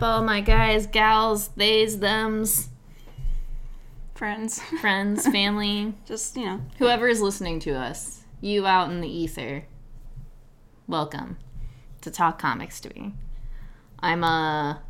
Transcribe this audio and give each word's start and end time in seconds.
up, 0.00 0.02
all 0.02 0.22
my 0.22 0.40
guys, 0.40 0.86
gals, 0.86 1.48
theys, 1.48 1.96
thems, 1.98 2.68
Friends. 4.14 4.60
friends, 4.80 5.26
family, 5.32 5.94
Just, 6.06 6.36
you 6.36 6.44
know. 6.44 6.60
whoever 6.78 7.08
is 7.08 7.20
listening 7.20 7.58
to 7.60 7.72
us, 7.72 8.20
you 8.40 8.66
out 8.66 8.90
in 8.90 9.00
the 9.00 9.08
ether, 9.08 9.64
welcome 10.86 11.36
to 12.02 12.10
Talk 12.10 12.38
Comics 12.38 12.80
to 12.80 12.90
me. 12.94 13.14
I'm 14.00 14.24
a. 14.24 14.80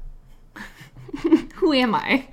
Who 1.56 1.72
am 1.72 1.94
I? 1.94 2.28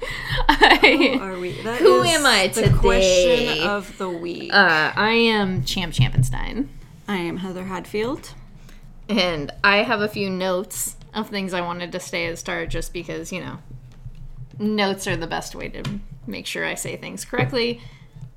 I 0.50 1.18
Are 1.22 1.40
we? 1.40 1.60
That 1.64 1.80
Who 1.80 2.04
am 2.04 2.26
I 2.26 2.48
the 2.48 2.62
today? 2.64 2.78
question 2.78 3.68
of 3.68 3.98
the 3.98 4.10
week. 4.10 4.54
uh, 4.54 4.92
I 4.96 5.12
am 5.14 5.64
Champ 5.64 5.94
Champenstein, 5.94 6.68
I 7.08 7.18
am 7.18 7.38
Heather 7.38 7.66
Hadfield. 7.66 8.34
and 9.10 9.52
I 9.64 9.78
have 9.78 10.02
a 10.02 10.08
few 10.08 10.30
notes 10.30 10.97
of 11.14 11.30
things 11.30 11.54
I 11.54 11.62
wanted 11.62 11.92
to 11.94 12.00
stay 12.00 12.30
the 12.30 12.38
start, 12.38 12.70
just 12.70 12.94
because 12.94 13.32
you 13.32 13.40
know, 13.42 13.60
notes 14.60 15.08
are 15.08 15.16
the 15.18 15.28
best 15.28 15.56
way 15.56 15.70
to 15.70 15.84
make 16.26 16.46
sure 16.46 16.66
I 16.66 16.74
say 16.76 16.98
things 16.98 17.24
correctly 17.24 17.80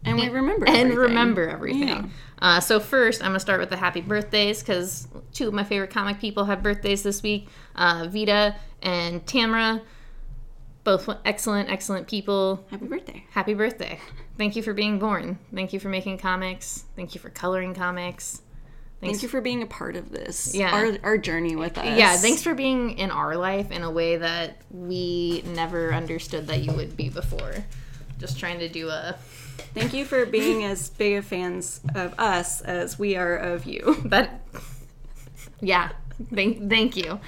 And 0.05 0.17
we 0.19 0.28
remember 0.28 0.67
and 0.67 0.77
everything. 0.77 0.98
remember 0.98 1.48
everything. 1.48 1.89
Yeah. 1.89 2.05
Uh, 2.41 2.61
so 2.61 2.81
first, 2.81 3.20
I'm 3.22 3.31
gonna 3.31 3.41
start 3.41 3.61
with 3.61 3.69
the 3.70 3.77
happy 3.77 4.00
birthdays 4.00 4.61
because 4.62 5.09
two 5.33 5.48
of 5.48 5.55
my 5.55 5.64
favorite 5.64 5.91
comic 5.91 6.19
people 6.20 6.44
have 6.44 6.62
birthdays 6.62 7.03
this 7.03 7.22
week: 7.22 7.48
uh, 7.77 8.09
Vita 8.11 8.56
and 8.83 9.25
Tamra. 9.27 9.83
Both 10.84 11.11
excellent, 11.27 11.69
excellent 11.70 12.09
people. 12.09 12.64
Happy 12.70 12.87
birthday. 12.87 13.27
Happy 13.33 13.53
birthday! 13.53 14.00
Thank 14.39 14.56
you 14.56 14.62
for 14.62 14.72
being 14.72 14.98
born. 14.98 15.39
Thank 15.55 15.75
you 15.75 15.81
for 15.81 15.91
making 15.91 16.16
comics. 16.16 16.84
Thank 16.97 17.14
you 17.14 17.20
for 17.20 17.28
coloring 17.28 17.75
comics. 17.75 18.41
Thanks. 19.01 19.15
Thank 19.15 19.23
you 19.23 19.29
for 19.31 19.41
being 19.41 19.62
a 19.62 19.67
part 19.67 19.97
of 19.97 20.11
this. 20.11 20.55
Yeah. 20.55 20.73
Our, 20.73 20.98
our 21.03 21.19
journey 21.19 21.56
with 21.56 21.79
us. 21.79 21.98
Yeah, 21.98 22.17
thanks 22.17 22.43
for 22.43 22.55
being 22.55 22.98
in 22.98 23.11
our 23.11 23.37
life 23.37 23.70
in 23.70 23.83
a 23.83 23.91
way 23.91 24.19
that 24.19 24.59
we 24.70 25.43
never 25.47 25.95
understood 25.95 26.48
that 26.48 26.61
you 26.61 26.73
would 26.73 26.98
be 26.98 27.09
before. 27.09 27.65
Just 28.19 28.39
trying 28.39 28.59
to 28.59 28.69
do 28.69 28.91
a 28.91 29.17
Thank 29.75 29.95
you 29.95 30.05
for 30.05 30.27
being 30.27 30.65
as 30.65 30.91
big 30.91 31.17
of 31.17 31.25
fans 31.25 31.81
of 31.95 32.12
us 32.19 32.61
as 32.61 32.98
we 32.98 33.17
are 33.17 33.37
of 33.37 33.65
you. 33.65 33.97
That, 34.11 34.41
yeah. 35.61 35.91
Thank, 36.34 36.69
thank 36.69 36.97
you. 36.97 37.21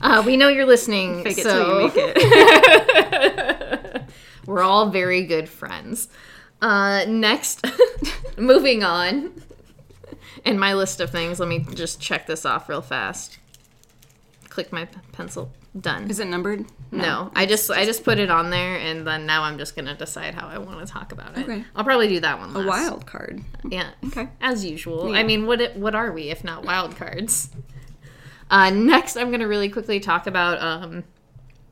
Uh, 0.00 0.22
we 0.24 0.36
know 0.36 0.48
you're 0.48 0.66
listening. 0.66 1.24
Fake 1.24 1.38
it 1.38 1.42
so 1.44 1.50
till 1.54 1.80
you 1.80 1.86
make 1.86 1.94
it. 2.16 4.02
we're 4.46 4.62
all 4.62 4.90
very 4.90 5.24
good 5.24 5.48
friends. 5.48 6.08
Uh, 6.60 7.04
next, 7.08 7.66
moving 8.38 8.84
on. 8.84 9.32
In 10.44 10.58
my 10.58 10.74
list 10.74 11.00
of 11.00 11.10
things, 11.10 11.40
let 11.40 11.48
me 11.48 11.60
just 11.74 12.00
check 12.00 12.26
this 12.26 12.44
off 12.44 12.68
real 12.68 12.82
fast. 12.82 13.38
Click 14.48 14.72
my 14.72 14.84
p- 14.86 14.98
pencil. 15.12 15.52
Done. 15.78 16.08
Is 16.10 16.20
it 16.20 16.26
numbered? 16.28 16.64
No, 16.90 17.30
I 17.34 17.44
just 17.44 17.70
I 17.70 17.84
just 17.84 18.02
put 18.04 18.18
it 18.18 18.30
on 18.30 18.48
there, 18.48 18.76
and 18.78 19.06
then 19.06 19.26
now 19.26 19.42
I'm 19.42 19.58
just 19.58 19.76
gonna 19.76 19.94
decide 19.94 20.34
how 20.34 20.46
I 20.48 20.56
want 20.56 20.86
to 20.86 20.90
talk 20.90 21.12
about 21.12 21.36
it. 21.36 21.42
Okay. 21.42 21.64
I'll 21.74 21.84
probably 21.84 22.08
do 22.08 22.20
that 22.20 22.38
one. 22.38 22.56
A 22.56 22.66
wild 22.66 23.04
card. 23.06 23.42
Yeah. 23.68 23.90
Okay. 24.06 24.28
As 24.40 24.64
usual. 24.64 25.12
Yeah. 25.12 25.18
I 25.18 25.22
mean, 25.24 25.46
what 25.46 25.60
it- 25.60 25.76
what 25.76 25.94
are 25.94 26.10
we 26.12 26.30
if 26.30 26.42
not 26.44 26.64
wild 26.64 26.96
cards? 26.96 27.50
Uh, 28.50 28.70
next, 28.70 29.16
I'm 29.16 29.28
going 29.28 29.40
to 29.40 29.48
really 29.48 29.68
quickly 29.68 29.98
talk 30.00 30.26
about 30.28 30.62
um, 30.62 31.02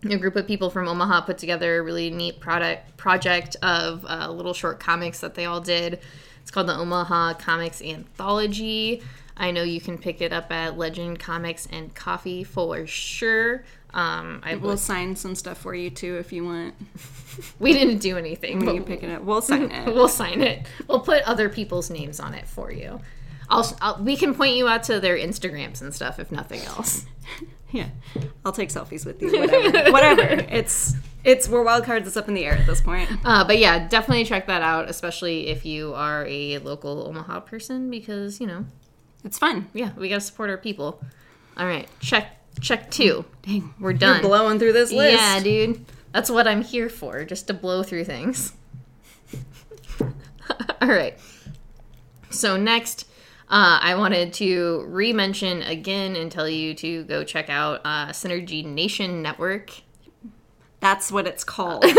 a 0.05 0.17
group 0.19 0.35
of 0.37 0.47
people 0.47 0.69
from 0.71 0.89
Omaha 0.89 1.21
put 1.23 1.39
together 1.39 1.79
a 1.79 1.83
really 1.83 2.11
neat 2.11 2.41
product 2.41 2.97
project 2.97 3.57
of 3.63 4.05
uh, 4.07 4.29
little 4.31 4.53
short 4.53 4.81
comics 4.81 5.21
that 5.21 5.35
they 5.37 5.45
all 5.47 5.61
did. 5.61 6.01
It's 6.45 6.51
called 6.51 6.69
the 6.69 6.77
Omaha 6.77 7.35
Comics 7.35 7.81
Anthology. 7.81 9.03
I 9.35 9.51
know 9.51 9.63
you 9.63 9.81
can 9.81 9.97
pick 9.97 10.21
it 10.21 10.31
up 10.31 10.53
at 10.53 10.77
Legend 10.77 11.19
Comics 11.19 11.67
and 11.73 11.95
Coffee 11.95 12.45
for 12.45 12.87
sure. 12.87 13.65
Um, 13.95 14.43
I 14.45 14.57
We'll 14.57 14.77
sign 14.77 15.17
some 15.17 15.35
stuff 15.35 15.57
for 15.57 15.75
you 15.75 15.89
too 15.89 16.19
if 16.19 16.35
you 16.35 16.45
want. 16.45 16.75
we 17.59 17.73
didn't 17.73 17.99
do 17.99 18.19
anything. 18.19 18.63
When 18.63 18.75
you 18.75 18.83
pick 18.83 19.03
it 19.03 19.09
up, 19.09 19.23
we'll 19.23 19.41
sign 19.41 19.71
it. 19.71 19.87
We'll 19.87 20.07
sign 20.07 20.43
it. 20.43 20.67
We'll 20.87 21.01
put 21.01 21.23
other 21.23 21.49
people's 21.49 21.89
names 21.89 22.21
on 22.21 22.35
it 22.35 22.47
for 22.47 22.71
you. 22.71 23.01
I'll, 23.49 23.75
I'll 23.81 24.03
we 24.03 24.17
can 24.17 24.35
point 24.35 24.55
you 24.57 24.69
out 24.69 24.83
to 24.85 25.01
their 25.01 25.17
Instagrams 25.17 25.81
and 25.81 25.95
stuff 25.95 26.19
if 26.21 26.31
nothing 26.31 26.61
else. 26.63 27.07
Yeah, 27.71 27.89
I'll 28.45 28.53
take 28.53 28.69
selfies 28.69 29.05
with 29.05 29.21
you. 29.21 29.33
Whatever. 29.41 29.91
whatever. 29.91 30.47
It's 30.49 30.95
it's 31.25 31.49
we're 31.49 31.63
wild 31.65 31.85
cards. 31.85 32.07
It's 32.07 32.17
up 32.17 32.29
in 32.29 32.35
the 32.35 32.45
air 32.45 32.53
at 32.53 32.67
this 32.67 32.81
point. 32.81 33.11
Uh, 33.25 33.45
but 33.45 33.59
yeah, 33.59 33.89
definitely 33.89 34.25
check 34.25 34.47
that 34.47 34.63
out, 34.63 34.89
especially 34.91 35.49
if 35.49 35.65
you 35.65 35.95
are 35.95 36.27
a 36.29 36.59
local 36.59 37.07
Omaha 37.09 37.41
person, 37.41 37.91
because 37.91 38.41
you 38.41 38.47
know, 38.47 38.65
It's 39.25 39.39
fun. 39.39 39.69
yeah, 39.73 39.91
we 39.97 40.09
gotta 40.09 40.21
support 40.21 40.51
our 40.51 40.59
people. 40.59 41.03
All 41.57 41.67
right, 41.67 41.89
check 42.01 42.39
check 42.61 42.91
two. 42.91 43.25
Dang, 43.43 43.73
We're 43.81 43.93
done. 43.95 44.21
You're 44.21 44.29
blowing 44.29 44.59
through 44.59 44.73
this 44.75 44.93
list. 44.93 45.19
Yeah, 45.21 45.41
dude, 45.41 45.85
that's 46.13 46.31
what 46.31 46.47
I'm 46.47 46.63
here 46.63 46.89
for, 46.89 47.25
just 47.25 47.47
to 47.49 47.55
blow 47.55 47.83
through 47.83 48.05
things. 48.05 48.53
All 50.81 50.89
right. 50.89 51.19
So 52.31 52.57
next, 52.57 53.09
uh, 53.49 53.79
I 53.81 53.95
wanted 53.95 54.33
to 54.35 54.85
re-mention 54.89 55.63
again 55.63 56.17
and 56.17 56.31
tell 56.31 56.49
you 56.49 56.75
to 56.75 57.05
go 57.05 57.25
check 57.25 57.49
out 57.49 57.81
uh, 57.85 58.09
Synergy 58.09 58.65
Nation 58.65 59.23
Network. 59.23 59.71
That's 60.85 61.11
what 61.11 61.27
it's 61.27 61.45
called. 61.45 61.85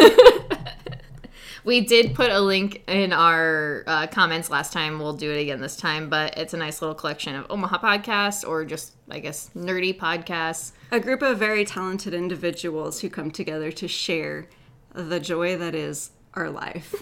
We 1.66 1.82
did 1.82 2.14
put 2.14 2.30
a 2.30 2.40
link 2.40 2.84
in 2.88 3.12
our 3.12 3.84
uh, 3.88 4.06
comments 4.06 4.52
last 4.52 4.72
time. 4.72 5.00
We'll 5.00 5.14
do 5.14 5.32
it 5.32 5.42
again 5.42 5.62
this 5.62 5.76
time, 5.76 6.10
but 6.10 6.38
it's 6.38 6.54
a 6.54 6.58
nice 6.58 6.80
little 6.80 6.94
collection 6.94 7.34
of 7.34 7.48
Omaha 7.50 7.80
podcasts 7.80 8.48
or 8.48 8.64
just, 8.66 8.94
I 9.10 9.18
guess, 9.18 9.50
nerdy 9.56 9.98
podcasts. 9.98 10.74
a 10.92 11.00
group 11.00 11.24
of 11.24 11.40
very 11.40 11.66
talented 11.66 12.14
individuals 12.14 13.02
who 13.02 13.10
come 13.10 13.32
together 13.32 13.72
to 13.72 13.88
share 13.88 14.48
the 14.94 15.20
joy 15.20 15.58
that 15.58 15.74
is 15.74 16.12
our 16.36 16.52
life. 16.52 16.94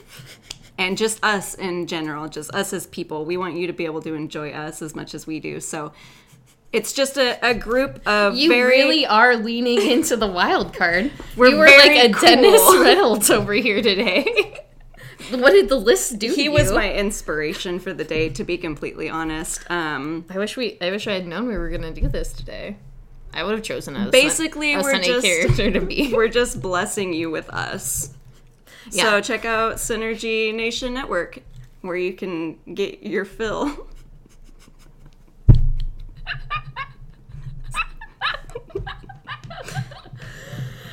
And 0.75 0.97
just 0.97 1.23
us 1.23 1.53
in 1.53 1.85
general, 1.85 2.27
just 2.27 2.51
us 2.55 2.73
as 2.73 2.88
people. 2.88 3.25
We 3.25 3.38
want 3.38 3.55
you 3.55 3.67
to 3.67 3.73
be 3.73 3.85
able 3.85 4.01
to 4.01 4.15
enjoy 4.15 4.50
us 4.50 4.81
as 4.81 4.95
much 4.95 5.13
as 5.13 5.27
we 5.27 5.39
do. 5.39 5.59
So 5.59 5.94
it's 6.73 6.91
just 6.91 7.17
a, 7.17 7.38
a 7.47 7.53
group 7.53 8.06
of 8.07 8.35
You 8.35 8.50
very 8.50 8.69
really 8.79 9.06
are 9.06 9.38
leaning 9.38 9.81
into 9.91 10.17
the 10.17 10.28
wild 10.28 10.73
card. 10.73 11.11
We're 11.38 11.50
you 11.50 11.57
were 11.57 11.66
like 11.67 11.91
a 11.91 12.11
cool. 12.11 12.22
Dennis 12.28 12.61
Reynolds 12.79 13.29
over 13.29 13.53
here 13.53 13.81
today. 13.81 14.59
what 15.29 15.51
did 15.51 15.69
the 15.69 15.78
list 15.78 16.19
do? 16.19 16.33
he 16.33 16.50
was 16.50 16.72
my 16.72 16.91
inspiration 16.94 17.79
for 17.79 17.94
the 17.94 18.03
day 18.03 18.28
to 18.29 18.44
be 18.44 18.57
completely 18.57 19.09
honest 19.09 19.63
um 19.72 20.25
I 20.29 20.38
wish 20.38 20.57
we. 20.57 20.78
I 20.81 20.91
wish 20.91 21.07
I 21.07 21.13
had 21.13 21.25
known 21.25 21.47
we 21.47 21.57
were 21.57 21.69
gonna 21.69 21.94
do 21.94 22.09
this 22.09 22.33
today. 22.33 22.75
I 23.33 23.44
would 23.44 23.53
have 23.53 23.63
chosen 23.63 23.95
a 23.95 24.09
Basically, 24.12 24.73
a 24.73 24.81
we're 24.81 24.91
sunny 24.91 25.07
just- 25.07 25.25
character 25.25 25.72
to 25.72 25.81
be. 25.81 26.12
we're 26.13 26.28
just 26.28 26.62
blessing 26.62 27.13
you 27.13 27.31
with 27.31 27.50
us 27.50 28.13
Yeah. 28.91 29.03
so 29.03 29.22
check 29.22 29.45
out 29.45 29.75
synergy 29.75 30.53
nation 30.53 30.94
network 30.94 31.39
where 31.81 31.95
you 31.97 32.13
can 32.13 32.57
get 32.73 33.03
your 33.03 33.25
fill 33.25 33.88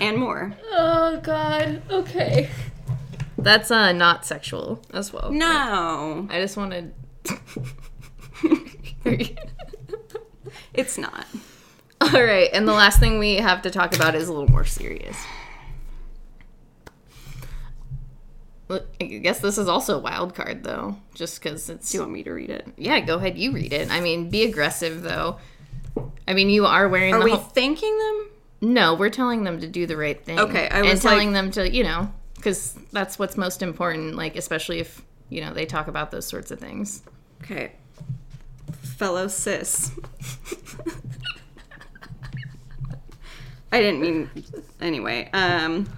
and 0.00 0.16
more 0.18 0.52
Oh 0.70 1.20
God. 1.22 1.82
Okay. 1.90 2.48
That's 3.38 3.70
uh 3.70 3.92
not 3.92 4.24
sexual 4.26 4.82
as 4.92 5.12
well. 5.12 5.30
no 5.32 6.26
I 6.30 6.40
just 6.40 6.56
wanted. 6.56 6.94
it's 10.74 10.96
not 10.98 11.26
All 12.00 12.10
right, 12.22 12.48
and 12.52 12.66
the 12.66 12.72
last 12.72 12.98
thing 12.98 13.18
we 13.18 13.36
have 13.36 13.62
to 13.62 13.70
talk 13.70 13.94
about 13.94 14.14
is 14.14 14.28
a 14.28 14.32
little 14.32 14.48
more 14.50 14.64
serious. 14.64 15.16
I 18.70 19.04
guess 19.04 19.40
this 19.40 19.58
is 19.58 19.66
also 19.68 19.96
a 19.96 20.00
wild 20.00 20.34
card 20.36 20.62
though, 20.62 20.96
just 21.14 21.42
because 21.42 21.68
it's. 21.68 21.90
do 21.90 21.98
you 21.98 22.02
want 22.02 22.12
me 22.12 22.22
to 22.22 22.30
read 22.30 22.50
it 22.50 22.68
Yeah, 22.76 23.00
go 23.00 23.16
ahead. 23.16 23.36
You 23.36 23.50
read 23.52 23.72
it. 23.72 23.90
I 23.90 24.00
mean, 24.00 24.30
be 24.30 24.44
aggressive 24.44 25.02
though. 25.02 25.38
I 26.28 26.34
mean, 26.34 26.48
you 26.50 26.66
are 26.66 26.88
wearing 26.88 27.14
are 27.14 27.18
the 27.18 27.24
we 27.24 27.30
whole- 27.32 27.40
thanking 27.40 27.98
them 27.98 28.28
No, 28.60 28.94
we're 28.94 29.10
telling 29.10 29.44
them 29.44 29.60
to 29.60 29.66
do 29.66 29.86
the 29.86 29.96
right 29.96 30.22
thing. 30.22 30.38
Okay, 30.38 30.68
I 30.68 30.80
and 30.80 30.88
was 30.88 31.00
telling 31.02 31.32
like- 31.32 31.34
them 31.34 31.50
to, 31.52 31.70
you 31.70 31.82
know, 31.82 32.12
because 32.36 32.74
that's 32.92 33.18
what's 33.18 33.36
most 33.36 33.62
important. 33.62 34.16
Like, 34.16 34.36
especially 34.36 34.80
if 34.80 35.02
you 35.28 35.40
know 35.40 35.52
they 35.54 35.64
talk 35.66 35.88
about 35.88 36.10
those 36.10 36.26
sorts 36.26 36.50
of 36.50 36.58
things. 36.58 37.02
okay 37.42 37.72
fellow 38.82 39.26
cis 39.28 39.92
I 43.72 43.80
didn't 43.80 44.00
mean 44.00 44.30
anyway. 44.80 45.30
Um, 45.32 45.88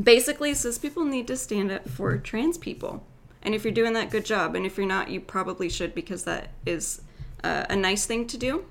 basically, 0.00 0.54
cis 0.54 0.78
people 0.78 1.04
need 1.04 1.26
to 1.26 1.36
stand 1.36 1.70
up 1.72 1.88
for 1.88 2.16
trans 2.16 2.56
people, 2.56 3.04
and 3.42 3.54
if 3.54 3.64
you're 3.64 3.72
doing 3.74 3.92
that, 3.94 4.10
good 4.10 4.24
job. 4.24 4.54
And 4.54 4.64
if 4.64 4.76
you're 4.78 4.86
not, 4.86 5.10
you 5.10 5.20
probably 5.20 5.68
should 5.68 5.94
because 5.94 6.22
that 6.24 6.50
is 6.64 7.02
uh, 7.42 7.64
a 7.68 7.74
nice 7.76 8.06
thing 8.06 8.26
to 8.28 8.38
do. 8.38 8.64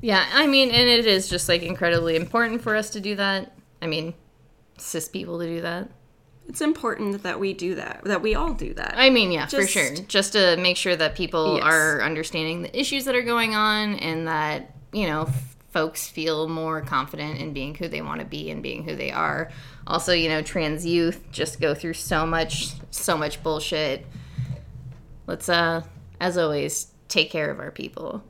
Yeah, 0.00 0.26
I 0.32 0.46
mean, 0.46 0.70
and 0.70 0.88
it 0.88 1.06
is 1.06 1.28
just 1.28 1.48
like 1.48 1.62
incredibly 1.62 2.16
important 2.16 2.60
for 2.62 2.76
us 2.76 2.90
to 2.90 3.00
do 3.00 3.14
that. 3.16 3.52
I 3.80 3.86
mean, 3.86 4.14
cis 4.78 5.08
people 5.08 5.38
to 5.40 5.46
do 5.46 5.60
that. 5.62 5.88
It's 6.46 6.60
important 6.60 7.22
that 7.22 7.40
we 7.40 7.54
do 7.54 7.74
that. 7.76 8.02
That 8.04 8.20
we 8.20 8.34
all 8.34 8.52
do 8.52 8.74
that. 8.74 8.94
I 8.96 9.08
mean, 9.08 9.32
yeah, 9.32 9.46
for 9.46 9.66
sure. 9.66 9.94
Just 10.08 10.32
to 10.34 10.56
make 10.58 10.76
sure 10.76 10.94
that 10.94 11.14
people 11.14 11.56
Yes. 11.56 11.64
are 11.64 12.02
understanding 12.02 12.60
the 12.62 12.78
issues 12.78 13.06
that 13.06 13.14
are 13.14 13.22
going 13.22 13.54
on 13.54 13.94
and 13.94 14.28
that, 14.28 14.74
you 14.92 15.06
know, 15.06 15.22
f- 15.22 15.56
folks 15.70 16.06
feel 16.06 16.46
more 16.46 16.82
confident 16.82 17.40
in 17.40 17.54
being 17.54 17.74
who 17.74 17.88
they 17.88 18.02
want 18.02 18.20
to 18.20 18.26
be 18.26 18.50
and 18.50 18.62
being 18.62 18.84
who 18.84 18.94
they 18.94 19.10
are. 19.10 19.50
Also, 19.86 20.12
you 20.12 20.28
know, 20.28 20.42
trans 20.42 20.84
youth 20.84 21.24
just 21.32 21.60
go 21.62 21.74
through 21.74 21.94
so 21.94 22.26
much 22.26 22.72
so 22.90 23.16
much 23.16 23.42
bullshit. 23.42 24.04
Let's 25.26 25.48
uh 25.48 25.82
as 26.20 26.36
always 26.36 26.88
take 27.08 27.30
care 27.30 27.50
of 27.50 27.58
our 27.58 27.70
people. 27.70 28.22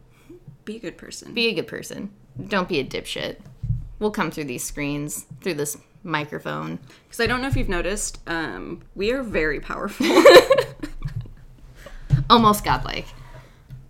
Be 0.64 0.76
a 0.76 0.80
good 0.80 0.96
person. 0.96 1.34
Be 1.34 1.48
a 1.48 1.54
good 1.54 1.66
person. 1.66 2.10
Don't 2.48 2.68
be 2.68 2.78
a 2.78 2.84
dipshit. 2.84 3.36
We'll 3.98 4.10
come 4.10 4.30
through 4.30 4.44
these 4.44 4.64
screens, 4.64 5.26
through 5.40 5.54
this 5.54 5.76
microphone. 6.02 6.78
Because 7.04 7.20
I 7.20 7.26
don't 7.26 7.42
know 7.42 7.48
if 7.48 7.56
you've 7.56 7.68
noticed, 7.68 8.20
um, 8.26 8.82
we 8.94 9.12
are 9.12 9.22
very 9.22 9.60
powerful. 9.60 10.06
Almost 12.30 12.64
godlike. 12.64 13.06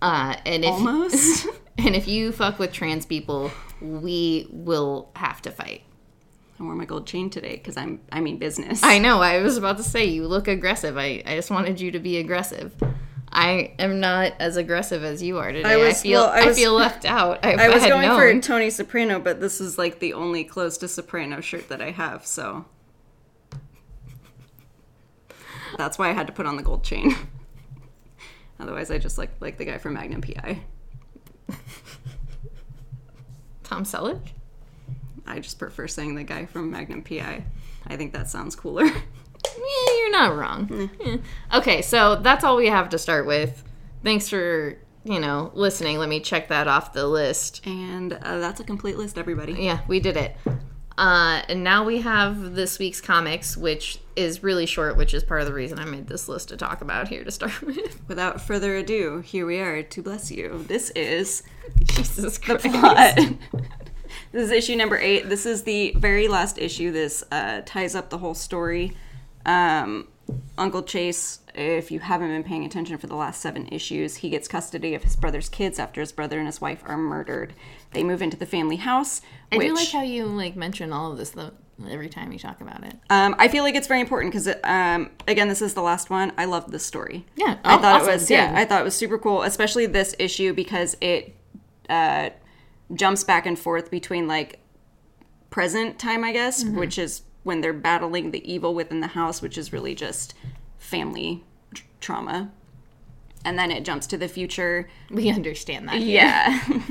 Uh, 0.01 0.35
and 0.45 0.63
if 0.63 0.71
Almost. 0.71 1.47
and 1.77 1.95
if 1.95 2.07
you 2.07 2.31
fuck 2.31 2.59
with 2.59 2.71
trans 2.71 3.05
people, 3.05 3.51
we 3.81 4.47
will 4.51 5.09
have 5.15 5.41
to 5.43 5.51
fight. 5.51 5.83
I 6.59 6.63
wore 6.63 6.75
my 6.75 6.85
gold 6.85 7.05
chain 7.05 7.29
today 7.29 7.55
because 7.57 7.75
I'm 7.75 7.99
I 8.11 8.21
mean 8.21 8.37
business. 8.37 8.81
I 8.83 8.97
know. 8.99 9.21
I 9.21 9.41
was 9.41 9.57
about 9.57 9.77
to 9.77 9.83
say 9.83 10.05
you 10.05 10.25
look 10.27 10.47
aggressive. 10.47 10.97
I, 10.97 11.21
I 11.25 11.35
just 11.35 11.51
wanted 11.51 11.81
you 11.81 11.91
to 11.91 11.99
be 11.99 12.17
aggressive. 12.17 12.73
I 13.37 13.73
am 13.79 13.99
not 13.99 14.31
as 14.39 14.55
aggressive 14.55 15.03
as 15.03 15.21
you 15.21 15.39
are 15.39 15.51
today. 15.51 15.69
I, 15.69 15.75
was- 15.75 16.01
feel 16.01 16.21
well, 16.21 16.29
I 16.31 16.49
I, 16.49 16.53
feel 16.53 16.73
left 16.77 17.03
out. 17.03 17.43
I, 17.45 17.65
I 17.65 17.67
was 17.69 17.83
going 17.85 18.07
known. 18.07 18.17
for 18.17 18.41
Tony 18.41 18.69
Soprano, 18.69 19.19
but 19.19 19.41
this 19.41 19.59
is 19.59 19.77
like 19.77 19.99
the 19.99 20.13
only 20.13 20.45
close 20.45 20.77
to 20.77 20.87
soprano 20.87 21.41
shirt 21.41 21.67
that 21.67 21.81
I 21.81 21.91
have, 21.91 22.25
so 22.25 22.63
that's 25.77 25.97
why 25.99 26.09
I 26.09 26.13
had 26.13 26.27
to 26.27 26.33
put 26.33 26.45
on 26.45 26.55
the 26.55 26.63
gold 26.63 26.85
chain. 26.85 27.13
Otherwise, 28.59 28.89
I 28.89 28.99
just 28.99 29.17
like 29.17 29.31
like 29.41 29.57
the 29.57 29.65
guy 29.65 29.79
from 29.79 29.95
Magnum 29.95 30.21
PI. 30.21 30.61
Tom 33.63 33.83
Selleck. 33.83 34.29
I 35.27 35.39
just 35.39 35.59
prefer 35.59 35.87
saying 35.87 36.15
the 36.15 36.23
guy 36.23 36.45
from 36.45 36.71
Magnum 36.71 37.01
PI. 37.01 37.43
I 37.87 37.97
think 37.97 38.13
that 38.13 38.29
sounds 38.29 38.55
cooler. 38.55 38.85
Yeah, 39.57 39.97
you're 39.97 40.11
not 40.11 40.35
wrong. 40.35 40.89
Yeah. 41.03 41.17
Okay, 41.53 41.81
so 41.81 42.15
that's 42.17 42.43
all 42.43 42.55
we 42.55 42.67
have 42.67 42.89
to 42.89 42.97
start 42.97 43.25
with. 43.25 43.63
Thanks 44.03 44.29
for 44.29 44.77
you 45.03 45.19
know 45.19 45.51
listening. 45.53 45.97
Let 45.97 46.09
me 46.09 46.19
check 46.19 46.47
that 46.49 46.67
off 46.67 46.93
the 46.93 47.07
list. 47.07 47.65
And 47.65 48.13
uh, 48.13 48.39
that's 48.39 48.59
a 48.59 48.63
complete 48.63 48.97
list, 48.97 49.17
everybody. 49.17 49.53
Yeah, 49.53 49.81
we 49.87 49.99
did 49.99 50.17
it. 50.17 50.35
Uh, 50.97 51.41
and 51.49 51.61
now 51.63 51.83
we 51.83 51.99
have 52.01 52.55
this 52.55 52.79
week's 52.79 53.01
comics, 53.01 53.57
which 53.57 53.99
is 54.15 54.43
really 54.43 54.65
short, 54.65 54.95
which 54.95 55.13
is 55.13 55.25
part 55.25 55.41
of 55.41 55.47
the 55.47 55.53
reason 55.53 55.77
I 55.77 55.83
made 55.83 56.07
this 56.07 56.29
list 56.29 56.49
to 56.49 56.57
talk 56.57 56.79
about 56.81 57.09
here 57.09 57.23
to 57.23 57.31
start 57.31 57.61
with. 57.65 57.99
Without 58.07 58.39
further 58.39 58.77
ado, 58.77 59.19
here 59.19 59.45
we 59.45 59.59
are 59.59 59.83
to 59.83 60.01
bless 60.01 60.31
you. 60.31 60.63
This 60.67 60.91
is 60.91 61.43
Jesus 61.83 62.37
the 62.37 62.45
Christ. 62.45 62.65
plot. 62.69 63.17
this 64.31 64.45
is 64.45 64.51
issue 64.51 64.77
number 64.77 64.97
eight. 64.97 65.27
This 65.27 65.45
is 65.45 65.63
the 65.63 65.93
very 65.97 66.29
last 66.29 66.57
issue. 66.57 66.91
This 66.93 67.23
uh, 67.29 67.61
ties 67.65 67.93
up 67.93 68.09
the 68.09 68.19
whole 68.19 68.33
story. 68.35 68.95
Um, 69.45 70.07
Uncle 70.57 70.81
Chase, 70.83 71.39
if 71.53 71.91
you 71.91 71.99
haven't 71.99 72.29
been 72.29 72.43
paying 72.43 72.65
attention 72.65 72.97
for 72.97 73.05
the 73.07 73.15
last 73.15 73.41
seven 73.41 73.67
issues, 73.67 74.17
he 74.17 74.29
gets 74.29 74.47
custody 74.47 74.95
of 74.95 75.03
his 75.03 75.15
brother's 75.15 75.49
kids 75.49 75.77
after 75.77 76.01
his 76.01 76.11
brother 76.11 76.39
and 76.39 76.47
his 76.47 76.59
wife 76.59 76.81
are 76.85 76.97
murdered. 76.97 77.53
They 77.91 78.03
move 78.03 78.21
into 78.23 78.35
the 78.37 78.45
family 78.47 78.77
house, 78.77 79.21
I 79.51 79.57
which 79.57 79.67
do 79.67 79.75
like 79.75 79.89
how 79.91 80.01
you 80.01 80.25
like 80.25 80.55
mention 80.55 80.91
all 80.91 81.11
of 81.11 81.17
this 81.19 81.29
though 81.31 81.51
every 81.89 82.09
time 82.09 82.31
you 82.31 82.39
talk 82.39 82.61
about 82.61 82.83
it. 82.85 82.95
um, 83.09 83.35
I 83.37 83.49
feel 83.49 83.63
like 83.63 83.75
it's 83.75 83.87
very 83.87 83.99
important 83.99 84.31
because, 84.33 84.47
um, 84.63 85.11
again, 85.27 85.49
this 85.49 85.61
is 85.61 85.73
the 85.73 85.81
last 85.81 86.09
one. 86.09 86.31
I 86.37 86.45
love 86.45 86.71
this 86.71 86.85
story. 86.85 87.25
Yeah, 87.35 87.57
I 87.63 87.75
oh, 87.75 87.81
thought 87.81 87.95
awesome, 88.01 88.09
it 88.09 88.13
was 88.13 88.31
yeah, 88.31 88.49
good. 88.49 88.57
I 88.59 88.65
thought 88.65 88.81
it 88.81 88.85
was 88.85 88.95
super 88.95 89.19
cool, 89.19 89.43
especially 89.43 89.85
this 89.85 90.15
issue 90.17 90.53
because 90.53 90.95
it 91.01 91.35
uh, 91.89 92.29
jumps 92.93 93.23
back 93.25 93.45
and 93.45 93.59
forth 93.59 93.91
between 93.91 94.27
like 94.27 94.59
present 95.49 95.99
time, 95.99 96.23
I 96.23 96.31
guess, 96.31 96.63
Mm-hmm. 96.63 96.79
which 96.79 96.97
is 96.97 97.21
when 97.45 97.61
they're 97.61 97.71
battling 97.71 98.31
the 98.31 98.51
evil 98.51 98.73
within 98.73 98.99
the 98.99 99.07
house, 99.07 99.41
which 99.41 99.57
is 99.57 99.71
really 99.71 99.95
just 99.95 100.33
family 100.77 101.43
tr- 101.73 101.83
trauma, 102.01 102.51
and 103.45 103.57
then 103.57 103.71
it 103.71 103.85
jumps 103.85 104.07
to 104.07 104.17
the 104.17 104.27
future. 104.27 104.89
We 105.09 105.29
understand 105.29 105.87
that. 105.87 105.95
here. 105.99 106.21
Yeah, 106.23 106.59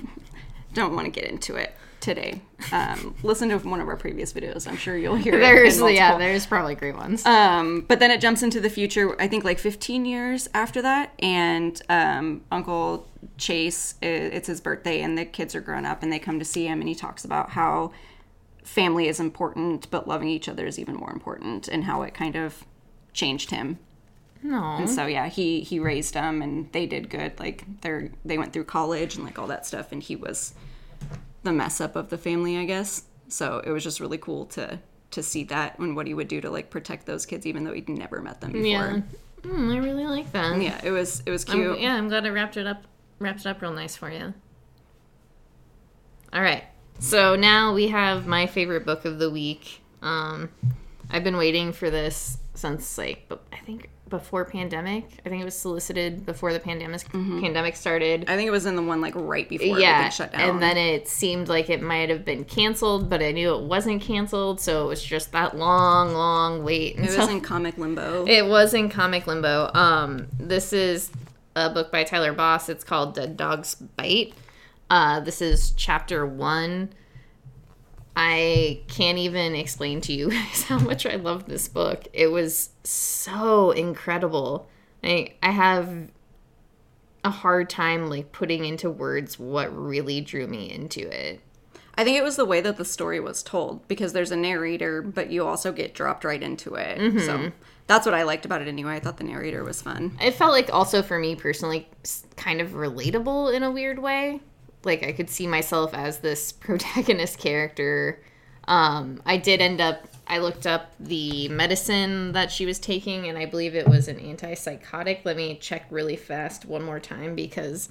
don't 0.73 0.95
want 0.95 1.05
to 1.07 1.11
get 1.11 1.29
into 1.29 1.57
it 1.57 1.75
today. 2.01 2.41
Um, 2.71 3.15
listen 3.23 3.49
to 3.49 3.59
one 3.59 3.81
of 3.81 3.89
our 3.89 3.97
previous 3.97 4.33
videos. 4.33 4.69
I'm 4.69 4.77
sure 4.77 4.97
you'll 4.97 5.17
hear 5.17 5.39
There's 5.41 5.81
yeah, 5.81 6.19
there's 6.19 6.47
probably 6.47 6.75
great 6.75 6.95
ones. 6.97 7.25
um, 7.27 7.81
but 7.89 7.99
then 7.99 8.11
it 8.11 8.21
jumps 8.21 8.43
into 8.43 8.61
the 8.61 8.71
future, 8.71 9.21
I 9.21 9.27
think 9.27 9.43
like 9.43 9.59
15 9.59 10.05
years 10.05 10.49
after 10.55 10.83
that. 10.83 11.13
And 11.19 11.81
um, 11.89 12.43
Uncle 12.53 13.09
Chase, 13.39 13.95
it's 14.03 14.47
his 14.47 14.61
birthday, 14.61 15.01
and 15.01 15.17
the 15.19 15.25
kids 15.25 15.55
are 15.55 15.61
grown 15.61 15.85
up 15.85 16.03
and 16.03 16.13
they 16.13 16.19
come 16.19 16.39
to 16.39 16.45
see 16.45 16.67
him. 16.67 16.81
And 16.81 16.89
he 16.89 16.95
talks 16.95 17.25
about 17.25 17.51
how 17.51 17.91
family 18.65 19.07
is 19.07 19.21
important, 19.21 19.89
but 19.91 20.09
loving 20.09 20.29
each 20.29 20.49
other 20.49 20.67
is 20.67 20.79
even 20.79 20.97
more 20.97 21.13
important, 21.13 21.69
and 21.69 21.85
how 21.85 22.03
it 22.03 22.13
kind 22.15 22.35
of 22.35 22.65
changed 23.13 23.51
him. 23.51 23.79
no. 24.43 24.63
And 24.77 24.91
so 24.91 25.07
yeah, 25.07 25.29
he 25.29 25.61
he 25.61 25.79
raised 25.79 26.15
them, 26.15 26.43
and 26.43 26.71
they 26.73 26.87
did 26.87 27.09
good. 27.11 27.39
Like 27.39 27.65
they're 27.83 28.11
they 28.25 28.37
went 28.39 28.53
through 28.53 28.65
college 28.65 29.15
and 29.17 29.25
like 29.25 29.39
all 29.39 29.47
that 29.47 29.65
stuff, 29.67 29.93
and 29.93 30.03
he 30.03 30.17
was 30.17 30.55
the 31.45 31.53
mess 31.53 31.81
up 31.81 31.95
of 31.95 32.09
the 32.11 32.19
family, 32.19 32.57
I 32.57 32.65
guess. 32.65 33.05
So 33.29 33.61
it 33.65 33.71
was 33.71 33.85
just 33.85 34.01
really 34.01 34.19
cool 34.19 34.47
to 34.47 34.81
to 35.13 35.23
see 35.23 35.45
that 35.45 35.79
and 35.79 35.95
what 35.95 36.07
he 36.09 36.15
would 36.15 36.27
do 36.29 36.41
to 36.41 36.51
like 36.51 36.71
protect 36.71 37.07
those 37.07 37.25
kids, 37.25 37.47
even 37.47 37.63
though 37.65 37.73
he'd 37.73 37.89
never 37.89 38.21
met 38.21 38.41
them 38.41 38.51
before. 38.53 38.67
Yeah. 38.67 39.01
Mm, 39.43 39.73
I 39.75 39.79
really 39.79 40.07
like 40.07 40.33
that. 40.33 40.61
Yeah, 40.61 40.81
it 40.83 40.91
was 40.91 41.23
it 41.27 41.31
was 41.31 41.45
I'm- 41.49 41.59
cute. 41.59 41.81
yeah, 41.81 41.95
I'm 41.97 42.09
glad 42.09 42.25
I 42.27 42.31
wrapped 42.31 42.57
it 42.57 42.67
up 42.67 42.85
wrapped 43.19 43.41
it 43.41 43.47
up 43.47 43.61
real 43.63 43.73
nice 43.73 43.95
for 43.95 44.11
you. 44.11 44.33
All 46.33 46.43
right. 46.43 46.65
So 46.99 47.37
now 47.37 47.75
we 47.75 47.89
have 47.89 48.27
my 48.27 48.47
favorite 48.47 48.85
book 48.85 49.05
of 49.05 49.19
the 49.19 49.31
week. 49.31 49.81
Um 50.03 50.51
I've 51.11 51.25
been 51.25 51.37
waiting 51.37 51.73
for 51.73 51.91
this 51.91 52.39
since 52.55 52.97
like 52.99 53.31
I 53.53 53.59
think 53.59 53.91
before 54.09 54.45
pandemic. 54.45 55.05
I 55.25 55.29
think 55.29 55.43
it 55.43 55.45
was 55.45 55.57
solicited 55.57 56.25
before 56.25 56.53
the 56.53 56.61
pandemic 56.61 57.09
pandemic 57.11 57.75
started. 57.75 58.25
I 58.29 58.37
think 58.37 58.47
it 58.47 58.51
was 58.51 58.67
in 58.67 58.77
the 58.77 58.83
one 58.83 59.01
like 59.01 59.15
right 59.17 59.49
before 59.49 59.79
yeah, 59.79 60.09
shut 60.09 60.33
down. 60.33 60.41
and 60.43 60.63
then 60.63 60.77
it 60.77 61.09
seemed 61.09 61.49
like 61.49 61.71
it 61.71 61.83
might 61.83 62.11
have 62.11 62.25
been 62.25 62.45
canceled, 62.45 63.11
but 63.11 63.23
I 63.23 63.33
knew 63.33 63.55
it 63.55 63.63
wasn't 63.63 64.03
canceled, 64.03 64.61
so 64.61 64.85
it 64.85 64.89
was 64.89 65.03
just 65.03 65.33
that 65.33 65.57
long, 65.57 66.13
long 66.13 66.63
wait. 66.63 66.97
it 66.97 67.17
was 67.17 67.29
in 67.29 67.41
comic 67.41 67.79
limbo. 67.79 68.25
It 68.35 68.47
was 68.47 68.75
in 68.75 68.89
comic 68.89 69.27
limbo. 69.27 69.71
Um, 69.75 70.29
this 70.39 70.73
is 70.73 71.11
a 71.57 71.71
book 71.71 71.91
by 71.91 72.05
Tyler 72.05 72.33
Boss. 72.33 72.69
It's 72.69 72.85
called 72.85 73.15
Dead 73.15 73.37
Dog's 73.37 73.75
Bite. 73.75 74.35
Uh, 74.91 75.21
this 75.21 75.41
is 75.41 75.73
chapter 75.73 76.27
one. 76.27 76.91
I 78.17 78.83
can't 78.89 79.19
even 79.19 79.55
explain 79.55 80.01
to 80.03 80.13
you 80.13 80.31
guys 80.31 80.65
how 80.65 80.79
much 80.79 81.07
I 81.07 81.17
love 81.17 81.47
this 81.47 81.69
book. 81.69 82.07
It 82.13 82.29
was 82.29 82.71
so 82.85 83.71
incredible. 83.73 84.69
I 85.03 85.35
I 85.43 85.51
have 85.51 86.11
a 87.25 87.31
hard 87.31 87.71
time 87.71 88.11
like 88.11 88.33
putting 88.33 88.65
into 88.65 88.91
words 88.91 89.39
what 89.39 89.75
really 89.77 90.21
drew 90.21 90.47
me 90.47 90.71
into 90.71 91.09
it. 91.09 91.41
I 91.97 92.05
think 92.05 92.19
it 92.19 92.25
was 92.25 92.37
the 92.37 92.45
way 92.45 92.61
that 92.61 92.77
the 92.77 92.85
story 92.85 93.21
was 93.21 93.43
told 93.43 93.87
because 93.87 94.13
there's 94.13 94.33
a 94.33 94.37
narrator, 94.37 95.01
but 95.01 95.31
you 95.31 95.47
also 95.47 95.73
get 95.73 95.95
dropped 95.95 96.25
right 96.25 96.43
into 96.43 96.75
it. 96.75 96.99
Mm-hmm. 96.99 97.21
So 97.21 97.53
that's 97.87 98.05
what 98.05 98.15
I 98.15 98.25
liked 98.25 98.45
about 98.45 98.63
it 98.63 98.69
anyway. 98.69 98.97
I 98.97 99.01
thought 99.01 99.17
the 99.17 99.25
narrator 99.25 99.63
was 99.65 99.81
fun. 99.81 100.17
it 100.21 100.33
felt 100.33 100.53
like 100.53 100.73
also 100.73 101.03
for 101.03 101.19
me 101.19 101.37
personally 101.37 101.89
kind 102.37 102.61
of 102.61 102.71
relatable 102.71 103.55
in 103.55 103.63
a 103.63 103.71
weird 103.71 103.99
way 104.01 104.41
like 104.87 105.03
i 105.03 105.13
could 105.13 105.29
see 105.31 105.47
myself 105.47 105.93
as 105.95 106.19
this 106.19 106.53
protagonist 106.67 107.39
character 107.39 108.21
um 108.69 109.21
i 109.27 109.37
did 109.37 109.61
end 109.61 109.81
up 109.81 110.07
i 110.27 110.39
looked 110.39 110.67
up 110.67 110.93
the 110.99 111.49
medicine 111.49 112.33
that 112.33 112.51
she 112.51 112.65
was 112.67 112.79
taking 112.79 113.29
and 113.29 113.37
i 113.39 113.45
believe 113.45 113.75
it 113.75 113.87
was 113.87 114.09
an 114.09 114.19
antipsychotic 114.19 115.21
let 115.25 115.37
me 115.37 115.57
check 115.57 115.85
really 115.91 116.17
fast 116.17 116.65
one 116.65 116.83
more 116.83 117.01
time 117.01 117.35
because 117.35 117.89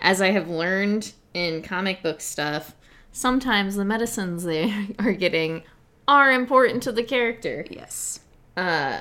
as 0.00 0.20
i 0.20 0.30
have 0.30 0.48
learned 0.48 1.12
in 1.34 1.62
comic 1.62 2.02
book 2.02 2.20
stuff 2.20 2.74
sometimes 3.12 3.76
the 3.76 3.84
medicines 3.84 4.44
they 4.44 4.94
are 4.98 5.12
getting 5.12 5.62
are 6.08 6.32
important 6.32 6.82
to 6.82 6.92
the 6.92 7.02
character 7.02 7.64
Yes. 7.70 8.20
uh, 8.56 9.00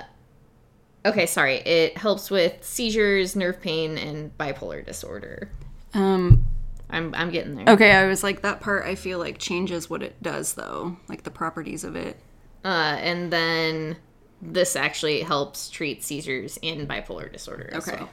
okay, 1.06 1.28
sorry. 1.28 1.58
It 1.58 1.98
helps 2.00 2.32
with 2.32 2.64
seizures, 2.64 3.36
nerve 3.36 3.62
pain, 3.62 3.96
and 3.96 4.36
bipolar 4.40 4.84
disorder. 4.84 5.52
Um, 5.94 6.44
I'm 6.90 7.14
I'm 7.16 7.32
getting 7.32 7.56
there. 7.56 7.66
Okay, 7.70 7.92
I 7.92 8.06
was 8.08 8.24
like 8.24 8.42
that 8.42 8.62
part. 8.62 8.86
I 8.86 8.96
feel 8.96 9.20
like 9.20 9.38
changes 9.38 9.90
what 9.90 10.04
it 10.04 10.22
does 10.22 10.54
though, 10.54 10.98
like 11.08 11.24
the 11.24 11.32
properties 11.32 11.84
of 11.84 11.96
it. 11.96 12.18
Uh, 12.64 12.98
and 13.00 13.32
then 13.32 13.98
this 14.42 14.76
actually 14.76 15.22
helps 15.22 15.70
treat 15.70 16.04
seizures 16.04 16.60
and 16.62 16.88
bipolar 16.88 17.32
disorder. 17.32 17.70
Okay. 17.74 17.98
well. 17.98 18.10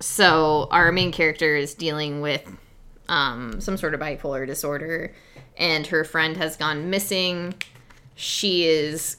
So 0.00 0.68
our 0.70 0.92
main 0.92 1.10
character 1.12 1.56
is 1.56 1.74
dealing 1.74 2.20
with 2.20 2.48
um, 3.08 3.60
some 3.60 3.76
sort 3.76 3.94
of 3.94 4.00
bipolar 4.00 4.46
disorder, 4.46 5.14
and 5.56 5.86
her 5.88 6.04
friend 6.04 6.36
has 6.36 6.56
gone 6.56 6.90
missing. 6.90 7.54
She 8.14 8.66
is 8.66 9.16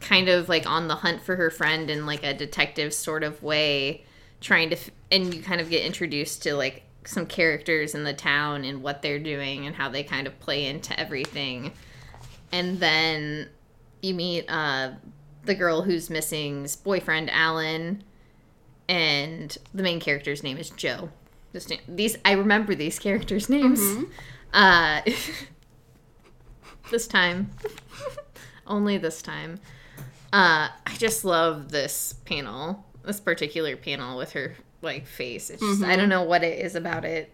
kind 0.00 0.28
of 0.28 0.48
like 0.48 0.68
on 0.68 0.88
the 0.88 0.96
hunt 0.96 1.22
for 1.22 1.36
her 1.36 1.50
friend 1.50 1.88
in 1.90 2.06
like 2.06 2.24
a 2.24 2.34
detective 2.34 2.92
sort 2.92 3.22
of 3.24 3.42
way, 3.42 4.04
trying 4.40 4.70
to, 4.70 4.76
f- 4.76 4.90
and 5.10 5.32
you 5.32 5.42
kind 5.42 5.60
of 5.60 5.70
get 5.70 5.84
introduced 5.84 6.42
to 6.42 6.54
like 6.54 6.82
some 7.04 7.26
characters 7.26 7.94
in 7.94 8.04
the 8.04 8.12
town 8.12 8.64
and 8.64 8.82
what 8.82 9.02
they're 9.02 9.18
doing 9.18 9.66
and 9.66 9.74
how 9.74 9.88
they 9.88 10.02
kind 10.02 10.26
of 10.26 10.38
play 10.40 10.66
into 10.66 10.98
everything. 10.98 11.72
And 12.52 12.78
then 12.78 13.48
you 14.02 14.14
meet 14.14 14.44
uh, 14.48 14.92
the 15.44 15.54
girl 15.54 15.82
who's 15.82 16.10
missing's 16.10 16.76
boyfriend, 16.76 17.30
Alan, 17.30 18.04
and 18.88 19.56
the 19.72 19.82
main 19.82 20.00
character's 20.00 20.42
name 20.42 20.58
is 20.58 20.70
Joe. 20.70 21.10
Just 21.52 21.72
these, 21.88 22.16
I 22.24 22.32
remember 22.32 22.74
these 22.74 22.98
characters' 22.98 23.48
names. 23.48 23.80
Uh, 24.52 25.02
this 26.90 27.06
time, 27.06 27.50
only 28.66 28.98
this 28.98 29.22
time. 29.22 29.60
Uh, 30.32 30.68
I 30.86 30.94
just 30.96 31.24
love 31.24 31.70
this 31.70 32.14
panel, 32.24 32.86
this 33.04 33.20
particular 33.20 33.76
panel 33.76 34.16
with 34.16 34.32
her 34.32 34.54
like 34.82 35.06
face. 35.06 35.50
It's 35.50 35.60
just, 35.62 35.82
I 35.82 35.96
don't 35.96 36.08
know 36.08 36.22
what 36.24 36.42
it 36.42 36.58
is 36.64 36.74
about 36.74 37.04
it. 37.04 37.30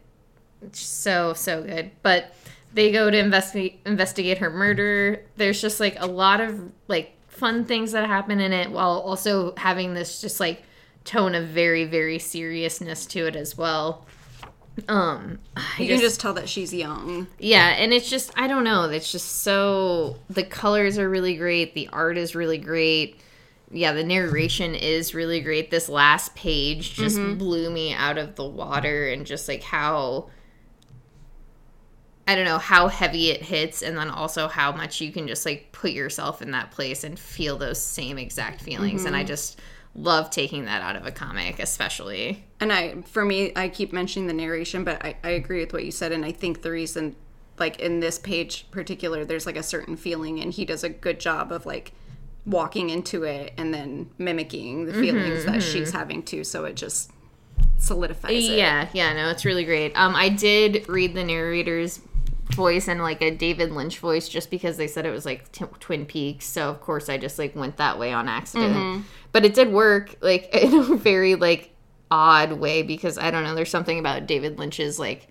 It's 0.63 0.81
so 0.81 1.33
so 1.33 1.63
good. 1.63 1.91
But 2.03 2.35
they 2.75 2.93
go 2.93 3.11
to 3.11 3.19
investigate 3.19 3.81
investigate 3.87 4.39
her 4.39 4.51
murder. 4.51 5.25
There's 5.37 5.61
just 5.61 5.81
like 5.81 5.97
a 6.01 6.07
lot 6.07 6.41
of 6.41 6.71
like 6.89 7.13
fun 7.29 7.65
things 7.65 7.93
that 7.93 8.07
happen 8.07 8.41
in 8.41 8.53
it, 8.53 8.71
while 8.71 8.99
also 9.01 9.55
having 9.57 9.95
this 9.95 10.21
just 10.21 10.41
like 10.41 10.63
tone 11.05 11.35
of 11.35 11.47
very 11.49 11.85
very 11.85 12.19
seriousness 12.19 13.07
to 13.07 13.27
it 13.27 13.37
as 13.37 13.57
well. 13.57 14.07
Um, 14.87 15.41
I 15.57 15.63
You 15.79 15.89
can 15.89 16.01
just 16.01 16.21
tell 16.21 16.35
that 16.35 16.49
she's 16.49 16.73
young. 16.73 17.27
yeah, 17.39 17.71
and 17.71 17.93
it's 17.93 18.09
just 18.09 18.31
I 18.37 18.47
don't 18.47 18.65
know. 18.65 18.85
It's 18.85 19.11
just 19.11 19.43
so 19.43 20.17
the 20.31 20.45
colors 20.45 20.99
are 20.99 21.09
really 21.09 21.37
great. 21.37 21.75
The 21.75 21.89
art 21.93 22.17
is 22.17 22.35
really 22.35 22.59
great. 22.59 23.21
Yeah, 23.71 23.93
the 23.93 24.05
narration 24.05 24.75
is 24.75 25.15
really 25.15 25.41
great. 25.41 25.71
This 25.71 25.89
last 25.89 26.35
page 26.35 26.95
just 26.95 27.19
mm-hmm. 27.19 27.37
blew 27.37 27.71
me 27.71 27.93
out 27.93 28.17
of 28.17 28.35
the 28.35 28.45
water 28.45 29.09
and 29.09 29.27
just 29.27 29.47
like 29.47 29.63
how 29.63 30.31
I 32.27 32.35
don't 32.35 32.45
know 32.45 32.59
how 32.59 32.89
heavy 32.89 33.31
it 33.31 33.43
hits 33.43 33.83
and 33.83 33.97
then 33.97 34.11
also 34.11 34.49
how 34.49 34.73
much 34.73 35.01
you 35.01 35.13
can 35.13 35.27
just 35.29 35.47
like 35.47 35.73
put 35.73 35.93
yourself 35.93 36.43
in 36.43 36.51
that 36.51 36.71
place 36.71 37.05
and 37.05 37.19
feel 37.19 37.57
those 37.57 37.81
same 37.81 38.19
exact 38.19 38.61
feelings 38.61 39.05
and 39.05 39.17
I 39.17 39.21
mm-hmm. 39.21 39.29
just 39.29 39.61
love 39.95 40.31
taking 40.31 40.67
that 40.67 40.83
out 40.83 40.97
of 40.97 41.07
a 41.07 41.11
comic 41.11 41.59
especially. 41.59 42.45
And 42.61 42.73
I, 42.73 43.03
for 43.03 43.25
me, 43.25 43.53
I 43.57 43.69
keep 43.69 43.93
mentioning 43.93 44.27
the 44.27 44.35
narration, 44.35 44.85
but 44.85 45.05
I, 45.05 45.17
I 45.25 45.31
agree 45.31 45.61
with 45.61 45.73
what 45.73 45.85
you 45.85 45.91
said. 45.91 46.13
And 46.13 46.25
I 46.25 46.33
think 46.33 46.63
the 46.63 46.71
reason, 46.71 47.17
like 47.59 47.81
in 47.81 48.01
this 48.01 48.19
page 48.19 48.71
particular, 48.71 49.25
there's 49.25 49.47
like 49.47 49.57
a 49.57 49.63
certain 49.63 49.97
feeling, 49.97 50.41
and 50.41 50.53
he 50.53 50.65
does 50.65 50.85
a 50.85 50.89
good 50.89 51.21
job 51.21 51.51
of 51.51 51.67
like 51.67 51.93
walking 52.49 52.91
into 52.91 53.25
it 53.25 53.53
and 53.59 53.73
then 53.73 54.11
mimicking 54.19 54.87
the 54.87 54.93
mm-hmm, 54.93 55.01
feelings 55.01 55.45
that 55.45 55.57
mm-hmm. 55.57 55.61
she's 55.61 55.93
having 55.93 56.23
too. 56.23 56.43
So 56.45 56.65
it 56.65 56.75
just 56.75 57.13
solidifies 57.77 58.49
it. 58.49 58.57
Yeah, 58.57 58.89
yeah, 58.93 59.13
no, 59.13 59.29
it's 59.29 59.45
really 59.45 59.65
great. 59.65 59.93
Um, 59.95 60.17
I 60.17 60.29
did 60.29 60.89
read 60.89 61.15
the 61.15 61.25
narrator's 61.25 62.01
voice 62.53 62.89
and 62.89 63.03
like 63.03 63.21
a 63.21 63.31
David 63.31 63.71
Lynch 63.73 63.99
voice 63.99 64.29
just 64.29 64.51
because 64.51 64.79
they 64.79 64.87
said 64.87 65.05
it 65.05 65.11
was 65.11 65.27
like 65.27 65.53
t- 65.53 65.65
Twin 65.79 66.07
Peaks. 66.07 66.47
So 66.47 66.71
of 66.71 66.81
course 66.81 67.09
I 67.09 67.19
just 67.19 67.39
like 67.39 67.55
went 67.55 67.77
that 67.77 67.99
way 67.99 68.13
on 68.13 68.29
accident. 68.29 68.75
Mm-hmm. 68.75 69.03
But 69.33 69.45
it 69.45 69.55
did 69.55 69.71
work 69.71 70.17
like 70.21 70.49
in 70.55 70.75
a 70.75 70.97
very 70.97 71.35
like 71.35 71.75
odd 72.11 72.53
way 72.53 72.83
because 72.83 73.19
I 73.19 73.31
don't 73.31 73.45
know. 73.45 73.55
There's 73.55 73.71
something 73.71 73.99
about 73.99 74.27
David 74.27 74.59
Lynch's 74.59 74.99
like. 74.99 75.29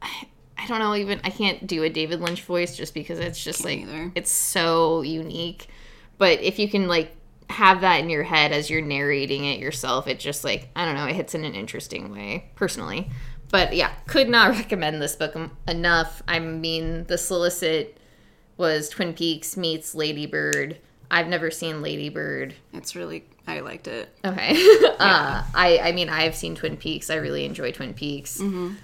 I, 0.00 0.28
I 0.60 0.66
don't 0.66 0.80
know 0.80 0.94
even 0.96 1.20
I 1.22 1.30
can't 1.30 1.66
do 1.66 1.84
a 1.84 1.88
David 1.88 2.20
Lynch 2.20 2.42
voice 2.42 2.76
just 2.76 2.92
because 2.92 3.20
it's 3.20 3.42
just 3.42 3.64
like 3.64 3.78
either. 3.78 4.10
it's 4.14 4.30
so 4.30 5.02
unique. 5.02 5.68
But 6.18 6.42
if 6.42 6.58
you 6.58 6.68
can 6.68 6.88
like 6.88 7.14
have 7.50 7.80
that 7.80 8.00
in 8.00 8.10
your 8.10 8.24
head 8.24 8.52
as 8.52 8.68
you're 8.68 8.82
narrating 8.82 9.44
it 9.44 9.58
yourself, 9.58 10.06
it 10.06 10.18
just 10.20 10.44
like 10.44 10.68
I 10.76 10.84
don't 10.84 10.94
know, 10.94 11.06
it 11.06 11.14
hits 11.14 11.34
in 11.34 11.44
an 11.44 11.54
interesting 11.54 12.12
way 12.12 12.50
personally. 12.56 13.10
But 13.50 13.74
yeah, 13.74 13.92
could 14.06 14.28
not 14.28 14.50
recommend 14.56 15.00
this 15.00 15.16
book 15.16 15.34
enough. 15.66 16.22
I 16.28 16.38
mean, 16.38 17.04
The 17.04 17.16
Solicit 17.16 17.98
was 18.56 18.88
Twin 18.88 19.14
Peaks 19.14 19.56
meets 19.56 19.94
Lady 19.94 20.26
Bird. 20.26 20.78
I've 21.10 21.28
never 21.28 21.50
seen 21.50 21.80
Lady 21.80 22.10
Bird. 22.10 22.54
It's 22.74 22.94
really, 22.94 23.24
I 23.46 23.60
liked 23.60 23.88
it. 23.88 24.10
Okay. 24.24 24.50
uh, 24.98 25.42
I 25.54 25.80
I 25.82 25.92
mean, 25.92 26.10
I've 26.10 26.34
seen 26.34 26.54
Twin 26.54 26.76
Peaks. 26.76 27.08
I 27.08 27.14
really 27.16 27.44
enjoy 27.44 27.72
Twin 27.72 27.94
Peaks, 27.94 28.42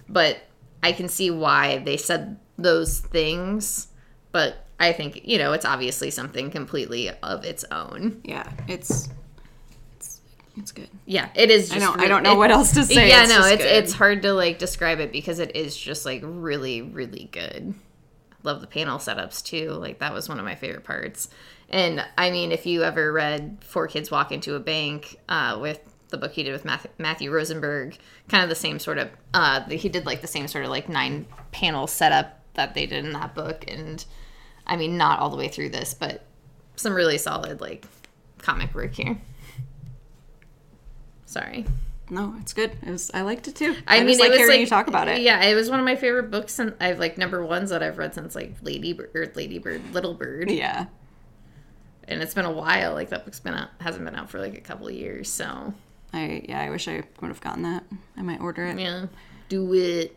but 0.09 0.39
I 0.83 0.93
can 0.93 1.09
see 1.09 1.31
why 1.31 1.79
they 1.79 1.97
said 1.99 2.39
those 2.57 3.01
things. 3.01 3.89
But 4.33 4.64
I 4.81 4.93
think 4.93 5.23
you 5.25 5.39
know 5.39 5.53
it's 5.53 5.65
obviously 5.65 6.11
something 6.11 6.51
completely 6.51 7.11
of 7.23 7.45
its 7.45 7.65
own. 7.71 8.21
Yeah, 8.25 8.51
it's, 8.69 9.09
it's, 9.97 10.21
it's 10.57 10.73
good. 10.73 10.89
Yeah, 11.07 11.29
it 11.35 11.51
is. 11.51 11.73
I 11.73 11.79
don't, 11.79 12.01
I 12.01 12.09
don't 12.09 12.23
know 12.23 12.33
it- 12.35 12.39
what 12.39 12.51
else 12.51 12.73
to 12.75 12.85
say. 12.85 13.09
yeah, 13.09 13.23
It's 13.23 13.31
no, 13.31 13.45
it's 13.45 13.63
good. 13.63 13.73
it's 13.73 13.93
hard 13.93 14.23
to 14.23 14.33
like 14.33 14.59
describe 14.59 15.01
it 15.01 15.13
because 15.13 15.39
it 15.39 15.55
is 15.57 15.77
just 15.77 16.05
like 16.05 16.23
really 16.25 16.83
really 16.83 17.29
good. 17.33 17.75
Love 18.43 18.61
the 18.61 18.67
panel 18.67 18.99
setups 18.99 19.43
too. 19.45 19.71
Like 19.71 20.01
that 20.01 20.13
was 20.13 20.29
one 20.29 20.39
of 20.39 20.45
my 20.45 20.55
favorite 20.55 20.85
parts. 20.85 21.29
And 21.71 22.05
I 22.19 22.31
mean, 22.31 22.53
if 22.53 22.67
you 22.67 22.83
ever 22.85 23.11
read 23.13 23.59
Four 23.63 23.87
Kids 23.89 24.11
Walk 24.11 24.31
into 24.33 24.55
a 24.55 24.61
Bank 24.61 25.17
uh, 25.31 25.57
with 25.61 25.81
the 26.11 26.19
book 26.19 26.33
he 26.33 26.43
did 26.43 26.53
with 26.53 26.65
Matthew, 26.65 26.91
Matthew 26.99 27.31
Rosenberg, 27.33 27.97
kind 28.29 28.43
of 28.43 28.51
the 28.51 28.55
same 28.55 28.79
sort 28.79 28.99
of 28.99 29.09
uh, 29.33 29.65
he 29.71 29.89
did 29.89 30.05
like 30.05 30.21
the 30.21 30.27
same 30.27 30.47
sort 30.47 30.65
of 30.65 30.71
like 30.71 30.89
nine 30.91 31.25
panel 31.53 31.87
setup 31.87 32.41
that 32.55 32.75
they 32.75 32.85
did 32.87 33.05
in 33.05 33.13
that 33.13 33.35
book. 33.35 33.65
And 33.67 34.05
I 34.67 34.77
mean, 34.77 34.97
not 34.97 35.19
all 35.19 35.31
the 35.31 35.37
way 35.37 35.49
through 35.49 35.71
this, 35.71 35.95
but 35.95 36.23
some 36.77 36.95
really 36.95 37.19
solid 37.19 37.61
like 37.61 37.87
comic 38.39 38.75
work 38.75 38.95
here. 38.95 39.19
Sorry. 41.27 41.65
no, 42.11 42.35
it's 42.41 42.53
good. 42.53 42.73
It 42.87 42.91
was, 42.91 43.11
I 43.13 43.23
liked 43.23 43.49
it 43.49 43.57
too. 43.57 43.75
I, 43.87 43.97
I, 43.97 43.99
mean, 44.01 44.09
just 44.09 44.21
it 44.21 44.29
like 44.31 44.33
hearing 44.39 44.51
like 44.51 44.61
you 44.61 44.67
talk 44.67 44.87
about 44.89 45.09
it. 45.09 45.21
Yeah, 45.23 45.43
it 45.45 45.55
was 45.55 45.69
one 45.71 45.79
of 45.81 45.85
my 45.85 45.97
favorite 45.97 46.31
books, 46.31 46.59
and 46.59 46.75
I've 46.81 46.99
like 46.99 47.19
number 47.19 47.45
ones 47.45 47.71
that 47.71 47.83
I've 47.83 47.99
read 47.99 48.15
since 48.15 48.35
like 48.35 48.55
Lady 48.63 48.93
Bird, 48.93 49.33
Lady 49.35 49.59
Bird, 49.59 49.83
Little 49.93 50.15
Bird, 50.15 50.51
Yeah. 50.51 50.87
and 52.07 52.23
it's 52.23 52.35
been 52.35 52.45
a 52.45 52.53
while. 52.53 52.93
Like 52.95 53.09
that 53.09 53.25
book's 53.25 53.41
been 53.41 53.55
out, 53.55 53.71
hasn't 53.81 54.05
been 54.05 54.15
out 54.15 54.31
for 54.31 54.39
like 54.39 54.55
a 54.57 54.61
couple 54.61 54.87
of 54.87 54.95
years. 54.95 55.29
So 55.31 55.75
I, 56.13 56.45
yeah, 56.49 56.61
I 56.61 56.71
wish 56.71 56.87
I 56.89 57.03
would 57.21 57.29
have 57.29 57.41
gotten 57.41 57.63
that. 57.63 57.85
I 58.17 58.23
might 58.23 58.41
order 58.41 58.65
it. 58.67 58.79
yeah, 58.79 59.07
do 59.49 59.73
it. 59.75 60.17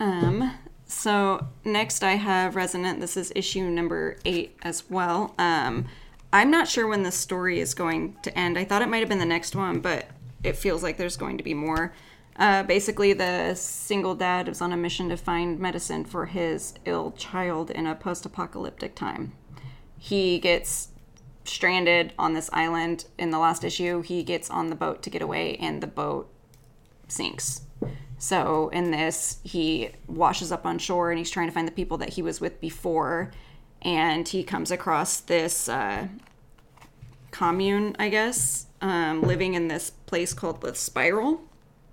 Um, 0.00 0.52
so 0.88 1.46
next 1.64 2.02
I 2.02 2.14
have 2.14 2.56
Resonant. 2.56 3.00
This 3.00 3.16
is 3.16 3.32
issue 3.36 3.68
number 3.70 4.16
eight 4.24 4.56
as 4.62 4.88
well. 4.90 5.34
Um, 5.38 5.86
I'm 6.32 6.50
not 6.50 6.68
sure 6.68 6.86
when 6.86 7.04
the 7.04 7.12
story 7.12 7.60
is 7.60 7.74
going 7.74 8.16
to 8.22 8.36
end. 8.36 8.58
I 8.58 8.64
thought 8.64 8.82
it 8.82 8.88
might 8.88 8.98
have 8.98 9.08
been 9.08 9.18
the 9.18 9.24
next 9.24 9.54
one, 9.54 9.80
but 9.80 10.06
it 10.42 10.56
feels 10.56 10.82
like 10.82 10.96
there's 10.96 11.16
going 11.16 11.38
to 11.38 11.44
be 11.44 11.54
more. 11.54 11.94
Uh, 12.36 12.62
basically, 12.62 13.12
the 13.12 13.54
single 13.54 14.14
dad 14.14 14.48
is 14.48 14.60
on 14.60 14.72
a 14.72 14.76
mission 14.76 15.08
to 15.08 15.16
find 15.16 15.58
medicine 15.58 16.04
for 16.04 16.26
his 16.26 16.74
ill 16.84 17.12
child 17.12 17.70
in 17.70 17.86
a 17.86 17.94
post 17.94 18.24
apocalyptic 18.24 18.94
time. 18.94 19.32
He 19.96 20.38
gets 20.38 20.88
stranded 21.44 22.12
on 22.18 22.34
this 22.34 22.50
island 22.52 23.06
in 23.18 23.30
the 23.30 23.38
last 23.38 23.64
issue. 23.64 24.02
He 24.02 24.22
gets 24.22 24.50
on 24.50 24.70
the 24.70 24.76
boat 24.76 25.02
to 25.02 25.10
get 25.10 25.22
away, 25.22 25.56
and 25.56 25.82
the 25.82 25.86
boat 25.86 26.30
sinks. 27.08 27.62
So 28.18 28.68
in 28.70 28.90
this, 28.90 29.38
he 29.44 29.90
washes 30.08 30.50
up 30.50 30.66
on 30.66 30.78
shore 30.78 31.10
and 31.10 31.18
he's 31.18 31.30
trying 31.30 31.46
to 31.48 31.52
find 31.52 31.66
the 31.68 31.72
people 31.72 31.98
that 31.98 32.10
he 32.10 32.22
was 32.22 32.40
with 32.40 32.60
before, 32.60 33.30
and 33.82 34.26
he 34.26 34.42
comes 34.42 34.70
across 34.72 35.20
this 35.20 35.68
uh, 35.68 36.08
commune, 37.30 37.94
I 37.98 38.08
guess, 38.08 38.66
um, 38.80 39.22
living 39.22 39.54
in 39.54 39.68
this 39.68 39.90
place 39.90 40.34
called 40.34 40.60
the 40.60 40.74
Spiral, 40.74 41.40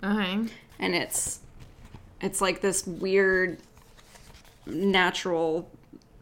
Okay. 0.03 0.39
and 0.79 0.95
it's 0.95 1.39
it's 2.21 2.41
like 2.41 2.61
this 2.61 2.87
weird 2.87 3.57
natural 4.65 5.69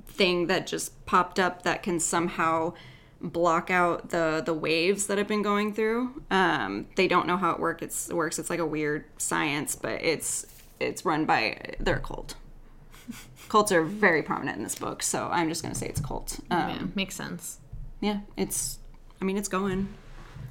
thing 0.07 0.47
that 0.47 0.67
just 0.67 1.05
popped 1.05 1.39
up 1.39 1.63
that 1.63 1.81
can 1.83 1.99
somehow 1.99 2.73
block 3.23 3.71
out 3.71 4.09
the 4.09 4.43
the 4.45 4.53
waves 4.53 5.07
that 5.07 5.17
have 5.17 5.27
been 5.27 5.41
going 5.41 5.73
through. 5.73 6.21
Um, 6.29 6.87
they 6.95 7.07
don't 7.07 7.25
know 7.25 7.37
how 7.37 7.51
it 7.51 7.59
work. 7.59 7.81
It's, 7.81 8.09
it 8.09 8.15
works. 8.15 8.37
It's 8.37 8.49
like 8.49 8.59
a 8.59 8.65
weird 8.65 9.05
science, 9.17 9.75
but 9.75 10.01
it's 10.03 10.45
it's 10.79 11.05
run 11.05 11.25
by 11.25 11.73
their 11.79 11.99
cult. 11.99 12.35
Cults 13.49 13.71
are 13.71 13.83
very 13.83 14.21
prominent 14.23 14.57
in 14.57 14.63
this 14.63 14.75
book, 14.75 15.01
so 15.03 15.29
I'm 15.31 15.47
just 15.49 15.61
gonna 15.63 15.75
say 15.75 15.87
it's 15.87 15.99
a 15.99 16.03
cult. 16.03 16.39
Um, 16.51 16.69
Yeah, 16.69 16.83
makes 16.95 17.15
sense. 17.15 17.59
yeah, 18.01 18.19
it's. 18.37 18.79
I 19.21 19.25
mean, 19.25 19.37
it's 19.37 19.47
going. 19.47 19.87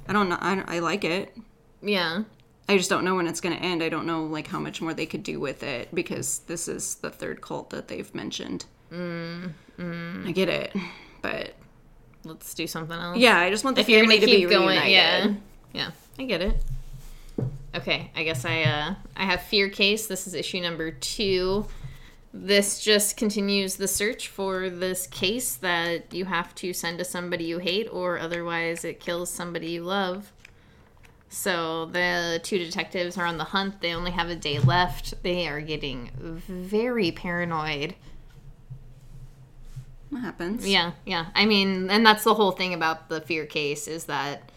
I 0.07 0.13
don't 0.13 0.27
know. 0.29 0.37
I, 0.41 0.63
I 0.67 0.79
like 0.79 1.03
it. 1.03 1.37
Yeah. 1.81 2.23
I 2.67 2.77
just 2.77 2.89
don't 2.89 3.03
know 3.03 3.15
when 3.15 3.27
it's 3.27 3.41
going 3.41 3.55
to 3.55 3.61
end. 3.61 3.83
I 3.83 3.89
don't 3.89 4.05
know 4.07 4.23
like 4.23 4.47
how 4.47 4.57
much 4.59 4.81
more 4.81 4.93
they 4.93 5.05
could 5.05 5.21
do 5.21 5.37
with 5.39 5.63
it 5.63 5.93
because 5.93 6.39
this 6.47 6.67
is 6.69 6.95
the 6.95 7.09
third 7.09 7.41
cult 7.41 7.69
that 7.71 7.87
they've 7.89 8.13
mentioned. 8.15 8.65
Mm, 8.91 9.51
I 10.25 10.31
get 10.31 10.47
it, 10.49 10.73
but 11.21 11.53
Let's 12.25 12.53
do 12.53 12.67
something 12.67 12.97
else. 12.97 13.17
yeah, 13.17 13.37
I 13.39 13.49
just 13.49 13.63
want 13.63 13.75
the 13.75 13.81
if 13.81 13.87
family 13.87 14.19
to 14.19 14.25
keep 14.25 14.47
be 14.47 14.53
going, 14.55 14.79
reunited. 14.79 14.91
yeah, 14.91 15.33
yeah, 15.73 15.91
I 16.17 16.23
get 16.23 16.41
it. 16.41 16.63
Okay, 17.75 18.11
I 18.15 18.23
guess 18.23 18.45
I 18.45 18.61
uh, 18.63 18.95
I 19.17 19.25
have 19.25 19.41
Fear 19.41 19.69
Case. 19.69 20.07
This 20.07 20.27
is 20.27 20.33
issue 20.33 20.61
number 20.61 20.91
two. 20.91 21.65
This 22.35 22.79
just 22.83 23.17
continues 23.17 23.75
the 23.75 23.87
search 23.87 24.27
for 24.27 24.69
this 24.69 25.05
case 25.07 25.55
that 25.57 26.13
you 26.13 26.25
have 26.25 26.55
to 26.55 26.73
send 26.73 26.97
to 26.99 27.05
somebody 27.05 27.43
you 27.43 27.59
hate, 27.59 27.87
or 27.91 28.17
otherwise 28.19 28.83
it 28.85 28.99
kills 28.99 29.29
somebody 29.29 29.71
you 29.71 29.83
love. 29.83 30.31
So 31.29 31.85
the 31.85 32.39
two 32.43 32.59
detectives 32.59 33.17
are 33.17 33.25
on 33.25 33.37
the 33.37 33.43
hunt. 33.43 33.81
They 33.81 33.93
only 33.93 34.11
have 34.11 34.29
a 34.29 34.35
day 34.35 34.59
left. 34.59 35.21
They 35.23 35.47
are 35.47 35.61
getting 35.61 36.11
very 36.19 37.11
paranoid. 37.11 37.95
What 40.13 40.21
happens? 40.21 40.67
Yeah, 40.67 40.91
yeah. 41.05 41.25
I 41.35 41.45
mean, 41.45 41.89
and 41.89 42.05
that's 42.05 42.23
the 42.23 42.33
whole 42.33 42.51
thing 42.51 42.73
about 42.73 43.09
the 43.09 43.19
fear 43.21 43.45
case 43.45 43.87
is 43.87 44.05
that 44.05 44.51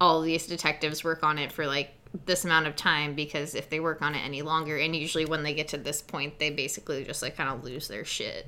all 0.00 0.20
these 0.20 0.46
detectives 0.46 1.02
work 1.02 1.22
on 1.22 1.38
it 1.38 1.50
for 1.52 1.66
like 1.66 1.90
this 2.26 2.44
amount 2.44 2.66
of 2.66 2.74
time 2.76 3.14
because 3.14 3.54
if 3.54 3.70
they 3.70 3.80
work 3.80 4.02
on 4.02 4.14
it 4.14 4.20
any 4.24 4.42
longer, 4.42 4.76
and 4.76 4.94
usually 4.94 5.24
when 5.24 5.42
they 5.42 5.54
get 5.54 5.68
to 5.68 5.78
this 5.78 6.02
point, 6.02 6.38
they 6.38 6.50
basically 6.50 7.04
just 7.04 7.22
like 7.22 7.36
kind 7.36 7.48
of 7.50 7.64
lose 7.64 7.88
their 7.88 8.04
shit. 8.04 8.46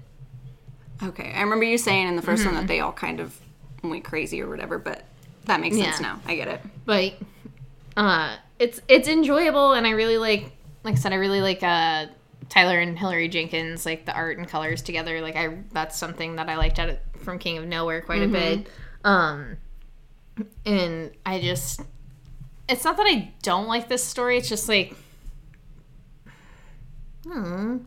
Okay, 1.02 1.32
I 1.34 1.40
remember 1.42 1.64
you 1.64 1.78
saying 1.78 2.06
in 2.08 2.16
the 2.16 2.22
1st 2.22 2.46
one 2.46 2.54
that 2.54 2.66
they 2.68 2.80
all 2.80 2.92
kind 2.92 3.18
of 3.20 3.36
went 3.82 4.04
crazy 4.04 4.40
or 4.40 4.48
whatever, 4.48 4.78
but 4.78 5.04
that 5.46 5.60
makes 5.60 5.76
sense 5.76 6.00
Yeah. 6.00 6.06
now. 6.06 6.20
I 6.26 6.36
get 6.36 6.48
it. 6.48 6.60
but 6.84 7.14
uh 7.96 8.36
it's 8.58 8.80
it's 8.88 9.06
enjoyable 9.06 9.72
and 9.74 9.86
i 9.86 9.90
really 9.90 10.16
like 10.16 10.50
like 10.82 10.94
i 10.94 10.96
said 10.96 11.12
i 11.12 11.16
really 11.16 11.42
like 11.42 11.62
uh 11.62 12.06
tyler 12.52 12.78
and 12.78 12.98
hilary 12.98 13.28
jenkins 13.28 13.86
like 13.86 14.04
the 14.04 14.12
art 14.12 14.36
and 14.36 14.46
colors 14.46 14.82
together 14.82 15.22
like 15.22 15.36
i 15.36 15.56
that's 15.72 15.96
something 15.96 16.36
that 16.36 16.50
i 16.50 16.56
liked 16.56 16.78
out 16.78 16.90
of, 16.90 16.98
from 17.16 17.38
king 17.38 17.56
of 17.56 17.64
nowhere 17.66 18.02
quite 18.02 18.22
a 18.22 18.28
bit 18.28 18.68
um 19.04 19.56
and 20.66 21.10
i 21.24 21.40
just 21.40 21.80
it's 22.68 22.84
not 22.84 22.96
that 22.98 23.04
i 23.06 23.32
don't 23.42 23.68
like 23.68 23.88
this 23.88 24.04
story 24.04 24.36
it's 24.36 24.50
just 24.50 24.68
like 24.68 24.94
hmm 27.24 27.78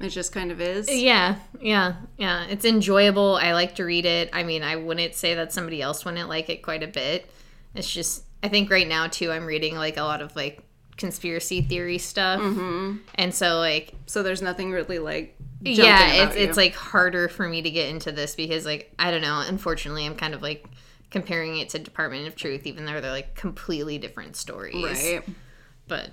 It 0.00 0.08
just 0.08 0.32
kind 0.32 0.50
of 0.50 0.60
is. 0.60 0.90
Yeah, 0.90 1.36
yeah, 1.60 1.94
yeah. 2.18 2.46
It's 2.46 2.64
enjoyable. 2.64 3.36
I 3.36 3.52
like 3.52 3.76
to 3.76 3.84
read 3.84 4.04
it. 4.06 4.28
I 4.32 4.42
mean, 4.42 4.62
I 4.64 4.76
wouldn't 4.76 5.14
say 5.14 5.34
that 5.34 5.52
somebody 5.52 5.80
else 5.80 6.04
wouldn't 6.04 6.28
like 6.28 6.48
it 6.50 6.62
quite 6.62 6.82
a 6.82 6.88
bit. 6.88 7.30
It's 7.74 7.90
just, 7.92 8.24
I 8.42 8.48
think 8.48 8.70
right 8.70 8.88
now 8.88 9.06
too, 9.06 9.30
I'm 9.30 9.46
reading 9.46 9.76
like 9.76 9.96
a 9.96 10.02
lot 10.02 10.20
of 10.20 10.34
like 10.34 10.63
conspiracy 10.96 11.60
theory 11.62 11.98
stuff, 11.98 12.40
mm-hmm. 12.40 12.98
and 13.16 13.34
so 13.34 13.58
like, 13.58 13.94
So 14.06 14.22
there's 14.22 14.42
nothing 14.42 14.70
really 14.72 14.98
like. 14.98 15.36
yeah, 15.60 16.24
it's 16.24 16.36
you. 16.36 16.42
it's 16.42 16.56
like 16.56 16.74
harder 16.74 17.28
for 17.28 17.48
me 17.48 17.62
to 17.62 17.70
get 17.70 17.88
into 17.88 18.12
this 18.12 18.34
because 18.34 18.64
like 18.66 18.92
I 18.98 19.10
don't 19.10 19.22
know. 19.22 19.42
Unfortunately, 19.46 20.04
I'm 20.06 20.14
kind 20.16 20.34
of 20.34 20.42
like 20.42 20.66
comparing 21.10 21.58
it 21.58 21.68
to 21.70 21.78
Department 21.78 22.26
of 22.26 22.34
Truth, 22.36 22.66
even 22.66 22.84
though 22.84 23.00
they're 23.00 23.10
like 23.10 23.34
completely 23.34 23.98
different 23.98 24.36
stories. 24.36 24.84
right. 24.84 25.22
but 25.88 26.10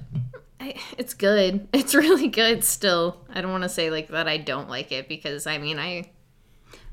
I, 0.60 0.76
it's 0.98 1.14
good. 1.14 1.68
It's 1.74 1.96
really 1.96 2.28
good 2.28 2.64
still. 2.64 3.26
I 3.34 3.42
don't 3.42 3.52
want 3.52 3.64
to 3.64 3.70
say 3.70 3.90
like 3.90 4.10
that 4.10 4.28
I 4.28 4.38
don't 4.38 4.70
like 4.70 4.92
it 4.92 5.08
because 5.08 5.48
I 5.48 5.58
mean 5.58 5.80
I 5.80 6.12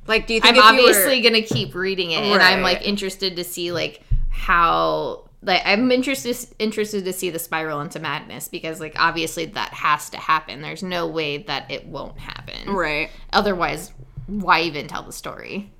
Like, 0.06 0.26
do 0.26 0.34
you 0.34 0.40
think 0.40 0.56
I'm 0.56 0.76
you 0.76 0.82
were- 0.84 0.88
obviously 0.88 1.20
gonna 1.20 1.42
keep 1.42 1.74
reading 1.74 2.10
it, 2.12 2.22
and 2.22 2.42
I'm 2.42 2.62
like 2.62 2.82
interested 2.82 3.36
to 3.36 3.44
see 3.44 3.72
like 3.72 4.02
how 4.30 5.27
like 5.42 5.62
I'm 5.64 5.90
interested 5.92 6.36
interested 6.58 7.04
to 7.04 7.12
see 7.12 7.30
the 7.30 7.38
spiral 7.38 7.80
into 7.80 8.00
madness 8.00 8.48
because 8.48 8.80
like 8.80 8.98
obviously 8.98 9.46
that 9.46 9.72
has 9.72 10.10
to 10.10 10.16
happen. 10.16 10.62
There's 10.62 10.82
no 10.82 11.06
way 11.06 11.38
that 11.38 11.70
it 11.70 11.86
won't 11.86 12.18
happen. 12.18 12.70
right? 12.72 13.10
Otherwise, 13.32 13.92
why 14.26 14.62
even 14.62 14.88
tell 14.88 15.02
the 15.02 15.12
story? 15.12 15.70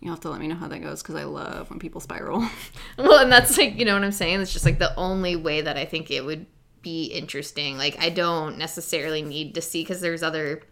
You'll 0.00 0.12
have 0.12 0.20
to 0.20 0.30
let 0.30 0.40
me 0.40 0.46
know 0.46 0.54
how 0.54 0.68
that 0.68 0.80
goes 0.80 1.02
because 1.02 1.16
I 1.16 1.24
love 1.24 1.70
when 1.70 1.78
people 1.78 2.00
spiral. 2.00 2.48
Well, 2.96 3.18
and 3.18 3.32
that's 3.32 3.56
like, 3.58 3.78
you 3.78 3.84
know 3.84 3.94
what 3.94 4.04
I'm 4.04 4.12
saying? 4.12 4.40
It's 4.40 4.52
just 4.52 4.64
like 4.64 4.78
the 4.78 4.94
only 4.96 5.34
way 5.34 5.60
that 5.60 5.76
I 5.76 5.84
think 5.84 6.10
it 6.10 6.24
would 6.24 6.46
be 6.82 7.06
interesting. 7.06 7.76
Like, 7.76 7.96
I 8.00 8.08
don't 8.08 8.58
necessarily 8.58 9.22
need 9.22 9.54
to 9.54 9.60
see 9.62 9.82
because 9.82 10.00
there's 10.00 10.22
other, 10.22 10.62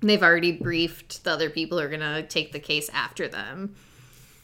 they've 0.00 0.22
already 0.22 0.52
briefed 0.52 1.24
the 1.24 1.30
other 1.30 1.50
people 1.50 1.78
who 1.78 1.84
are 1.84 1.88
going 1.88 2.00
to 2.00 2.22
take 2.22 2.52
the 2.52 2.60
case 2.60 2.88
after 2.92 3.26
them. 3.26 3.74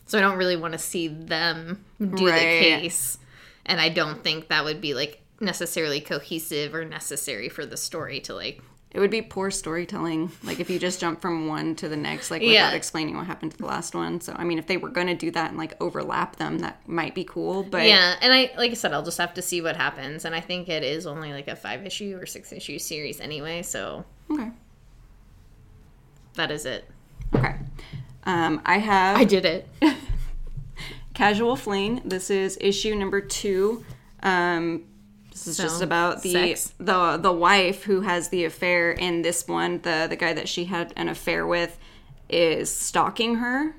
So 0.08 0.18
I 0.18 0.20
don't 0.20 0.36
really 0.38 0.56
want 0.56 0.72
to 0.72 0.78
see 0.78 1.06
them 1.08 1.84
do 2.00 2.26
Right. 2.28 2.40
the 2.40 2.58
case. 2.80 3.18
And 3.66 3.80
I 3.80 3.88
don't 3.90 4.24
think 4.24 4.48
that 4.48 4.64
would 4.64 4.80
be 4.80 4.94
like 4.94 5.20
necessarily 5.40 6.00
cohesive 6.00 6.74
or 6.74 6.84
necessary 6.84 7.48
for 7.48 7.64
the 7.64 7.76
story 7.76 8.18
to 8.20 8.34
like, 8.34 8.60
It 8.90 9.00
would 9.00 9.10
be 9.10 9.20
poor 9.20 9.50
storytelling, 9.50 10.32
like 10.42 10.58
if 10.60 10.70
you 10.70 10.78
just 10.78 10.98
jump 10.98 11.20
from 11.20 11.46
one 11.46 11.76
to 11.76 11.88
the 11.90 11.96
next, 11.96 12.30
like 12.30 12.40
without 12.40 12.52
Yeah. 12.54 12.72
explaining 12.72 13.16
what 13.18 13.26
happened 13.26 13.52
to 13.52 13.58
the 13.58 13.66
last 13.66 13.94
one. 13.94 14.20
So, 14.22 14.32
I 14.34 14.44
mean, 14.44 14.58
if 14.58 14.66
they 14.66 14.78
were 14.78 14.88
going 14.88 15.08
to 15.08 15.14
do 15.14 15.30
that 15.32 15.50
and 15.50 15.58
like 15.58 15.74
overlap 15.80 16.36
them, 16.36 16.60
that 16.60 16.80
might 16.88 17.14
be 17.14 17.22
cool. 17.24 17.62
But 17.62 17.86
yeah. 17.86 18.16
And 18.22 18.32
I, 18.32 18.50
like 18.56 18.70
I 18.70 18.74
said, 18.74 18.94
I'll 18.94 19.04
just 19.04 19.18
have 19.18 19.34
to 19.34 19.42
see 19.42 19.60
what 19.60 19.76
happens. 19.76 20.24
And 20.24 20.34
I 20.34 20.40
think 20.40 20.70
it 20.70 20.82
is 20.82 21.06
only 21.06 21.34
like 21.34 21.48
a 21.48 21.54
five 21.54 21.84
issue 21.84 22.18
or 22.18 22.24
six 22.24 22.50
issue 22.50 22.78
series 22.78 23.20
anyway. 23.20 23.62
So 23.62 24.06
okay, 24.30 24.50
that 26.34 26.50
is 26.50 26.64
it. 26.64 26.88
okay. 27.34 27.56
Um, 28.24 28.60
I 28.64 28.78
have 28.78 29.16
I 29.16 29.24
did 29.24 29.44
it. 29.44 29.68
Casual 31.14 31.56
Fling. 31.56 32.02
This 32.04 32.30
is 32.30 32.56
issue 32.60 32.94
number 32.94 33.20
two. 33.20 33.84
Um, 34.22 34.84
this 35.32 35.46
is 35.46 35.56
just 35.56 35.82
about 35.82 36.22
the 36.22 36.32
sex. 36.32 36.74
the 36.78 37.16
the 37.16 37.32
wife 37.32 37.84
who 37.84 38.02
has 38.02 38.28
the 38.28 38.44
affair. 38.44 38.92
In 38.92 39.22
this 39.22 39.46
one, 39.46 39.80
the 39.82 40.06
the 40.08 40.16
guy 40.16 40.32
that 40.32 40.48
she 40.48 40.64
had 40.64 40.92
an 40.96 41.08
affair 41.08 41.46
with 41.46 41.78
is 42.28 42.70
stalking 42.70 43.36
her 43.36 43.74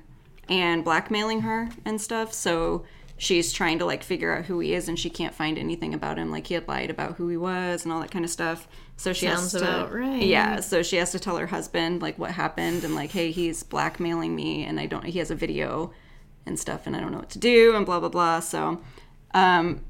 and 0.48 0.84
blackmailing 0.84 1.42
her 1.42 1.70
and 1.84 2.00
stuff. 2.00 2.32
So 2.32 2.84
she's 3.20 3.52
trying 3.52 3.78
to 3.78 3.84
like 3.84 4.02
figure 4.02 4.34
out 4.34 4.46
who 4.46 4.60
he 4.60 4.72
is, 4.72 4.88
and 4.88 4.98
she 4.98 5.10
can't 5.10 5.34
find 5.34 5.58
anything 5.58 5.92
about 5.92 6.16
him. 6.16 6.30
Like 6.30 6.46
he 6.46 6.54
had 6.54 6.66
lied 6.66 6.88
about 6.88 7.16
who 7.16 7.28
he 7.28 7.36
was 7.36 7.84
and 7.84 7.92
all 7.92 8.00
that 8.00 8.10
kind 8.10 8.24
of 8.24 8.30
stuff. 8.30 8.66
So 8.96 9.12
she 9.12 9.26
Sounds 9.26 9.52
has 9.52 9.60
to, 9.60 9.68
about 9.68 9.92
right. 9.92 10.22
Yeah, 10.22 10.60
so 10.60 10.82
she 10.82 10.96
has 10.96 11.12
to 11.12 11.18
tell 11.18 11.36
her 11.36 11.46
husband 11.46 12.00
like 12.00 12.18
what 12.18 12.30
happened 12.30 12.82
and 12.82 12.94
like, 12.94 13.10
hey, 13.10 13.30
he's 13.30 13.62
blackmailing 13.62 14.34
me, 14.34 14.64
and 14.64 14.80
I 14.80 14.86
don't. 14.86 15.04
He 15.04 15.18
has 15.18 15.30
a 15.30 15.34
video 15.34 15.92
and 16.46 16.58
stuff, 16.58 16.86
and 16.86 16.96
I 16.96 17.00
don't 17.00 17.12
know 17.12 17.18
what 17.18 17.30
to 17.30 17.38
do, 17.38 17.76
and 17.76 17.84
blah 17.84 18.00
blah 18.00 18.08
blah. 18.08 18.40
So, 18.40 18.80
um, 19.34 19.84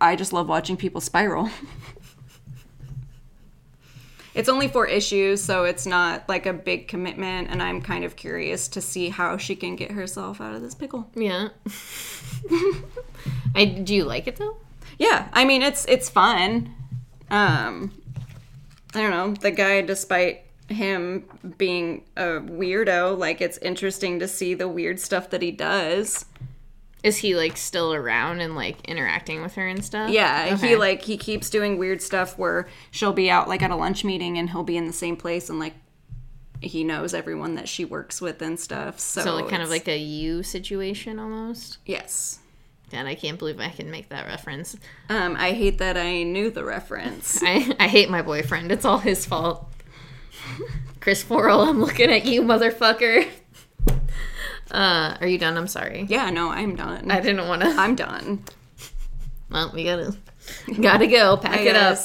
I 0.00 0.16
just 0.16 0.32
love 0.32 0.48
watching 0.48 0.76
people 0.76 1.00
spiral. 1.00 1.50
it's 4.34 4.48
only 4.48 4.68
four 4.68 4.86
issues, 4.86 5.42
so 5.42 5.64
it's 5.64 5.86
not 5.86 6.28
like 6.28 6.46
a 6.46 6.52
big 6.52 6.88
commitment, 6.88 7.48
and 7.50 7.62
I'm 7.62 7.80
kind 7.80 8.04
of 8.04 8.16
curious 8.16 8.68
to 8.68 8.80
see 8.80 9.08
how 9.08 9.36
she 9.36 9.54
can 9.54 9.76
get 9.76 9.92
herself 9.92 10.40
out 10.40 10.54
of 10.54 10.62
this 10.62 10.74
pickle. 10.74 11.08
Yeah. 11.14 11.48
I 13.54 13.64
do 13.64 13.94
you 13.94 14.04
like 14.04 14.26
it 14.26 14.36
though? 14.36 14.56
Yeah, 14.98 15.28
I 15.32 15.44
mean 15.44 15.62
it's 15.62 15.84
it's 15.86 16.08
fun. 16.08 16.74
Um, 17.30 17.92
I 18.94 19.00
don't 19.00 19.10
know 19.10 19.34
the 19.34 19.50
guy, 19.50 19.82
despite 19.82 20.42
him 20.68 21.24
being 21.58 22.04
a 22.16 22.40
weirdo, 22.40 23.18
like 23.18 23.40
it's 23.40 23.58
interesting 23.58 24.18
to 24.18 24.28
see 24.28 24.54
the 24.54 24.68
weird 24.68 24.98
stuff 24.98 25.30
that 25.30 25.42
he 25.42 25.50
does. 25.50 26.24
Is 27.04 27.18
he 27.18 27.36
like 27.36 27.56
still 27.56 27.92
around 27.94 28.40
and 28.40 28.56
like 28.56 28.80
interacting 28.88 29.42
with 29.42 29.54
her 29.54 29.68
and 29.68 29.84
stuff? 29.84 30.10
Yeah, 30.10 30.54
Okay. 30.54 30.68
he 30.70 30.76
like 30.76 31.02
he 31.02 31.16
keeps 31.16 31.50
doing 31.50 31.78
weird 31.78 32.00
stuff 32.02 32.36
where 32.38 32.66
she'll 32.90 33.12
be 33.12 33.30
out 33.30 33.46
like 33.48 33.62
at 33.62 33.70
a 33.70 33.76
lunch 33.76 34.04
meeting 34.04 34.38
and 34.38 34.50
he'll 34.50 34.64
be 34.64 34.76
in 34.76 34.86
the 34.86 34.92
same 34.92 35.14
place 35.16 35.50
and 35.50 35.58
like 35.60 35.74
he 36.60 36.82
knows 36.82 37.12
everyone 37.12 37.56
that 37.56 37.68
she 37.68 37.84
works 37.84 38.20
with 38.22 38.40
and 38.40 38.58
stuff. 38.58 38.98
So, 38.98 39.20
so 39.20 39.34
like 39.36 39.48
kind 39.50 39.62
of 39.62 39.68
like 39.68 39.86
a 39.86 39.98
you 39.98 40.42
situation 40.42 41.18
almost. 41.18 41.76
yes. 41.86 42.40
And 42.92 43.08
I 43.08 43.14
can't 43.16 43.38
believe 43.38 43.58
I 43.60 43.70
can 43.70 43.90
make 43.90 44.10
that 44.10 44.26
reference. 44.26 44.76
Um, 45.08 45.34
I 45.36 45.50
hate 45.52 45.78
that 45.78 45.96
I 45.96 46.22
knew 46.22 46.48
the 46.50 46.64
reference. 46.64 47.42
I 47.44 47.74
I 47.80 47.88
hate 47.88 48.08
my 48.08 48.22
boyfriend. 48.22 48.72
It's 48.72 48.84
all 48.84 48.98
his 48.98 49.26
fault. 49.26 49.66
Chris 51.00 51.22
Forrell, 51.24 51.66
I'm 51.68 51.80
looking 51.80 52.10
at 52.10 52.24
you, 52.24 52.42
motherfucker. 52.42 53.28
Uh, 54.74 55.16
are 55.20 55.28
you 55.28 55.38
done? 55.38 55.56
I'm 55.56 55.68
sorry. 55.68 56.04
Yeah, 56.08 56.30
no, 56.30 56.50
I'm 56.50 56.74
done. 56.74 57.08
I 57.08 57.20
didn't 57.20 57.46
want 57.46 57.62
to. 57.62 57.68
I'm 57.68 57.94
done. 57.94 58.42
Well, 59.48 59.70
we 59.72 59.84
gotta 59.84 60.16
gotta 60.80 61.06
go. 61.06 61.36
Pack 61.42 61.60
I 61.60 61.62
it 61.62 61.76
up. 61.76 61.98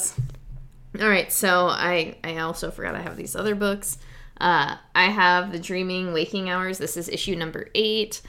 All 1.00 1.08
right, 1.08 1.32
so 1.32 1.66
I 1.66 2.16
I 2.22 2.36
also 2.38 2.70
forgot 2.70 2.94
I 2.94 3.00
have 3.00 3.16
these 3.16 3.34
other 3.34 3.56
books. 3.56 3.98
Uh, 4.40 4.76
I 4.94 5.06
have 5.06 5.50
the 5.50 5.58
Dreaming 5.58 6.12
Waking 6.12 6.48
Hours. 6.48 6.78
This 6.78 6.96
is 6.96 7.08
issue 7.08 7.34
number 7.34 7.68
eight. 7.74 8.22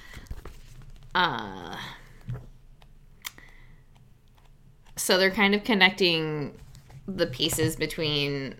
Uh, 1.13 1.77
so 4.95 5.19
they're 5.19 5.30
kind 5.30 5.54
of 5.54 5.63
connecting 5.63 6.58
the 7.08 7.27
pieces 7.27 7.75
between 7.75 8.56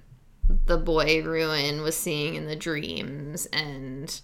the 0.66 0.78
boy 0.78 1.24
Ruin 1.24 1.82
was 1.82 1.98
seeing 1.98 2.36
in 2.36 2.46
the 2.46 2.56
dreams 2.56 3.48
and 3.48 4.22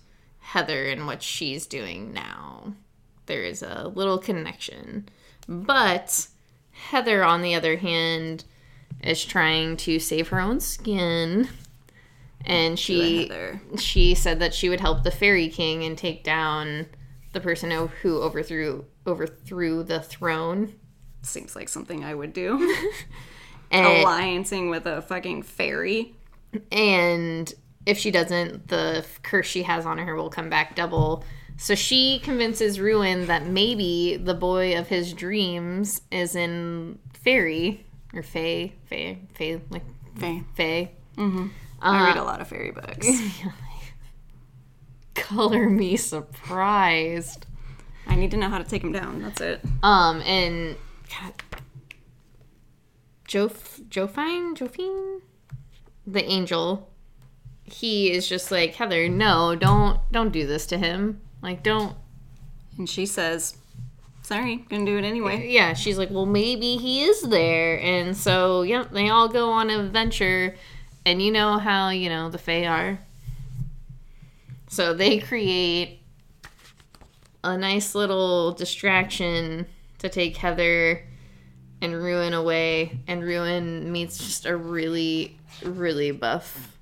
Heather 0.47 0.85
and 0.85 1.05
what 1.05 1.21
she's 1.21 1.67
doing 1.67 2.13
now. 2.13 2.73
There 3.25 3.43
is 3.43 3.61
a 3.61 3.91
little 3.93 4.17
connection. 4.17 5.09
But 5.45 6.27
Heather, 6.71 7.21
on 7.21 7.41
the 7.41 7.53
other 7.53 7.75
hand, 7.75 8.45
is 9.03 9.25
trying 9.25 9.75
to 9.77 9.99
save 9.99 10.29
her 10.29 10.39
own 10.39 10.61
skin. 10.61 11.49
And 12.45 12.79
she 12.79 13.29
she 13.77 14.15
said 14.15 14.39
that 14.39 14.53
she 14.53 14.69
would 14.69 14.79
help 14.79 15.03
the 15.03 15.11
Fairy 15.11 15.49
King 15.49 15.83
and 15.83 15.97
take 15.97 16.23
down 16.23 16.85
the 17.33 17.41
person 17.41 17.69
who 18.01 18.21
overthrew 18.21 18.85
overthrew 19.05 19.83
the 19.83 19.99
throne. 19.99 20.75
Seems 21.23 21.57
like 21.57 21.67
something 21.67 22.05
I 22.05 22.15
would 22.15 22.31
do. 22.31 22.75
And, 23.69 24.05
Alliancing 24.05 24.69
with 24.69 24.85
a 24.85 25.01
fucking 25.01 25.43
fairy. 25.43 26.15
and 26.71 27.53
if 27.87 27.97
she 27.97 28.11
doesn't, 28.11 28.67
the 28.67 29.05
curse 29.23 29.47
she 29.47 29.63
has 29.63 29.85
on 29.85 29.97
her 29.97 30.13
will 30.13 30.29
come 30.29 30.49
back 30.49 30.75
double. 30.75 31.23
So 31.55 31.73
she 31.73 32.19
convinces 32.19 32.81
Ruin 32.81 33.27
that 33.27 33.47
maybe 33.47 34.17
the 34.17 34.33
boy 34.33 34.77
of 34.77 34.89
his 34.89 35.13
dreams 35.13 36.01
is 36.11 36.35
in 36.35 36.99
Fairy 37.13 37.85
or 38.13 38.21
Fae, 38.21 38.73
Fae, 38.89 39.19
Fae, 39.33 39.61
like 39.69 39.83
Faye. 40.17 40.43
Fae. 40.55 40.91
I 41.81 42.07
read 42.07 42.17
a 42.17 42.23
lot 42.23 42.41
of 42.41 42.49
fairy 42.49 42.71
books. 42.71 43.07
Color 45.15 45.69
me 45.69 45.95
surprised. 45.95 47.45
I 48.05 48.15
need 48.15 48.31
to 48.31 48.37
know 48.37 48.49
how 48.49 48.57
to 48.57 48.63
take 48.65 48.83
him 48.83 48.91
down. 48.91 49.21
That's 49.21 49.39
it. 49.39 49.61
Um, 49.81 50.21
and 50.21 50.75
God, 51.09 51.33
Jof, 53.27 53.81
Jofine, 53.89 54.57
Jofine, 54.57 55.21
the 56.05 56.23
angel. 56.25 56.89
He 57.69 58.11
is 58.11 58.27
just 58.27 58.51
like 58.51 58.75
Heather. 58.75 59.09
No, 59.09 59.55
don't 59.55 59.99
don't 60.11 60.31
do 60.31 60.47
this 60.47 60.65
to 60.67 60.77
him. 60.77 61.21
Like, 61.41 61.63
don't. 61.63 61.95
And 62.77 62.89
she 62.89 63.05
says, 63.05 63.57
"Sorry, 64.21 64.57
gonna 64.69 64.85
do 64.85 64.97
it 64.97 65.03
anyway." 65.03 65.49
Yeah, 65.49 65.73
she's 65.73 65.97
like, 65.97 66.09
well, 66.09 66.25
maybe 66.25 66.77
he 66.77 67.03
is 67.03 67.21
there, 67.21 67.79
and 67.79 68.15
so 68.15 68.61
yep, 68.61 68.91
they 68.91 69.09
all 69.09 69.27
go 69.27 69.49
on 69.51 69.69
an 69.69 69.79
adventure, 69.79 70.55
and 71.05 71.21
you 71.21 71.31
know 71.31 71.57
how 71.57 71.89
you 71.89 72.09
know 72.09 72.29
the 72.29 72.37
Fae 72.37 72.65
are. 72.65 72.99
So 74.69 74.93
they 74.93 75.19
create 75.19 76.01
a 77.43 77.57
nice 77.57 77.95
little 77.95 78.51
distraction 78.51 79.65
to 79.99 80.09
take 80.09 80.37
Heather 80.37 81.07
and 81.81 81.93
Ruin 81.95 82.33
away, 82.33 82.99
and 83.07 83.23
Ruin 83.23 83.91
meets 83.91 84.17
just 84.17 84.45
a 84.45 84.55
really, 84.55 85.37
really 85.63 86.11
buff, 86.11 86.76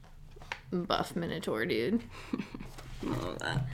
buff 0.83 1.15
Minotaur 1.15 1.65
dude. 1.65 2.01
Love 3.03 3.39
that. 3.39 3.65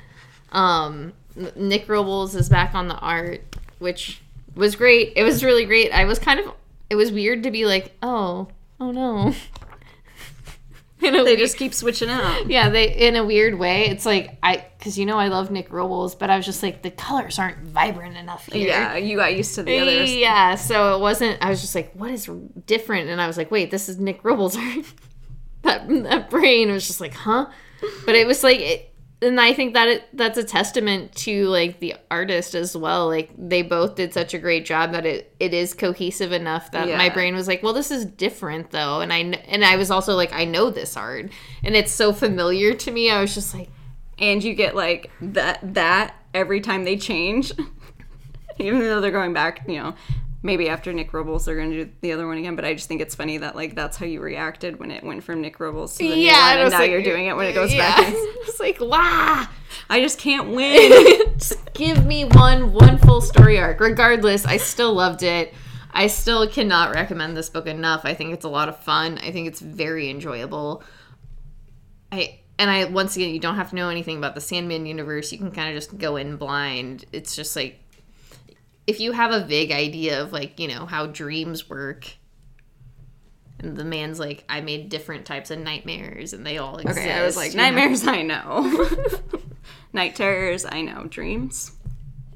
Um, 0.51 1.13
Nick 1.55 1.87
Robles 1.89 2.35
is 2.35 2.49
back 2.49 2.75
on 2.75 2.87
the 2.87 2.97
art, 2.97 3.41
which 3.79 4.21
was 4.55 4.75
great. 4.75 5.13
It 5.15 5.23
was 5.23 5.43
really 5.43 5.65
great. 5.65 5.91
I 5.91 6.03
was 6.05 6.19
kind 6.19 6.39
of, 6.39 6.53
it 6.89 6.95
was 6.95 7.11
weird 7.11 7.43
to 7.43 7.51
be 7.51 7.65
like, 7.65 7.95
oh, 8.03 8.49
oh 8.79 8.91
no. 8.91 9.33
In 11.01 11.15
a 11.15 11.17
They 11.17 11.23
weird- 11.23 11.39
just 11.39 11.57
keep 11.57 11.73
switching 11.73 12.09
out. 12.09 12.47
yeah, 12.47 12.69
they 12.69 12.93
in 12.95 13.15
a 13.15 13.25
weird 13.25 13.57
way. 13.57 13.87
It's 13.87 14.05
like 14.05 14.37
I, 14.43 14.63
because 14.77 14.99
you 14.99 15.07
know 15.07 15.17
I 15.17 15.29
love 15.29 15.49
Nick 15.49 15.73
Robles, 15.73 16.13
but 16.13 16.29
I 16.29 16.37
was 16.37 16.45
just 16.45 16.61
like 16.61 16.83
the 16.83 16.91
colors 16.91 17.39
aren't 17.39 17.57
vibrant 17.63 18.17
enough 18.17 18.45
here. 18.45 18.67
Yeah, 18.67 18.97
you 18.97 19.17
got 19.17 19.35
used 19.35 19.55
to 19.55 19.63
the 19.63 19.79
others. 19.79 20.13
Yeah, 20.13 20.53
so 20.53 20.95
it 20.95 20.99
wasn't. 21.01 21.43
I 21.43 21.49
was 21.49 21.59
just 21.59 21.73
like, 21.73 21.91
"What 21.95 22.11
is 22.11 22.29
different?" 22.67 23.09
And 23.09 23.19
I 23.19 23.25
was 23.25 23.35
like, 23.35 23.49
"Wait, 23.49 23.71
this 23.71 23.89
is 23.89 23.97
Nick 23.99 24.23
Robles 24.23 24.55
art." 24.59 24.85
That 25.63 25.87
that 25.87 26.29
brain 26.29 26.71
was 26.71 26.87
just 26.87 27.01
like, 27.01 27.13
"Huh?" 27.13 27.47
But 28.05 28.15
it 28.15 28.27
was 28.27 28.43
like, 28.43 28.59
it, 28.59 28.93
and 29.21 29.39
I 29.39 29.53
think 29.53 29.73
that 29.73 29.87
it, 29.87 30.07
that's 30.13 30.37
a 30.37 30.43
testament 30.43 31.13
to 31.15 31.47
like 31.47 31.79
the 31.79 31.95
artist 32.09 32.55
as 32.55 32.75
well. 32.75 33.07
Like 33.07 33.31
they 33.37 33.61
both 33.61 33.95
did 33.95 34.13
such 34.13 34.33
a 34.33 34.39
great 34.39 34.65
job 34.65 34.91
that 34.93 35.05
it 35.05 35.35
it 35.39 35.53
is 35.53 35.73
cohesive 35.73 36.31
enough 36.31 36.71
that 36.71 36.87
my 36.97 37.09
brain 37.09 37.35
was 37.35 37.47
like, 37.47 37.61
"Well, 37.63 37.73
this 37.73 37.91
is 37.91 38.05
different 38.05 38.71
though," 38.71 39.01
and 39.01 39.13
I 39.13 39.17
and 39.17 39.63
I 39.63 39.75
was 39.75 39.91
also 39.91 40.15
like, 40.15 40.33
"I 40.33 40.45
know 40.45 40.69
this 40.69 40.97
art," 40.97 41.29
and 41.63 41.75
it's 41.75 41.91
so 41.91 42.13
familiar 42.13 42.73
to 42.73 42.91
me. 42.91 43.11
I 43.11 43.21
was 43.21 43.33
just 43.33 43.53
like, 43.53 43.69
and 44.17 44.43
you 44.43 44.53
get 44.53 44.75
like 44.75 45.11
that 45.21 45.59
that 45.73 46.15
every 46.33 46.61
time 46.61 46.83
they 46.85 46.95
change 46.95 47.51
even 48.57 48.79
though 48.79 49.01
they're 49.01 49.11
going 49.11 49.33
back 49.33 49.61
you 49.67 49.75
know 49.75 49.95
maybe 50.43 50.67
after 50.69 50.91
nick 50.91 51.13
robles 51.13 51.45
they're 51.45 51.55
going 51.55 51.71
to 51.71 51.85
do 51.85 51.91
the 52.01 52.11
other 52.11 52.27
one 52.27 52.37
again 52.37 52.55
but 52.55 52.65
i 52.65 52.73
just 52.73 52.87
think 52.87 53.01
it's 53.01 53.15
funny 53.15 53.37
that 53.37 53.55
like 53.55 53.75
that's 53.75 53.97
how 53.97 54.05
you 54.05 54.21
reacted 54.21 54.79
when 54.79 54.91
it 54.91 55.03
went 55.03 55.23
from 55.23 55.41
nick 55.41 55.59
robles 55.59 55.95
to 55.97 56.03
the 56.03 56.15
new 56.15 56.25
one, 56.27 56.35
and 56.35 56.35
I 56.35 56.53
and 56.53 56.63
was 56.63 56.71
now 56.71 56.79
like, 56.79 56.91
you're 56.91 57.03
doing 57.03 57.27
it 57.27 57.35
when 57.35 57.47
it 57.47 57.53
goes 57.53 57.73
yeah. 57.73 57.95
back 57.95 58.07
it's 58.13 58.59
like, 58.59 58.79
"Wow." 58.79 59.47
i 59.89 60.01
just 60.01 60.19
can't 60.19 60.49
win 60.49 61.21
Just 61.41 61.73
give 61.73 62.05
me 62.05 62.25
one 62.25 62.71
one 62.71 62.99
full 62.99 63.19
story 63.19 63.57
arc. 63.57 63.79
Regardless, 63.79 64.45
I 64.45 64.57
still 64.57 64.93
loved 64.93 65.23
it. 65.23 65.53
I 65.91 66.05
still 66.05 66.47
cannot 66.47 66.93
recommend 66.93 67.35
this 67.35 67.49
book 67.49 67.65
enough. 67.65 68.01
I 68.03 68.13
think 68.13 68.31
it's 68.33 68.45
a 68.45 68.49
lot 68.49 68.69
of 68.69 68.77
fun. 68.77 69.17
I 69.17 69.31
think 69.31 69.47
it's 69.47 69.59
very 69.59 70.09
enjoyable. 70.11 70.83
I 72.11 72.41
and 72.59 72.69
I 72.69 72.85
once 72.85 73.15
again, 73.15 73.33
you 73.33 73.39
don't 73.39 73.55
have 73.55 73.71
to 73.71 73.75
know 73.75 73.89
anything 73.89 74.17
about 74.17 74.35
the 74.35 74.41
Sandman 74.41 74.85
universe. 74.85 75.31
You 75.31 75.39
can 75.39 75.49
kind 75.49 75.69
of 75.69 75.75
just 75.75 75.97
go 75.97 76.15
in 76.15 76.37
blind. 76.37 77.05
It's 77.11 77.35
just 77.35 77.55
like 77.55 77.79
if 78.87 78.99
you 78.99 79.11
have 79.11 79.31
a 79.31 79.41
vague 79.45 79.71
idea 79.71 80.21
of 80.21 80.31
like, 80.33 80.59
you 80.59 80.67
know, 80.67 80.85
how 80.85 81.05
dreams 81.05 81.69
work. 81.69 82.07
And 83.59 83.77
the 83.77 83.83
man's 83.85 84.19
like, 84.19 84.43
I 84.49 84.61
made 84.61 84.89
different 84.89 85.25
types 85.25 85.51
of 85.51 85.59
nightmares 85.59 86.33
and 86.33 86.45
they 86.45 86.57
all 86.57 86.77
exist. 86.79 86.97
okay 86.97 87.13
i 87.13 87.23
was 87.23 87.35
like 87.37 87.51
you 87.51 87.57
know? 87.57 87.63
nightmares 87.63 88.07
i 88.07 88.21
know 88.23 88.89
night 89.93 90.15
terrors 90.15 90.65
i 90.65 90.81
know 90.81 91.03
dreams 91.05 91.73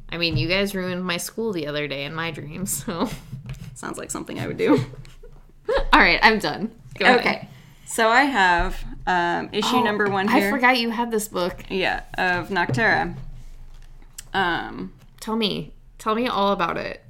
I 0.08 0.18
mean, 0.18 0.38
you 0.38 0.48
guys 0.48 0.76
ruined 0.76 1.04
my 1.04 1.18
school 1.18 1.52
the 1.52 1.66
other 1.66 1.88
day 1.88 2.06
in 2.06 2.14
my 2.14 2.30
dreams, 2.30 2.86
so. 2.86 3.10
sounds 3.74 3.98
like 3.98 4.12
something 4.12 4.40
i 4.40 4.46
would 4.48 4.58
do 4.58 4.78
All 5.92 6.00
right, 6.00 6.20
I'm 6.22 6.38
done. 6.40 6.72
Go 7.00 7.06
ahead. 7.06 7.20
okay 7.20 7.50
so 7.88 8.08
i 8.10 8.22
have 8.24 8.84
um, 9.08 9.50
issue 9.52 9.78
Oh, 9.78 9.84
number 9.84 10.08
one 10.10 10.30
I 10.30 10.50
forgot 10.52 10.78
you 10.78 10.92
had 10.92 11.10
this 11.12 11.28
book. 11.28 11.64
yeah 11.70 12.04
of 12.18 12.50
nocterra 12.50 13.16
um 14.34 14.94
Tell 15.20 15.36
me. 15.36 15.74
Tell 16.06 16.14
me 16.14 16.28
all 16.28 16.52
about 16.52 16.78
it. 16.78 17.04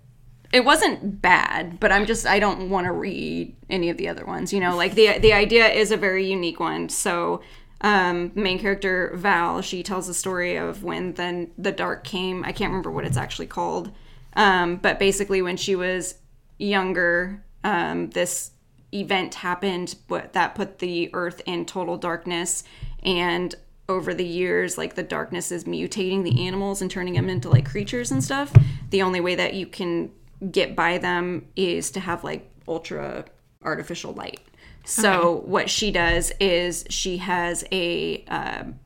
it 0.53 0.63
wasn't 0.63 1.21
bad, 1.21 1.81
but 1.81 1.91
I'm 1.91 2.05
just 2.05 2.25
I 2.25 2.39
don't 2.39 2.69
want 2.69 2.85
to 2.85 2.93
read 2.93 3.53
any 3.69 3.89
of 3.89 3.97
the 3.97 4.07
other 4.07 4.25
ones. 4.25 4.53
You 4.53 4.61
know, 4.61 4.77
like 4.77 4.95
the 4.95 5.19
the 5.19 5.33
idea 5.33 5.67
is 5.67 5.91
a 5.91 5.97
very 5.97 6.25
unique 6.31 6.61
one. 6.61 6.87
So, 6.87 7.41
um, 7.81 8.31
main 8.35 8.57
character 8.57 9.11
Val, 9.15 9.61
she 9.61 9.83
tells 9.83 10.07
the 10.07 10.13
story 10.13 10.55
of 10.55 10.85
when 10.85 11.15
then 11.15 11.51
the 11.57 11.73
dark 11.73 12.05
came. 12.05 12.45
I 12.45 12.53
can't 12.53 12.69
remember 12.69 12.89
what 12.89 13.03
it's 13.03 13.17
actually 13.17 13.47
called, 13.47 13.91
um, 14.37 14.77
but 14.77 14.97
basically 14.97 15.41
when 15.41 15.57
she 15.57 15.75
was 15.75 16.15
younger, 16.57 17.43
um, 17.65 18.11
this 18.11 18.51
event 18.93 19.35
happened, 19.35 19.95
but 20.07 20.31
that 20.31 20.55
put 20.55 20.79
the 20.79 21.09
Earth 21.13 21.41
in 21.45 21.65
total 21.65 21.97
darkness 21.97 22.63
and 23.03 23.55
over 23.87 24.13
the 24.13 24.25
years 24.25 24.77
like 24.77 24.95
the 24.95 25.03
darkness 25.03 25.51
is 25.51 25.65
mutating 25.65 26.23
the 26.23 26.47
animals 26.47 26.81
and 26.81 26.89
turning 26.89 27.13
them 27.13 27.29
into 27.29 27.49
like 27.49 27.69
creatures 27.69 28.11
and 28.11 28.23
stuff 28.23 28.51
the 28.89 29.01
only 29.01 29.21
way 29.21 29.35
that 29.35 29.53
you 29.53 29.67
can 29.67 30.11
get 30.51 30.75
by 30.75 30.97
them 30.97 31.45
is 31.55 31.91
to 31.91 31.99
have 31.99 32.23
like 32.23 32.49
ultra 32.67 33.25
artificial 33.63 34.13
light. 34.13 34.41
So 34.83 35.41
what 35.45 35.69
she 35.69 35.91
does 35.91 36.31
is 36.39 36.85
she 36.89 37.17
has 37.17 37.65
a 37.71 38.23
um 38.25 38.79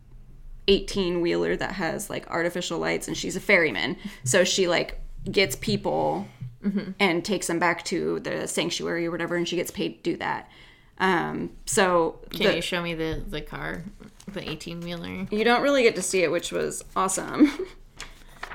18 0.68 1.22
wheeler 1.22 1.56
that 1.56 1.74
has 1.74 2.10
like 2.10 2.30
artificial 2.30 2.78
lights 2.78 3.08
and 3.08 3.18
she's 3.18 3.36
a 3.36 3.40
ferryman. 3.40 3.98
So 4.24 4.44
she 4.44 4.68
like 4.68 5.02
gets 5.30 5.56
people 5.56 6.28
and 7.00 7.24
takes 7.24 7.48
them 7.48 7.58
back 7.58 7.84
to 7.86 8.20
the 8.20 8.48
sanctuary 8.48 9.08
or 9.08 9.12
whatever 9.12 9.36
and 9.36 9.48
she 9.48 9.56
gets 9.56 9.72
paid 9.72 10.04
to 10.04 10.12
do 10.12 10.18
that 10.18 10.50
um 11.00 11.52
so 11.66 12.20
Can 12.32 12.48
the- 12.48 12.56
you 12.58 12.62
show 12.62 12.82
me 12.82 12.94
the, 12.94 13.24
the 13.28 13.42
car? 13.42 13.84
The 14.28 14.48
18 14.48 14.82
wheeler? 14.82 15.28
you 15.32 15.44
don't 15.44 15.64
really 15.64 15.82
get 15.84 15.96
to 15.96 16.02
see 16.04 16.22
it, 16.24 16.32
which 16.32 16.52
was 16.52 16.84
awesome. 16.96 17.52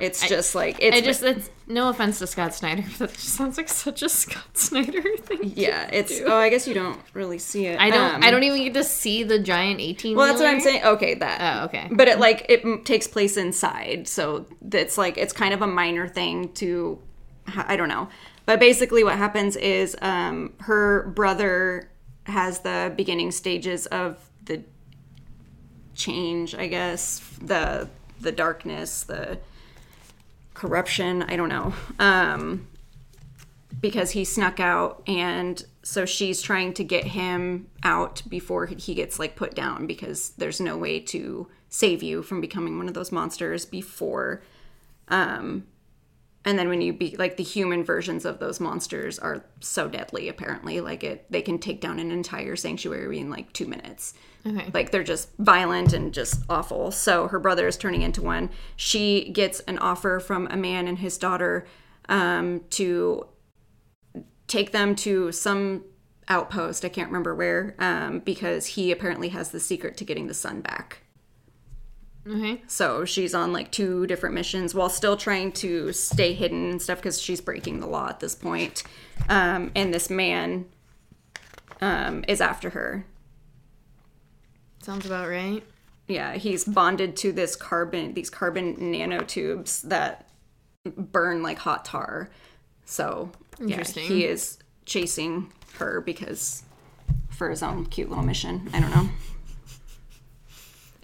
It's 0.01 0.27
just 0.27 0.55
like 0.55 0.77
it's 0.81 0.97
I 0.97 0.99
just, 1.01 1.21
that's 1.21 1.49
no 1.67 1.87
offense 1.87 2.19
to 2.19 2.27
Scott 2.27 2.53
Snyder, 2.53 2.83
but 2.99 3.13
just 3.13 3.29
sounds 3.29 3.55
like 3.55 3.69
such 3.69 4.01
a 4.01 4.09
Scott 4.09 4.57
Snyder 4.57 5.01
thing. 5.21 5.53
yeah, 5.55 5.89
it's 5.91 6.19
oh, 6.25 6.35
I 6.35 6.49
guess 6.49 6.67
you 6.67 6.73
don't 6.73 6.99
really 7.13 7.37
see 7.37 7.67
it. 7.67 7.79
I 7.79 7.89
don't, 7.91 8.15
Um, 8.15 8.23
I 8.23 8.29
don't 8.29 8.43
even 8.43 8.61
get 8.61 8.73
to 8.73 8.83
see 8.83 9.23
the 9.23 9.39
giant 9.39 9.79
18 9.79 10.17
Well, 10.17 10.27
that's 10.27 10.39
what 10.41 10.49
I'm 10.49 10.59
saying. 10.59 10.83
Okay, 10.83 11.13
that. 11.15 11.61
Oh, 11.61 11.65
okay. 11.67 11.87
But 11.89 12.09
it 12.09 12.19
like 12.19 12.45
it 12.49 12.83
takes 12.83 13.07
place 13.07 13.37
inside, 13.37 14.09
so 14.09 14.45
it's 14.69 14.97
like 14.97 15.17
it's 15.17 15.31
kind 15.31 15.53
of 15.53 15.61
a 15.61 15.67
minor 15.67 16.09
thing 16.09 16.51
to 16.55 16.99
I 17.55 17.77
don't 17.77 17.87
know. 17.89 18.09
But 18.45 18.59
basically 18.59 19.05
what 19.05 19.17
happens 19.17 19.55
is 19.55 19.95
um 20.01 20.51
her 20.59 21.07
brother 21.15 21.89
has 22.25 22.59
the 22.59 22.93
beginning 22.95 23.31
stages 23.31 23.85
of 23.87 24.17
the 24.45 24.63
change, 25.95 26.55
I 26.55 26.67
guess, 26.67 27.21
the 27.41 27.87
the 28.19 28.31
darkness, 28.31 29.03
the 29.03 29.39
corruption, 30.53 31.23
I 31.23 31.35
don't 31.35 31.49
know. 31.49 31.73
Um 31.99 32.67
because 33.81 34.11
he 34.11 34.23
snuck 34.23 34.59
out 34.59 35.03
and 35.05 35.63
so 35.83 36.05
she's 36.05 36.41
trying 36.41 36.73
to 36.73 36.83
get 36.83 37.03
him 37.03 37.67
out 37.83 38.23
before 38.27 38.65
he 38.65 38.95
gets 38.95 39.19
like 39.19 39.35
put 39.35 39.53
down 39.53 39.85
because 39.85 40.29
there's 40.37 40.59
no 40.59 40.77
way 40.77 40.99
to 40.99 41.47
save 41.69 42.01
you 42.01 42.23
from 42.23 42.41
becoming 42.41 42.77
one 42.77 42.87
of 42.87 42.93
those 42.93 43.11
monsters 43.11 43.65
before 43.65 44.41
um 45.09 45.65
and 46.45 46.57
then 46.57 46.69
when 46.69 46.79
you 46.81 46.93
be 46.93 47.15
like 47.17 47.35
the 47.37 47.43
human 47.43 47.83
versions 47.83 48.23
of 48.23 48.39
those 48.39 48.59
monsters 48.59 49.19
are 49.19 49.43
so 49.59 49.87
deadly 49.89 50.29
apparently 50.29 50.79
like 50.79 51.03
it 51.03 51.25
they 51.29 51.41
can 51.41 51.57
take 51.59 51.81
down 51.81 51.99
an 51.99 52.11
entire 52.11 52.55
sanctuary 52.55 53.19
in 53.19 53.29
like 53.29 53.51
2 53.53 53.65
minutes 53.67 54.13
Okay. 54.47 54.69
like 54.75 54.91
they're 54.91 55.03
just 55.03 55.29
violent 55.39 55.91
and 55.91 56.13
just 56.13 56.43
awful. 56.51 56.91
So 56.91 57.27
her 57.29 57.39
brother 57.39 57.67
is 57.67 57.77
turning 57.77 58.03
into 58.03 58.21
one. 58.21 58.51
She 58.75 59.31
gets 59.31 59.59
an 59.61 59.79
offer 59.79 60.19
from 60.19 60.45
a 60.51 60.55
man 60.55 60.87
and 60.87 60.99
his 60.99 61.17
daughter 61.17 61.65
um, 62.09 62.61
to 62.69 63.27
take 64.47 64.71
them 64.71 64.95
to 64.97 65.31
some 65.31 65.83
outpost. 66.27 66.85
I 66.85 66.89
can't 66.89 67.07
remember 67.09 67.33
where 67.33 67.75
um, 67.79 68.19
because 68.19 68.67
he 68.67 68.91
apparently 68.91 69.29
has 69.29 69.49
the 69.49 69.59
secret 69.59 69.97
to 69.97 70.05
getting 70.05 70.27
the 70.27 70.35
sun 70.35 70.61
back. 70.61 71.01
Okay. 72.27 72.61
So 72.67 73.05
she's 73.05 73.35
on 73.35 73.53
like 73.53 73.71
two 73.71 74.07
different 74.07 74.33
missions 74.33 74.73
while 74.73 74.89
still 74.89 75.15
trying 75.15 75.51
to 75.53 75.93
stay 75.93 76.33
hidden 76.33 76.71
and 76.71 76.81
stuff 76.81 76.97
because 76.97 77.21
she's 77.21 77.39
breaking 77.39 77.79
the 77.79 77.87
law 77.87 78.09
at 78.09 78.19
this 78.19 78.33
point. 78.33 78.83
Um, 79.29 79.71
and 79.75 79.93
this 79.93 80.09
man 80.09 80.65
um, 81.81 82.25
is 82.27 82.41
after 82.41 82.71
her. 82.71 83.05
Sounds 84.81 85.05
about 85.05 85.29
right. 85.29 85.63
Yeah, 86.07 86.35
he's 86.35 86.63
bonded 86.65 87.15
to 87.17 87.31
this 87.31 87.55
carbon, 87.55 88.13
these 88.13 88.29
carbon 88.29 88.75
nanotubes 88.75 89.81
that 89.83 90.29
burn 90.95 91.41
like 91.41 91.57
hot 91.57 91.85
tar. 91.85 92.29
So 92.85 93.31
yeah, 93.59 93.83
he 93.83 94.25
is 94.25 94.59
chasing 94.85 95.51
her 95.77 96.01
because 96.01 96.63
for 97.29 97.49
his 97.49 97.63
own 97.63 97.85
cute 97.87 98.09
little 98.09 98.23
mission. 98.23 98.69
I 98.73 98.79
don't 98.79 98.91
know. 98.91 99.09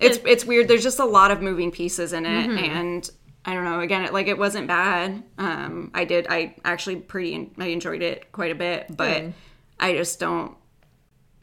It's 0.02 0.20
it's 0.26 0.46
weird. 0.46 0.68
There's 0.68 0.84
just 0.84 1.00
a 1.00 1.06
lot 1.06 1.32
of 1.32 1.42
moving 1.42 1.72
pieces 1.72 2.14
in 2.14 2.26
it, 2.26 2.50
and 2.50 3.10
I 3.46 3.54
don't 3.54 3.64
know. 3.66 3.80
Again, 3.80 4.04
it, 4.04 4.14
like 4.14 4.28
it 4.28 4.38
wasn't 4.38 4.68
bad. 4.68 5.24
Um, 5.38 5.92
I 5.94 6.06
did. 6.06 6.28
I 6.30 6.56
actually 6.66 6.98
pretty. 6.98 7.52
I 7.58 7.68
enjoyed 7.68 8.02
it 8.02 8.32
quite 8.32 8.52
a 8.52 8.56
bit, 8.56 8.88
but 8.96 9.20
Good. 9.22 9.34
I 9.80 9.94
just 9.94 10.20
don't 10.20 10.56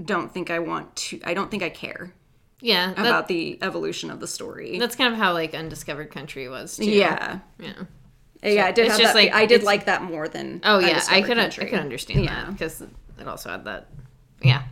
don't 0.04 0.32
think 0.32 0.50
I 0.50 0.58
want 0.60 0.94
to. 0.96 1.20
I 1.24 1.34
don't 1.34 1.50
think 1.50 1.62
I 1.62 1.70
care 1.70 2.12
Yeah. 2.60 2.88
That, 2.94 2.98
about 3.00 3.28
the 3.28 3.58
evolution 3.62 4.10
of 4.10 4.20
the 4.20 4.28
story. 4.28 4.78
that's 4.78 4.94
kind 4.96 5.12
of 5.12 5.18
how 5.18 5.32
like 5.32 5.54
Undiscovered 5.54 6.10
Country 6.10 6.48
was 6.48 6.76
too. 6.76 6.84
yeah, 6.90 7.40
Yeah. 7.58 7.72
yeah. 8.42 8.66
I 8.66 8.70
did. 8.72 8.86
it's 8.86 8.92
have 8.92 9.00
just 9.00 9.14
that, 9.14 9.24
like- 9.24 9.32
I 9.34 9.46
did 9.46 9.64
like 9.64 9.86
that 9.86 10.02
more 10.04 10.28
than. 10.28 10.60
Oh 10.64 10.78
yeah, 10.78 11.02
I 11.10 11.22
could 11.22 11.38
I 11.38 11.48
could 11.50 11.74
understand 11.80 12.24
Yeah. 12.24 12.44
that 12.44 12.52
because 12.52 12.80
it 12.82 13.26
also 13.26 13.50
had 13.50 13.64
that. 13.64 13.88
Yeah. 14.40 14.62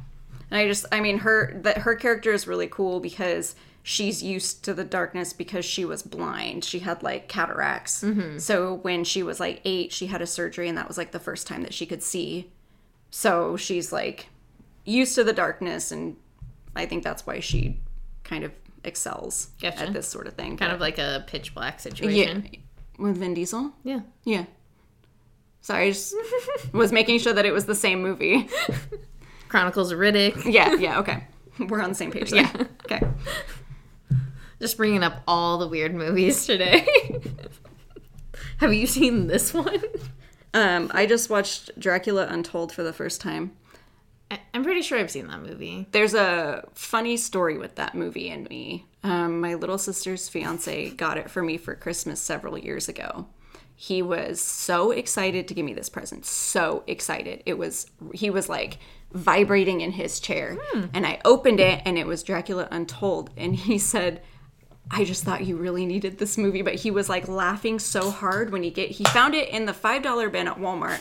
And 0.49 0.61
I 0.61 0.68
just, 0.68 0.87
I 0.92 1.01
mean, 1.01 1.18
her 1.18 1.59
that 1.64 1.79
her 1.79 1.96
character 1.96 2.33
is 2.33 2.46
really 2.46 2.68
cool 2.68 3.01
because 3.01 3.57
she's 3.88 4.20
used 4.20 4.64
to 4.64 4.75
the 4.75 4.83
darkness 4.83 5.33
because 5.33 5.64
she 5.64 5.85
was 5.85 6.03
blind. 6.03 6.64
She 6.64 6.81
had 6.81 7.05
like 7.05 7.29
cataracts. 7.29 8.03
Mm-hmm. 8.03 8.38
So 8.38 8.75
when 8.75 9.05
she 9.05 9.22
was 9.22 9.38
like 9.38 9.61
eight, 9.64 9.92
she 9.92 10.09
had 10.09 10.20
a 10.20 10.27
surgery, 10.27 10.68
and 10.68 10.77
that 10.77 10.88
was 10.88 10.99
like 10.99 11.12
the 11.12 11.20
first 11.20 11.46
time 11.46 11.62
that 11.62 11.72
she 11.72 11.87
could 11.87 12.03
see. 12.03 12.51
So 13.12 13.57
she's 13.57 13.92
like 13.92 14.27
used 14.85 15.14
to 15.14 15.22
the 15.22 15.33
darkness, 15.33 15.92
and 15.92 16.16
I 16.75 16.85
think 16.87 17.05
that's 17.05 17.29
why 17.29 17.38
she 17.38 17.79
kind 18.25 18.42
of 18.42 18.51
excels 18.83 19.51
Gotcha. 19.62 19.83
at 19.83 19.92
this 19.92 20.09
sort 20.09 20.27
of 20.27 20.35
thing. 20.35 20.57
Kind 20.57 20.72
of 20.72 20.81
like 20.81 20.99
a 20.99 21.22
pitch 21.29 21.55
black 21.55 21.75
yeah, 21.75 21.79
situation. 21.79 22.51
with 22.99 23.18
Vin 23.18 23.35
Diesel. 23.35 23.72
Yeah. 23.85 24.01
Yeah. 24.25 24.46
Sorry, 25.61 25.87
I 25.87 25.90
just 25.92 26.12
was 26.72 26.90
making 26.90 27.20
sure 27.20 27.33
that 27.33 27.46
it 27.46 27.53
was 27.53 27.66
the 27.66 27.75
same 27.77 28.03
movie. 28.03 28.49
Chronicles 29.49 29.92
of 29.92 30.01
Riddick. 30.01 30.53
Yeah, 30.53 30.75
yeah, 30.75 30.99
okay. 30.99 31.22
We're 31.61 31.83
on 31.83 31.90
the 31.90 31.94
same 31.94 32.11
page. 32.11 32.33
Yeah. 32.33 32.51
Okay. 32.85 33.01
Just 34.60 34.76
bringing 34.76 35.02
up 35.02 35.22
all 35.28 35.58
the 35.58 35.68
weird 35.68 35.94
movies 35.94 36.46
today. 36.46 36.86
Have 38.58 38.72
you 38.72 38.86
seen 38.86 39.26
this 39.26 39.52
one? 39.52 39.82
Um, 40.54 40.90
I 40.94 41.04
just 41.06 41.28
watched 41.28 41.78
Dracula 41.78 42.26
Untold 42.28 42.72
for 42.72 42.82
the 42.82 42.92
first 42.92 43.20
time. 43.20 43.52
I- 44.30 44.40
I'm 44.54 44.64
pretty 44.64 44.80
sure 44.80 44.98
I've 44.98 45.10
seen 45.10 45.26
that 45.28 45.42
movie. 45.42 45.86
There's 45.92 46.14
a 46.14 46.64
funny 46.72 47.18
story 47.18 47.58
with 47.58 47.74
that 47.74 47.94
movie 47.94 48.30
and 48.30 48.48
me. 48.48 48.86
Um, 49.04 49.40
my 49.40 49.54
little 49.54 49.76
sister's 49.78 50.28
fiance 50.28 50.90
got 50.90 51.18
it 51.18 51.30
for 51.30 51.42
me 51.42 51.58
for 51.58 51.74
Christmas 51.74 52.18
several 52.20 52.56
years 52.56 52.88
ago. 52.88 53.26
He 53.78 54.00
was 54.00 54.40
so 54.40 54.90
excited 54.90 55.46
to 55.48 55.54
give 55.54 55.66
me 55.66 55.74
this 55.74 55.90
present. 55.90 56.24
So 56.24 56.82
excited. 56.86 57.42
It 57.44 57.58
was, 57.58 57.86
he 58.14 58.30
was 58.30 58.48
like 58.48 58.78
vibrating 59.12 59.82
in 59.82 59.92
his 59.92 60.18
chair. 60.18 60.56
And 60.94 61.06
I 61.06 61.20
opened 61.26 61.60
it 61.60 61.82
and 61.84 61.98
it 61.98 62.06
was 62.06 62.22
Dracula 62.22 62.68
Untold. 62.70 63.30
And 63.36 63.54
he 63.54 63.76
said, 63.76 64.22
I 64.90 65.05
just 65.05 65.25
thought 65.25 65.44
you 65.44 65.57
really 65.57 65.85
needed 65.85 66.18
this 66.18 66.38
movie, 66.38 66.62
but 66.62 66.75
he 66.77 66.90
was 66.90 67.09
like 67.09 67.29
laughing 67.29 67.79
so 67.79 68.11
hard 68.11 68.53
when 68.53 68.62
he 68.62 68.70
get 68.70 68.90
he 68.90 69.05
found 69.05 69.35
it 69.35 69.49
in 69.49 69.66
the 69.66 69.75
five 69.75 70.03
dollar 70.03 70.31
bin 70.31 70.46
at 70.46 70.59
Walmart 70.59 71.01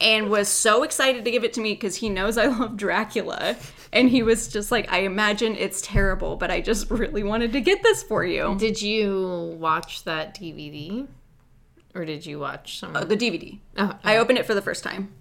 and 0.00 0.28
was 0.28 0.48
so 0.48 0.82
excited 0.82 1.24
to 1.24 1.30
give 1.30 1.44
it 1.44 1.52
to 1.54 1.60
me 1.60 1.72
because 1.72 1.96
he 1.96 2.08
knows 2.08 2.36
I 2.36 2.46
love 2.58 2.76
Dracula. 2.76 3.56
And 3.92 4.10
he 4.10 4.22
was 4.22 4.48
just 4.48 4.72
like, 4.72 4.90
I 4.92 5.00
imagine 5.00 5.54
it's 5.56 5.80
terrible, 5.80 6.36
but 6.36 6.50
I 6.50 6.60
just 6.60 6.90
really 6.90 7.22
wanted 7.22 7.52
to 7.52 7.60
get 7.60 7.82
this 7.82 8.02
for 8.02 8.24
you. 8.24 8.56
Did 8.58 8.82
you 8.82 9.56
watch 9.58 10.04
that 10.04 10.36
DVD? 10.36 11.06
Or 11.94 12.04
did 12.04 12.26
you 12.26 12.40
watch 12.40 12.80
some? 12.80 12.96
Uh, 12.96 13.04
the 13.04 13.16
DVD. 13.16 13.60
oh, 13.78 13.96
I 14.02 14.16
opened 14.16 14.38
it 14.38 14.46
for 14.46 14.54
the 14.54 14.62
first 14.62 14.82
time. 14.82 15.12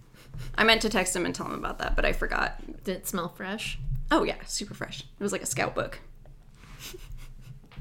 I 0.55 0.63
meant 0.63 0.81
to 0.81 0.89
text 0.89 1.15
him 1.15 1.25
and 1.25 1.35
tell 1.35 1.45
him 1.45 1.53
about 1.53 1.77
that, 1.79 1.95
but 1.95 2.03
I 2.03 2.13
forgot. 2.13 2.55
did 2.83 2.97
it 2.97 3.07
smell 3.07 3.29
fresh? 3.29 3.77
Oh 4.09 4.23
yeah, 4.23 4.35
super 4.47 4.73
fresh. 4.73 5.01
It 5.01 5.23
was 5.23 5.31
like 5.31 5.43
a 5.43 5.47
scout 5.47 5.75
book. 5.75 5.99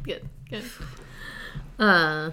Good, 0.03 0.29
good. 0.51 0.65
Uh, 1.79 2.31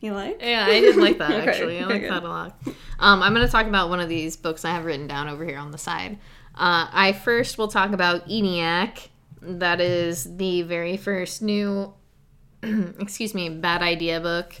You 0.00 0.12
like? 0.14 0.38
yeah, 0.40 0.66
I 0.68 0.80
did 0.80 0.96
like 0.96 1.18
that 1.18 1.30
Okay, 1.40 1.48
actually. 1.50 1.78
I 1.78 1.84
okay, 1.84 1.92
like 1.92 2.08
that 2.08 2.22
a 2.24 2.28
lot. 2.28 2.58
Um, 2.98 3.22
I'm 3.22 3.32
going 3.34 3.46
to 3.46 3.50
talk 3.52 3.66
about 3.66 3.88
one 3.88 4.00
of 4.00 4.08
these 4.08 4.36
books 4.36 4.64
I 4.64 4.70
have 4.70 4.84
written 4.84 5.06
down 5.06 5.28
over 5.28 5.44
here 5.44 5.58
on 5.58 5.70
the 5.70 5.78
side. 5.78 6.18
Uh, 6.54 6.88
I 6.92 7.12
first 7.12 7.56
will 7.56 7.68
talk 7.68 7.92
about 7.92 8.28
ENIAC. 8.28 9.08
That 9.40 9.80
is 9.80 10.36
the 10.36 10.62
very 10.62 10.96
first 10.96 11.40
new, 11.42 11.94
excuse 12.62 13.34
me, 13.34 13.48
bad 13.48 13.82
idea 13.82 14.20
book. 14.20 14.54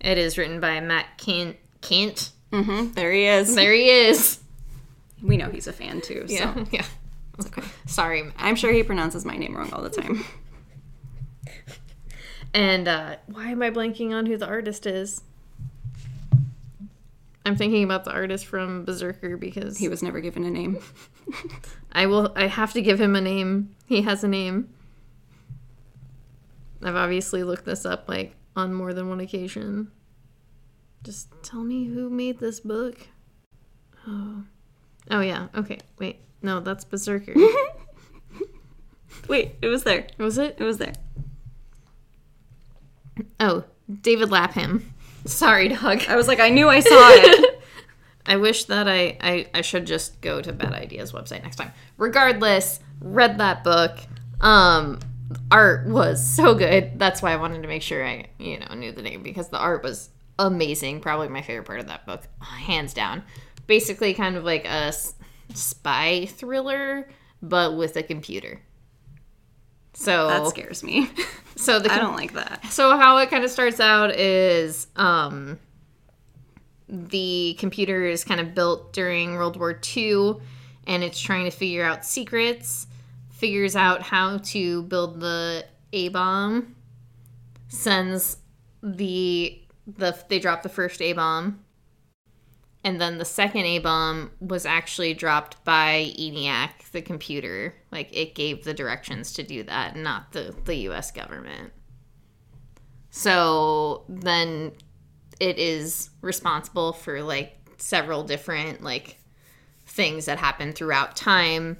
It 0.00 0.18
is 0.18 0.36
written 0.38 0.60
by 0.60 0.80
Matt 0.80 1.06
Kent. 1.16 1.56
Kent. 1.80 2.30
Mm-hmm. 2.52 2.92
There 2.92 3.12
he 3.12 3.26
is. 3.26 3.54
There 3.54 3.72
he 3.72 3.88
is. 3.90 4.40
We 5.22 5.36
know 5.36 5.50
he's 5.50 5.66
a 5.66 5.72
fan 5.72 6.00
too. 6.00 6.26
So 6.28 6.34
Yeah, 6.34 6.64
yeah. 6.70 6.84
It's 7.38 7.46
okay. 7.46 7.62
Sorry, 7.86 8.32
I'm 8.36 8.56
sure 8.56 8.72
he 8.72 8.82
pronounces 8.82 9.24
my 9.24 9.36
name 9.36 9.56
wrong 9.56 9.72
all 9.72 9.82
the 9.82 9.90
time. 9.90 10.24
And 12.54 12.88
uh, 12.88 13.16
why 13.26 13.50
am 13.50 13.62
I 13.62 13.70
blanking 13.70 14.12
on 14.12 14.26
who 14.26 14.36
the 14.36 14.46
artist 14.46 14.86
is? 14.86 15.22
I'm 17.44 17.56
thinking 17.56 17.84
about 17.84 18.04
the 18.04 18.12
artist 18.12 18.46
from 18.46 18.84
Berserker 18.84 19.36
because 19.36 19.78
He 19.78 19.88
was 19.88 20.02
never 20.02 20.20
given 20.20 20.44
a 20.44 20.50
name. 20.50 20.78
I 21.92 22.06
will. 22.06 22.32
I 22.36 22.46
have 22.46 22.72
to 22.74 22.82
give 22.82 23.00
him 23.00 23.16
a 23.16 23.20
name. 23.20 23.74
He 23.86 24.02
has 24.02 24.22
a 24.22 24.28
name. 24.28 24.68
I've 26.82 26.96
obviously 26.96 27.42
looked 27.42 27.64
this 27.64 27.84
up 27.86 28.08
like 28.08 28.34
on 28.54 28.74
more 28.74 28.92
than 28.92 29.08
one 29.08 29.20
occasion. 29.20 29.90
Just 31.02 31.28
tell 31.42 31.64
me 31.64 31.86
who 31.86 32.10
made 32.10 32.38
this 32.38 32.60
book. 32.60 33.08
Oh, 34.06 34.44
oh 35.10 35.20
yeah. 35.20 35.48
Okay, 35.54 35.78
wait. 35.98 36.20
No, 36.42 36.60
that's 36.60 36.84
Berserker. 36.84 37.34
Wait, 39.28 39.56
it 39.60 39.66
was 39.68 39.84
there. 39.84 40.06
Was 40.18 40.38
it? 40.38 40.56
It 40.58 40.64
was 40.64 40.78
there. 40.78 40.92
Oh, 43.40 43.64
David 44.02 44.30
Lapham. 44.30 44.92
Sorry, 45.24 45.68
Doug. 45.68 46.02
I 46.08 46.16
was 46.16 46.28
like, 46.28 46.40
I 46.40 46.48
knew 46.48 46.68
I 46.68 46.80
saw 46.80 46.88
it. 46.90 47.62
I 48.26 48.36
wish 48.36 48.64
that 48.64 48.88
I, 48.88 49.16
I 49.20 49.46
I 49.54 49.60
should 49.62 49.86
just 49.86 50.20
go 50.20 50.40
to 50.40 50.52
Bad 50.52 50.72
Ideas 50.74 51.12
website 51.12 51.42
next 51.42 51.56
time. 51.56 51.72
Regardless, 51.96 52.80
read 53.00 53.38
that 53.38 53.64
book. 53.64 53.98
Um, 54.40 55.00
art 55.50 55.86
was 55.86 56.24
so 56.24 56.54
good. 56.54 56.98
That's 56.98 57.22
why 57.22 57.32
I 57.32 57.36
wanted 57.36 57.62
to 57.62 57.68
make 57.68 57.82
sure 57.82 58.06
I 58.06 58.26
you 58.38 58.60
know 58.60 58.74
knew 58.74 58.92
the 58.92 59.02
name 59.02 59.22
because 59.22 59.48
the 59.48 59.58
art 59.58 59.82
was 59.82 60.10
amazing. 60.38 61.00
Probably 61.00 61.28
my 61.28 61.42
favorite 61.42 61.66
part 61.66 61.80
of 61.80 61.88
that 61.88 62.06
book, 62.06 62.22
hands 62.40 62.92
down. 62.92 63.22
Basically, 63.66 64.12
kind 64.14 64.36
of 64.36 64.44
like 64.44 64.66
a 64.66 64.92
spy 65.54 66.26
thriller, 66.26 67.08
but 67.42 67.76
with 67.76 67.96
a 67.96 68.02
computer. 68.02 68.60
So 69.94 70.28
that 70.28 70.46
scares 70.48 70.82
me. 70.82 71.10
so 71.56 71.78
the 71.80 71.92
I 71.92 71.98
don't 71.98 72.16
like 72.16 72.34
that. 72.34 72.66
so 72.70 72.96
how 72.96 73.16
it 73.18 73.30
kind 73.30 73.44
of 73.44 73.50
starts 73.50 73.80
out 73.80 74.14
is 74.14 74.86
um 74.96 75.58
the 76.88 77.56
computer 77.58 78.06
is 78.06 78.24
kind 78.24 78.40
of 78.40 78.54
built 78.54 78.92
during 78.92 79.34
World 79.34 79.58
War 79.58 79.78
II 79.96 80.36
and 80.86 81.04
it's 81.04 81.20
trying 81.20 81.44
to 81.44 81.50
figure 81.50 81.84
out 81.84 82.04
secrets, 82.04 82.86
figures 83.30 83.76
out 83.76 84.02
how 84.02 84.38
to 84.38 84.82
build 84.84 85.20
the 85.20 85.66
A 85.92 86.08
bomb, 86.08 86.74
sends 87.68 88.38
the 88.82 89.60
the 89.86 90.16
they 90.28 90.38
drop 90.38 90.62
the 90.62 90.68
first 90.68 91.02
A 91.02 91.12
bomb. 91.12 91.64
And 92.84 93.00
then 93.00 93.18
the 93.18 93.24
second 93.24 93.64
A 93.64 93.80
bomb 93.80 94.30
was 94.40 94.64
actually 94.64 95.12
dropped 95.12 95.62
by 95.64 96.12
ENIAC, 96.18 96.90
the 96.92 97.02
computer. 97.02 97.74
Like 97.90 98.08
it 98.16 98.34
gave 98.34 98.64
the 98.64 98.74
directions 98.74 99.32
to 99.34 99.42
do 99.42 99.62
that, 99.64 99.96
not 99.96 100.32
the, 100.32 100.54
the 100.64 100.76
US 100.88 101.10
government. 101.10 101.72
So 103.10 104.04
then 104.08 104.72
it 105.40 105.58
is 105.58 106.10
responsible 106.20 106.92
for 106.92 107.22
like 107.22 107.56
several 107.78 108.24
different 108.24 108.82
like 108.82 109.18
things 109.86 110.26
that 110.26 110.38
happen 110.38 110.72
throughout 110.72 111.16
time 111.16 111.78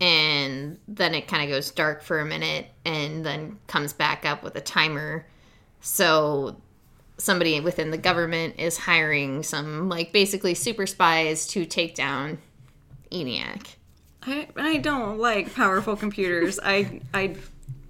and 0.00 0.78
then 0.88 1.14
it 1.14 1.28
kind 1.28 1.42
of 1.42 1.48
goes 1.48 1.70
dark 1.70 2.02
for 2.02 2.20
a 2.20 2.24
minute 2.24 2.66
and 2.84 3.24
then 3.24 3.58
comes 3.66 3.92
back 3.92 4.24
up 4.24 4.42
with 4.42 4.54
a 4.56 4.60
timer 4.60 5.26
so 5.80 6.60
somebody 7.20 7.60
within 7.60 7.90
the 7.90 7.98
government 7.98 8.54
is 8.58 8.78
hiring 8.78 9.42
some 9.42 9.88
like 9.88 10.12
basically 10.12 10.54
super 10.54 10.86
spies 10.86 11.46
to 11.48 11.64
take 11.66 11.94
down 11.94 12.38
ENIAC. 13.12 13.76
I, 14.22 14.48
I 14.56 14.76
don't 14.78 15.18
like 15.18 15.54
powerful 15.54 15.96
computers. 15.96 16.58
I 16.62 17.00
I 17.14 17.36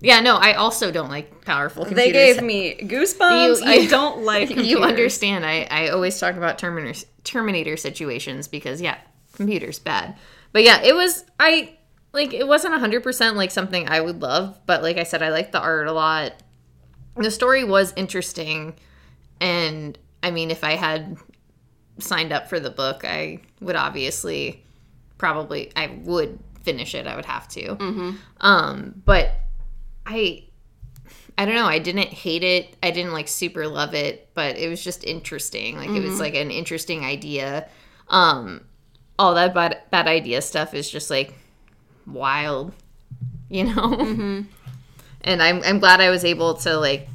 Yeah, 0.00 0.20
no, 0.20 0.36
I 0.36 0.54
also 0.54 0.90
don't 0.90 1.08
like 1.08 1.44
powerful 1.44 1.84
computers. 1.84 2.04
They 2.04 2.12
gave 2.12 2.42
me 2.42 2.76
goosebumps. 2.82 3.60
You- 3.60 3.66
I 3.66 3.86
don't 3.86 4.22
like 4.24 4.48
computers. 4.48 4.70
you 4.70 4.82
understand. 4.82 5.44
I, 5.46 5.66
I 5.70 5.88
always 5.88 6.18
talk 6.18 6.36
about 6.36 6.58
Terminator 6.58 7.06
Terminator 7.24 7.76
situations 7.76 8.48
because 8.48 8.80
yeah, 8.80 8.98
computers 9.34 9.78
bad. 9.78 10.16
But 10.52 10.64
yeah, 10.64 10.80
it 10.82 10.94
was 10.94 11.24
I 11.38 11.76
like 12.12 12.32
it 12.32 12.46
wasn't 12.46 12.74
hundred 12.74 13.02
percent 13.02 13.36
like 13.36 13.50
something 13.50 13.88
I 13.88 14.00
would 14.00 14.20
love, 14.22 14.58
but 14.66 14.82
like 14.82 14.96
I 14.96 15.04
said, 15.04 15.22
I 15.22 15.30
liked 15.30 15.52
the 15.52 15.60
art 15.60 15.86
a 15.86 15.92
lot. 15.92 16.32
The 17.16 17.30
story 17.30 17.64
was 17.64 17.92
interesting, 17.96 18.74
and 19.40 19.98
I 20.22 20.30
mean, 20.30 20.50
if 20.50 20.62
I 20.64 20.72
had 20.76 21.16
signed 21.98 22.32
up 22.32 22.48
for 22.48 22.60
the 22.60 22.70
book, 22.70 23.04
I 23.04 23.40
would 23.60 23.76
obviously 23.76 24.64
probably 25.18 25.72
I 25.76 25.98
would 26.04 26.38
finish 26.62 26.94
it. 26.94 27.06
I 27.06 27.16
would 27.16 27.24
have 27.24 27.48
to. 27.48 27.76
Um, 28.40 29.02
but 29.04 29.32
I 30.06 30.44
I 31.38 31.46
don't 31.46 31.54
know. 31.54 31.66
I 31.66 31.78
didn't 31.78 32.08
hate 32.08 32.42
it. 32.44 32.76
I 32.82 32.90
didn't 32.90 33.12
like 33.12 33.28
super 33.28 33.66
love 33.66 33.94
it, 33.94 34.28
but 34.34 34.58
it 34.58 34.68
was 34.68 34.82
just 34.84 35.04
interesting. 35.04 35.76
Like 35.76 35.88
it 35.88 36.02
was 36.02 36.20
like 36.20 36.34
an 36.34 36.50
interesting 36.50 37.04
idea. 37.04 37.66
Um, 38.08 38.64
all 39.18 39.34
that 39.34 39.54
bad 39.54 39.78
bad 39.90 40.06
idea 40.06 40.42
stuff 40.42 40.74
is 40.74 40.90
just 40.90 41.10
like 41.10 41.34
wild, 42.06 42.74
you 43.48 43.64
know. 43.64 44.44
And 45.22 45.42
I'm 45.42 45.62
I'm 45.64 45.78
glad 45.78 46.00
I 46.00 46.10
was 46.10 46.24
able 46.24 46.54
to 46.58 46.76
like 46.78 47.08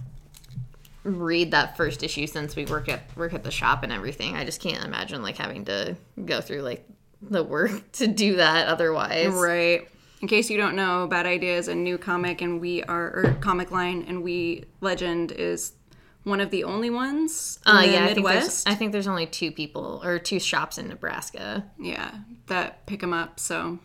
read 1.05 1.51
that 1.51 1.77
first 1.77 2.03
issue 2.03 2.25
since 2.27 2.55
we 2.55 2.65
work 2.65 2.89
at 2.89 3.15
work 3.15 3.33
at 3.33 3.43
the 3.43 3.51
shop 3.51 3.83
and 3.83 3.91
everything. 3.93 4.35
I 4.35 4.43
just 4.43 4.59
can't 4.59 4.83
imagine 4.83 5.21
like 5.21 5.37
having 5.37 5.65
to 5.65 5.95
go 6.25 6.41
through 6.41 6.61
like 6.61 6.85
the 7.21 7.43
work 7.43 7.91
to 7.93 8.07
do 8.07 8.35
that 8.37 8.67
otherwise. 8.67 9.33
Right. 9.33 9.87
In 10.21 10.27
case 10.27 10.49
you 10.49 10.57
don't 10.57 10.75
know, 10.75 11.07
Bad 11.07 11.25
Idea 11.27 11.57
is 11.57 11.67
a 11.67 11.75
new 11.75 11.97
comic, 11.97 12.41
and 12.41 12.59
we 12.59 12.81
are 12.83 13.03
or 13.15 13.37
comic 13.41 13.69
line, 13.71 14.03
and 14.07 14.23
we 14.23 14.65
Legend 14.81 15.31
is 15.31 15.73
one 16.23 16.41
of 16.41 16.49
the 16.49 16.63
only 16.63 16.89
ones 16.89 17.59
in 17.67 17.71
Uh, 17.75 17.81
the 17.81 17.87
yeah, 17.87 18.05
I 18.05 18.13
think, 18.13 18.25
there's, 18.25 18.35
Midwest. 18.43 18.67
I 18.69 18.73
think 18.73 18.91
there's 18.91 19.07
only 19.07 19.27
two 19.27 19.51
people 19.51 20.01
or 20.03 20.17
two 20.17 20.39
shops 20.39 20.79
in 20.79 20.87
Nebraska. 20.87 21.65
yeah, 21.79 22.09
that 22.47 22.85
pick 22.87 23.01
them 23.01 23.13
up. 23.13 23.39
So, 23.39 23.77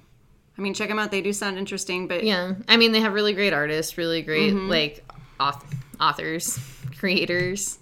I 0.56 0.62
mean, 0.62 0.72
check 0.72 0.88
them 0.88 0.98
out. 0.98 1.11
They 1.11 1.20
do 1.20 1.35
sound 1.35 1.59
interesting, 1.59 2.09
but 2.09 2.24
Yeah, 2.24 2.54
I 2.66 2.78
mean 2.78 2.92
they 2.92 3.00
have 3.00 3.12
really 3.12 3.35
great 3.35 3.52
artists, 3.52 3.98
really 3.98 4.22
great 4.22 4.54
Mm-hmm. 4.54 4.70
like 4.70 5.04
auth- 5.38 5.64
authors, 6.00 6.59
creators, 7.00 7.78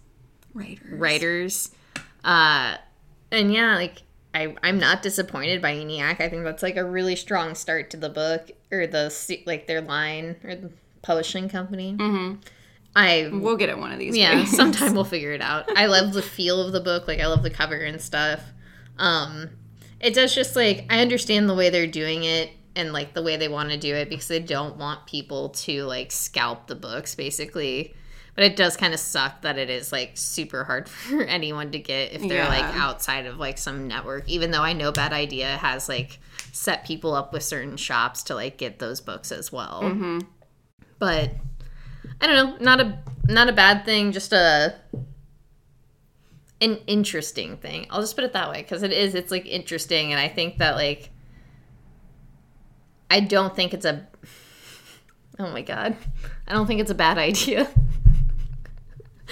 writers. 0.54 0.81
writers, 0.90 1.70
uh, 2.24 2.76
and 3.33 3.52
yeah, 3.52 3.74
like 3.74 4.02
I 4.33 4.54
I'm 4.62 4.78
not 4.78 5.02
disappointed 5.02 5.61
by 5.61 5.74
ENIAC. 5.74 6.20
I 6.20 6.28
think 6.28 6.44
that's 6.44 6.62
like 6.62 6.76
a 6.76 6.85
really 6.85 7.16
strong 7.16 7.54
start 7.57 7.90
to 7.90 7.96
the 7.96 8.09
book 8.09 8.52
or 8.70 8.87
the 8.87 9.12
like 9.44 9.66
their 9.66 9.81
line 9.81 10.37
or 10.44 10.54
the 10.54 10.70
publishing 11.02 11.48
company. 11.48 11.94
Mm-hmm. 11.98 12.40
I 12.94 13.28
We'll 13.33 13.57
get 13.57 13.68
it 13.68 13.78
one 13.78 13.92
of 13.92 13.98
these. 13.98 14.16
yeah, 14.16 14.37
days. 14.37 14.57
sometime 14.57 14.94
we'll 14.94 15.04
figure 15.04 15.33
it 15.33 15.42
out. 15.42 15.76
I 15.76 15.87
love 15.87 16.12
the 16.12 16.22
feel 16.22 16.61
of 16.61 16.72
the 16.72 16.81
book. 16.81 17.09
Like 17.09 17.20
I 17.20 17.26
love 17.26 17.42
the 17.42 17.50
cover 17.50 17.76
and 17.76 18.00
stuff. 18.00 18.42
Um, 18.98 19.50
it 20.00 20.14
does 20.14 20.35
just 20.35 20.54
like 20.54 20.87
I 20.90 21.00
understand 21.00 21.48
the 21.48 21.54
way 21.54 21.70
they're 21.70 21.87
doing 21.87 22.22
it 22.24 22.50
and 22.76 22.92
like 22.92 23.14
the 23.14 23.22
way 23.22 23.37
they 23.37 23.48
want 23.48 23.70
to 23.70 23.76
do 23.76 23.94
it 23.94 24.09
because 24.09 24.28
they 24.28 24.38
don't 24.38 24.76
want 24.76 25.07
people 25.07 25.48
to 25.50 25.83
like 25.85 26.12
scalp 26.12 26.68
the 26.68 26.76
books 26.76 27.14
basically. 27.16 27.94
But 28.38 28.44
it 28.44 28.55
does 28.55 28.77
kind 28.77 28.94
of 28.94 29.01
suck 29.01 29.42
that 29.42 29.59
it 29.59 29.68
is 29.68 29.90
like 29.90 30.12
super 30.14 30.62
hard 30.62 30.88
for 30.88 31.22
anyone 31.22 31.72
to 31.72 31.79
get 31.81 32.12
if 32.12 32.22
they're 32.22 32.44
like 32.44 32.72
outside 32.77 33.27
of 33.27 33.37
like 33.38 33.59
some 33.59 33.88
network. 33.88 34.29
Even 34.29 34.53
though 34.53 34.62
I 34.62 34.74
know 34.74 34.92
Bad 34.92 35.12
Idea 35.12 35.57
has 35.57 35.88
like 35.88 36.20
set 36.53 36.87
people 36.87 37.14
up 37.14 37.33
with 37.33 37.42
certain 37.42 37.77
shops 37.77 38.22
to 38.22 38.37
like 38.37 38.57
get 38.57 38.79
those 38.79 39.01
books 39.01 39.33
as 39.33 39.51
well. 39.51 39.81
Mm-hmm. 39.83 40.20
But 41.01 41.33
I 42.20 42.29
don't 42.29 42.37
know, 42.37 42.57
not 42.64 42.81
a 42.81 43.03
not 43.24 43.48
a 43.48 43.53
bad 43.53 43.85
thing, 43.85 44.12
just 44.12 44.33
a 44.33 44.77
an 46.61 46.79
interesting 46.87 47.57
thing. 47.57 47.88
I'll 47.90 48.03
just 48.03 48.14
put 48.14 48.24
it 48.24 48.35
that 48.35 48.51
way 48.51 48.62
because 48.62 48.85
it 48.85 48.92
is. 48.92 49.16
It's 49.16 49.33
like 49.33 49.46
interesting, 49.46 50.12
and 50.12 50.20
I 50.20 50.29
think 50.29 50.59
that 50.59 50.77
like 50.77 51.11
I 53.11 53.18
don't 53.18 53.57
think 53.57 53.74
it's 53.74 53.85
a. 53.85 54.07
Oh 55.40 55.53
my 55.53 55.62
god, 55.62 55.96
I 56.48 56.53
don't 56.53 56.66
think 56.66 56.81
it's 56.81 56.90
a 56.90 56.96
bad 56.96 57.16
idea. 57.31 57.68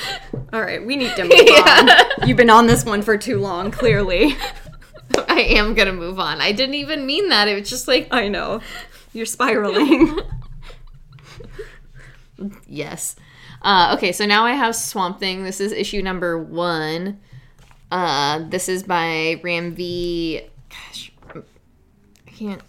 All 0.52 0.60
right, 0.60 0.84
we 0.84 0.96
need 0.96 1.14
to 1.16 1.22
move 1.24 1.32
on. 1.66 2.28
You've 2.28 2.36
been 2.36 2.50
on 2.50 2.66
this 2.66 2.84
one 2.84 3.02
for 3.02 3.16
too 3.16 3.38
long, 3.38 3.70
clearly. 3.70 4.36
I 5.28 5.40
am 5.40 5.74
gonna 5.74 5.92
move 5.92 6.18
on. 6.18 6.40
I 6.40 6.52
didn't 6.52 6.74
even 6.74 7.06
mean 7.06 7.28
that. 7.28 7.48
It 7.48 7.58
was 7.58 7.68
just 7.68 7.88
like 7.88 8.08
I 8.10 8.28
know. 8.28 8.60
You're 9.12 9.26
spiraling. 9.26 10.18
Yes. 12.66 13.16
Uh, 13.62 13.94
okay, 13.96 14.12
so 14.12 14.26
now 14.26 14.44
I 14.44 14.52
have 14.52 14.76
Swamp 14.76 15.18
Thing. 15.18 15.44
This 15.44 15.60
is 15.60 15.72
issue 15.72 16.02
number 16.02 16.38
one. 16.38 17.20
Uh, 17.90 18.40
this 18.48 18.68
is 18.68 18.82
by 18.82 19.40
Ram 19.42 19.74
V. 19.74 20.42
Gosh, 20.68 21.12
I 21.34 22.30
can't. 22.30 22.62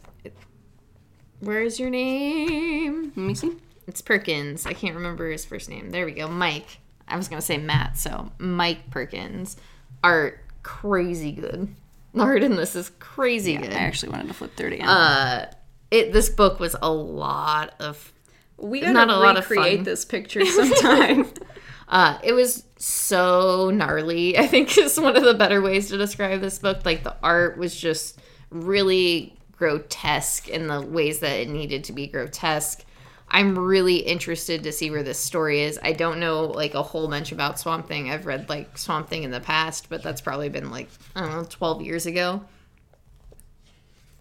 Where 1.40 1.62
is 1.62 1.80
your 1.80 1.90
name? 1.90 3.12
Let 3.16 3.18
me 3.18 3.36
see. 3.36 3.58
It's 3.86 4.02
Perkins. 4.02 4.66
I 4.66 4.74
can't 4.74 4.96
remember 4.96 5.30
his 5.30 5.46
first 5.46 5.70
name. 5.70 5.92
There 5.92 6.06
we 6.06 6.13
go. 6.13 6.28
Mike. 6.28 6.80
I 7.08 7.17
was 7.17 7.28
gonna 7.28 7.41
say 7.41 7.58
Matt, 7.58 7.98
so 7.98 8.32
Mike 8.38 8.89
Perkins. 8.89 9.58
Art 10.04 10.39
crazy 10.63 11.32
good. 11.32 11.70
Art 12.17 12.43
in 12.43 12.56
this 12.56 12.76
is 12.76 12.89
crazy 13.00 13.56
good. 13.58 13.72
I 13.72 13.78
actually 13.78 14.12
wanted 14.12 14.28
to 14.28 14.34
flip 14.34 14.56
through 14.56 14.67
it 14.67 14.74
again. 14.74 14.88
Uh, 14.88 15.52
it 15.91 16.13
this 16.13 16.30
book 16.30 16.60
was 16.60 16.76
a 16.82 16.91
lot 16.91 17.74
of 17.80 18.12
we 18.58 18.82
gotta 18.82 18.93
not 18.93 19.10
a 19.10 19.17
lot 19.17 19.38
of 19.38 19.50
recreate 19.50 19.78
fun. 19.80 19.84
this 19.86 20.06
picture 20.06 20.46
sometime. 20.46 21.32
Uh, 21.89 22.20
it 22.22 22.34
was 22.34 22.65
so 22.78 23.70
gnarly. 23.70 24.38
I 24.38 24.46
think 24.46 24.78
is 24.78 25.00
one 25.00 25.15
of 25.15 25.24
the 25.24 25.34
better 25.34 25.62
ways 25.62 25.88
to 25.89 25.98
describe 25.98 26.41
this 26.41 26.60
book. 26.60 26.86
Like 26.86 27.04
the 27.04 27.15
art 27.24 27.58
was 27.58 27.80
just 27.80 28.20
really 28.50 29.38
grotesque 29.54 30.50
in 30.50 30.67
the 30.67 30.82
ways 30.82 31.20
that 31.20 31.39
it 31.39 31.50
needed 31.50 31.86
to 31.86 31.93
be 31.93 32.08
grotesque. 32.08 32.84
I'm 33.30 33.60
really 33.60 33.98
interested 33.98 34.63
to 34.63 34.72
see 34.72 34.90
where 34.90 35.04
this 35.04 35.20
story 35.20 35.62
is. 35.62 35.78
I 35.84 35.92
don't 35.92 36.20
know 36.20 36.46
like 36.46 36.74
a 36.74 36.84
whole 36.84 37.08
bunch 37.08 37.32
about 37.32 37.60
Swamp 37.60 37.88
Thing. 37.88 38.10
I've 38.10 38.26
read 38.26 38.50
like 38.50 38.78
Swamp 38.78 39.10
Thing 39.10 39.24
in 39.24 39.32
the 39.32 39.42
past, 39.42 39.90
but 39.90 40.02
that's 40.02 40.22
probably 40.22 40.50
been 40.50 40.72
like 40.72 40.90
I 41.16 41.22
don't 41.22 41.32
know, 41.32 41.44
12 41.44 41.82
years 41.82 42.06
ago. 42.06 42.44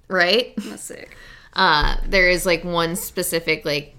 Right? 0.08 0.54
That's 0.56 0.82
sick. 0.82 1.16
Uh, 1.52 1.96
there 2.06 2.28
is 2.28 2.44
like 2.44 2.64
one 2.64 2.96
specific 2.96 3.64
like 3.64 3.96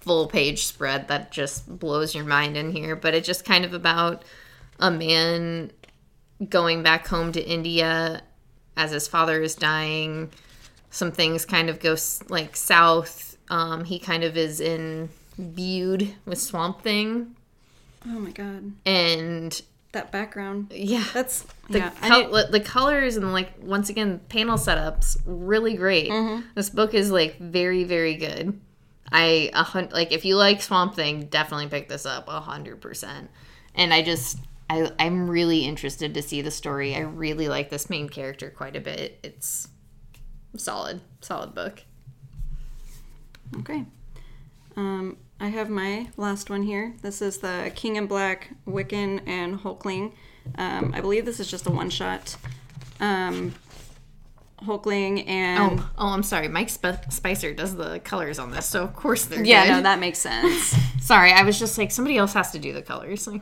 full 0.00 0.26
page 0.26 0.64
spread 0.64 1.08
that 1.08 1.30
just 1.30 1.78
blows 1.78 2.14
your 2.14 2.24
mind 2.24 2.56
in 2.56 2.72
here, 2.72 2.96
but 2.96 3.14
it's 3.14 3.26
just 3.26 3.44
kind 3.44 3.64
of 3.64 3.74
about 3.74 4.24
a 4.78 4.90
man 4.90 5.70
going 6.48 6.82
back 6.82 7.06
home 7.06 7.32
to 7.32 7.46
India 7.46 8.22
as 8.76 8.90
his 8.90 9.06
father 9.06 9.42
is 9.42 9.54
dying. 9.54 10.30
Some 10.90 11.12
things 11.12 11.44
kind 11.44 11.68
of 11.68 11.78
go 11.78 11.96
like 12.28 12.56
south. 12.56 13.29
Um, 13.50 13.84
he 13.84 13.98
kind 13.98 14.24
of 14.24 14.36
is 14.36 14.60
in 14.60 15.10
viewed 15.36 16.14
with 16.24 16.38
Swamp 16.40 16.80
Thing, 16.82 17.34
Oh 18.06 18.18
my 18.18 18.30
god. 18.30 18.72
and 18.86 19.60
That 19.92 20.10
background. 20.12 20.72
yeah, 20.74 21.04
That's 21.12 21.42
the, 21.68 21.78
yeah. 21.78 21.90
Col- 22.00 22.46
the 22.50 22.60
colors 22.60 23.16
and 23.16 23.32
like 23.32 23.52
once 23.60 23.88
again 23.90 24.20
panel 24.28 24.56
setups 24.56 25.16
really 25.26 25.74
great 25.76 26.10
Mm-hmm. 26.10 26.46
this 26.54 26.70
book 26.70 26.94
is 26.94 27.10
like 27.10 27.38
very 27.38 27.84
very 27.84 28.14
good 28.14 28.58
i 29.12 29.50
a 29.54 29.62
hun- 29.64 29.88
like 29.92 30.12
if 30.12 30.24
you 30.24 30.36
like 30.36 30.62
swamp 30.62 30.94
thing 30.94 31.24
definitely 31.26 31.66
pick 31.68 31.88
this 31.88 32.06
up 32.06 32.28
a 32.28 32.40
hundred 32.40 32.80
percent 32.80 33.28
and 33.74 33.92
i 33.92 34.02
just 34.02 34.38
I, 34.68 34.90
i'm 35.00 35.28
really 35.28 35.64
interested 35.64 36.14
to 36.14 36.22
see 36.22 36.40
the 36.42 36.50
story 36.52 36.94
i 36.94 37.00
really 37.00 37.48
like 37.48 37.70
this 37.70 37.90
main 37.90 38.08
character 38.08 38.50
quite 38.50 38.76
a 38.76 38.80
bit 38.80 39.18
it's 39.24 39.66
solid 40.56 41.00
solid 41.20 41.54
book 41.54 41.82
Okay. 43.58 43.84
Um, 44.76 45.16
I 45.40 45.48
have 45.48 45.68
my 45.68 46.08
last 46.16 46.50
one 46.50 46.62
here. 46.62 46.94
This 47.02 47.20
is 47.22 47.38
the 47.38 47.72
King 47.74 47.96
in 47.96 48.06
Black, 48.06 48.50
Wiccan, 48.66 49.26
and 49.26 49.58
Hulkling. 49.58 50.12
Um, 50.56 50.92
I 50.94 51.00
believe 51.00 51.24
this 51.24 51.40
is 51.40 51.50
just 51.50 51.66
a 51.66 51.70
one 51.70 51.90
shot. 51.90 52.36
Um, 53.00 53.54
Hulkling 54.62 55.26
and. 55.26 55.80
oh 55.80 55.90
oh 55.96 56.08
i'm 56.08 56.22
sorry 56.22 56.46
mike 56.46 56.68
Sp- 56.68 57.08
spicer 57.08 57.54
does 57.54 57.76
the 57.76 57.98
colors 58.00 58.38
on 58.38 58.50
this 58.50 58.66
so 58.66 58.82
of 58.82 58.94
course 58.94 59.24
they're 59.24 59.42
yeah, 59.42 59.64
good. 59.64 59.72
no, 59.72 59.82
that 59.84 59.98
makes 59.98 60.18
sense. 60.18 60.76
sorry 61.00 61.32
i 61.32 61.42
was 61.44 61.58
just 61.58 61.78
like 61.78 61.90
somebody 61.90 62.18
else 62.18 62.34
has 62.34 62.52
to 62.52 62.58
do 62.58 62.74
the 62.74 62.82
colors 62.82 63.26
like 63.26 63.40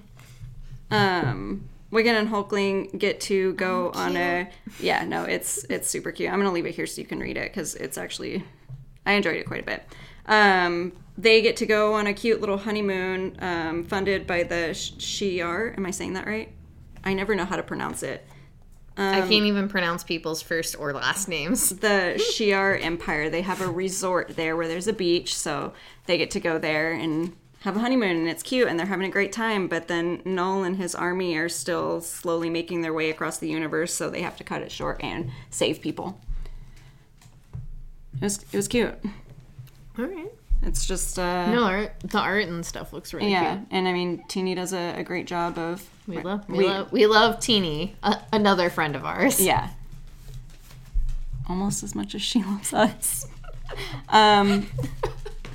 um, 0.93 1.69
Wiccan 1.93 2.19
and 2.19 2.29
Hulkling 2.29 2.99
get 2.99 3.21
to 3.23 3.53
go 3.55 3.91
on 3.91 4.17
a. 4.17 4.49
Yeah, 4.81 5.05
no, 5.05 5.25
it's 5.25 5.65
it's 5.65 5.89
super 5.89 6.13
cute. 6.13 6.31
I'm 6.31 6.39
gonna 6.39 6.53
leave 6.53 6.67
it 6.67 6.75
here 6.75 6.87
so 6.87 7.01
you 7.01 7.07
can 7.07 7.19
read 7.19 7.37
it 7.37 7.51
because 7.51 7.75
it's 7.75 7.99
actually. 7.99 8.45
I 9.09 9.13
enjoyed 9.13 9.37
it 9.37 9.47
quite 9.47 9.63
a 9.63 9.65
bit. 9.65 9.83
Um, 10.27 10.93
they 11.17 11.41
get 11.41 11.57
to 11.57 11.67
go 11.67 11.95
on 11.95 12.07
a 12.07 12.13
cute 12.13 12.41
little 12.41 12.59
honeymoon 12.59 13.37
um, 13.41 13.85
funded 13.85 14.27
by 14.27 14.43
the 14.43 14.75
Sh- 14.75 14.93
Shi'ar. 14.99 15.77
Am 15.77 15.87
I 15.87 15.91
saying 15.91 16.13
that 16.13 16.27
right? 16.27 16.53
I 17.03 17.15
never 17.15 17.35
know 17.35 17.47
how 17.47 17.57
to 17.57 17.63
pronounce 17.63 18.03
it. 18.03 18.25
I 18.99 19.21
can't 19.21 19.33
even 19.33 19.69
pronounce 19.69 20.03
people's 20.03 20.43
first 20.43 20.77
or 20.79 20.93
last 20.93 21.29
names. 21.29 21.71
the 21.81 22.17
Shi'ar 22.19 22.83
Empire. 22.83 23.31
They 23.31 23.43
have 23.43 23.63
a 23.63 23.71
resort 23.71 24.37
there 24.37 24.57
where 24.57 24.69
there's 24.69 24.89
a 24.89 24.93
beach, 24.93 25.35
so 25.35 25.73
they 26.07 26.19
get 26.19 26.31
to 26.33 26.41
go 26.41 26.59
there 26.59 26.93
and 26.93 27.35
have 27.61 27.77
a 27.77 27.81
honeymoon, 27.81 28.17
and 28.17 28.29
it's 28.29 28.43
cute, 28.43 28.69
and 28.69 28.79
they're 28.79 28.87
having 28.87 29.07
a 29.07 29.13
great 29.13 29.33
time. 29.33 29.69
But 29.69 29.89
then 29.89 30.21
Knull 30.25 30.65
and 30.65 30.77
his 30.77 30.95
army 30.95 31.37
are 31.37 31.49
still 31.49 32.01
slowly 32.01 32.51
making 32.51 32.83
their 32.83 32.93
way 32.93 33.09
across 33.09 33.39
the 33.39 33.49
universe, 33.49 33.95
so 33.95 34.11
they 34.11 34.23
have 34.23 34.37
to 34.37 34.45
cut 34.45 34.63
it 34.63 34.71
short 34.71 35.01
and 35.03 35.31
save 35.49 35.81
people. 35.81 36.21
It 38.17 38.23
was 38.23 38.43
it 38.53 38.57
was 38.57 38.69
cute. 38.69 38.95
All 39.99 40.05
right. 40.05 40.31
It's 40.63 40.87
just 40.87 41.19
uh, 41.19 41.51
No 41.53 41.63
art. 41.65 41.93
The 42.05 42.19
art 42.19 42.49
and 42.49 42.67
stuff 42.67 42.93
looks 42.93 43.15
really 43.15 43.31
yeah, 43.31 43.57
cute. 43.59 43.69
and 43.71 43.87
I 43.87 43.93
mean 43.93 44.25
Tini 44.29 44.55
does 44.57 44.73
a, 44.73 44.95
a 44.99 45.03
great 45.05 45.27
job 45.27 45.57
of 45.59 45.89
We 46.07 46.19
love 46.21 46.49
we, 46.49 46.67
love 46.67 46.91
we 46.93 47.07
love 47.07 47.39
Tini, 47.41 47.95
a, 48.03 48.19
another 48.33 48.69
friend 48.71 48.97
of 48.97 49.05
ours. 49.05 49.41
Yeah. 49.41 49.71
Almost 51.49 51.83
as 51.83 51.95
much 51.95 52.15
as 52.15 52.23
she 52.23 52.43
loves 52.45 52.73
us. 52.75 53.27
um, 54.09 54.67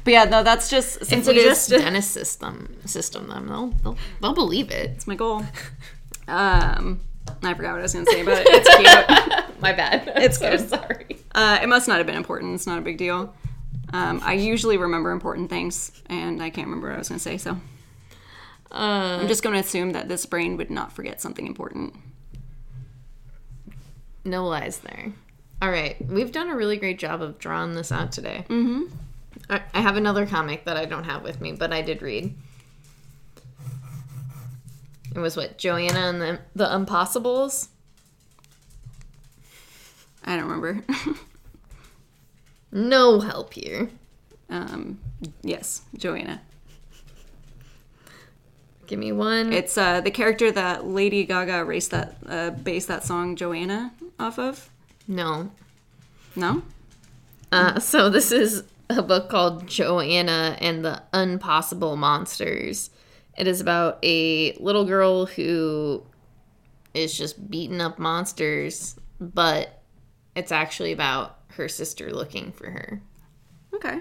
but 0.03 0.11
yeah, 0.13 0.23
no, 0.25 0.43
that's 0.43 0.69
just 0.69 1.01
If 1.01 1.07
since 1.07 1.27
we 1.27 1.33
it 1.33 1.37
is 1.37 1.67
just 1.67 1.69
Dennis 1.83 2.09
system 2.09 2.75
system 2.85 3.27
them, 3.27 3.47
they'll 3.47 3.67
they'll, 3.83 3.97
they'll 4.21 4.33
believe 4.33 4.71
it. 4.71 4.91
it's 4.91 5.07
my 5.07 5.15
goal. 5.15 5.43
Um, 6.25 7.01
I 7.43 7.53
forgot 7.53 7.73
what 7.73 7.79
I 7.79 7.81
was 7.81 7.93
gonna 7.93 8.05
say 8.05 8.21
about 8.21 8.37
it. 8.39 8.47
It's 8.49 8.75
cute. 8.77 9.61
My 9.61 9.73
bad. 9.73 10.09
It's 10.15 10.37
so 10.37 10.51
good. 10.51 10.69
sorry. 10.69 11.17
Uh, 11.35 11.59
it 11.61 11.67
must 11.67 11.87
not 11.87 11.97
have 11.97 12.05
been 12.05 12.15
important. 12.15 12.53
It's 12.55 12.67
not 12.67 12.77
a 12.77 12.81
big 12.81 12.97
deal. 12.97 13.33
Um, 13.91 14.21
I 14.23 14.33
usually 14.33 14.77
remember 14.77 15.11
important 15.11 15.49
things, 15.49 15.91
and 16.07 16.41
I 16.41 16.49
can't 16.49 16.67
remember 16.67 16.87
what 16.89 16.95
I 16.95 16.99
was 16.99 17.09
gonna 17.09 17.19
say. 17.19 17.37
So 17.37 17.57
Uh, 18.71 19.19
I'm 19.21 19.27
just 19.27 19.43
gonna 19.43 19.59
assume 19.59 19.91
that 19.91 20.07
this 20.09 20.25
brain 20.25 20.57
would 20.57 20.71
not 20.71 20.91
forget 20.91 21.21
something 21.21 21.45
important. 21.47 21.95
no 24.25 24.47
lies 24.47 24.77
there. 24.79 25.11
All 25.61 25.69
right, 25.69 25.95
we've 26.07 26.31
done 26.31 26.49
a 26.49 26.55
really 26.55 26.77
great 26.77 26.97
job 26.97 27.21
of 27.21 27.39
drawing 27.39 27.73
this 27.73 27.91
out 27.91 28.11
today. 28.11 28.45
Mm-hmm. 28.49 28.83
I, 29.49 29.61
I 29.73 29.81
have 29.81 29.97
another 29.97 30.25
comic 30.25 30.63
that 30.65 30.77
I 30.77 30.85
don't 30.85 31.03
have 31.03 31.23
with 31.23 31.41
me, 31.41 31.51
but 31.51 31.73
I 31.73 31.81
did 31.81 32.01
read. 32.01 32.33
It 35.15 35.19
was 35.19 35.35
what 35.37 35.57
Joanna 35.57 35.99
and 35.99 36.21
the 36.21 36.39
the 36.55 36.73
Impossibles. 36.73 37.69
I 40.25 40.35
don't 40.35 40.45
remember. 40.49 40.83
No 42.75 43.19
help 43.19 43.53
here. 43.53 43.89
um, 44.49 44.97
yes, 45.43 45.83
Joanna. 45.95 46.41
Give 48.87 48.97
me 48.99 49.11
one. 49.11 49.53
It's 49.53 49.77
uh, 49.77 50.01
the 50.01 50.09
character 50.09 50.51
that 50.51 50.85
Lady 50.85 51.23
Gaga 51.23 51.63
raced 51.65 51.91
that 51.91 52.15
uh, 52.27 52.49
based 52.49 52.87
that 52.87 53.03
song 53.03 53.35
Joanna 53.35 53.93
off 54.19 54.39
of. 54.39 54.69
no. 55.07 55.51
No, 56.35 56.63
Uh, 57.51 57.79
so 57.79 58.09
this 58.09 58.31
is 58.31 58.63
a 58.89 59.03
book 59.03 59.29
called 59.29 59.67
Joanna 59.67 60.57
and 60.59 60.83
the 60.83 61.03
Unpossible 61.13 61.95
Monsters. 61.95 62.89
It 63.37 63.45
is 63.47 63.61
about 63.61 63.99
a 64.03 64.53
little 64.53 64.83
girl 64.83 65.27
who 65.27 66.03
is 66.95 67.15
just 67.15 67.51
beating 67.51 67.81
up 67.81 67.99
monsters, 67.99 68.95
but 69.19 69.82
it's 70.35 70.51
actually 70.51 70.91
about 70.91 71.39
her 71.49 71.67
sister 71.67 72.11
looking 72.11 72.51
for 72.51 72.69
her. 72.69 73.01
okay. 73.73 73.99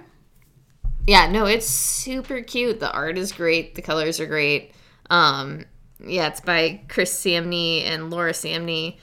Yeah, 1.07 1.28
no, 1.30 1.47
it's 1.47 1.66
super 1.66 2.43
cute. 2.43 2.78
The 2.78 2.93
art 2.93 3.18
is 3.18 3.33
great. 3.33 3.74
The 3.74 3.83
colors 3.83 4.20
are 4.20 4.26
great. 4.26 4.72
Um, 5.11 5.64
yeah, 6.05 6.28
it's 6.28 6.41
by 6.41 6.80
Chris 6.89 7.12
Samnee 7.12 7.83
and 7.85 8.09
Laura 8.11 8.33
Samnee. 8.33 8.99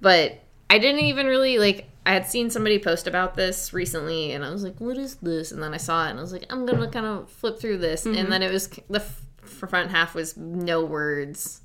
But 0.00 0.40
I 0.68 0.78
didn't 0.78 1.00
even 1.00 1.26
really 1.26 1.58
like. 1.58 1.88
I 2.04 2.12
had 2.12 2.26
seen 2.26 2.50
somebody 2.50 2.78
post 2.78 3.06
about 3.06 3.34
this 3.34 3.72
recently, 3.72 4.32
and 4.32 4.44
I 4.44 4.50
was 4.50 4.62
like, 4.62 4.78
"What 4.78 4.98
is 4.98 5.16
this?" 5.16 5.50
And 5.50 5.62
then 5.62 5.72
I 5.74 5.78
saw 5.78 6.06
it, 6.06 6.10
and 6.10 6.18
I 6.18 6.22
was 6.22 6.32
like, 6.32 6.44
"I'm 6.50 6.66
gonna 6.66 6.88
kind 6.90 7.06
of 7.06 7.30
flip 7.30 7.58
through 7.58 7.78
this." 7.78 8.04
And 8.06 8.30
then 8.30 8.42
it 8.42 8.52
was 8.52 8.68
the 8.88 9.00
f- 9.00 9.22
front 9.42 9.90
half 9.90 10.14
was 10.14 10.36
no 10.36 10.84
words, 10.84 11.62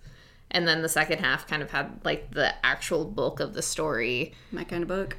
and 0.54 0.68
then 0.68 0.82
the 0.82 0.90
second 0.90 1.20
half 1.20 1.48
kind 1.48 1.62
of 1.62 1.72
had 1.72 2.00
like 2.04 2.32
the 2.32 2.54
actual 2.66 3.06
bulk 3.06 3.40
of 3.40 3.54
the 3.54 3.62
story. 3.62 4.34
My 4.52 4.64
kind 4.64 4.84
of 4.84 4.88
book. 4.88 5.18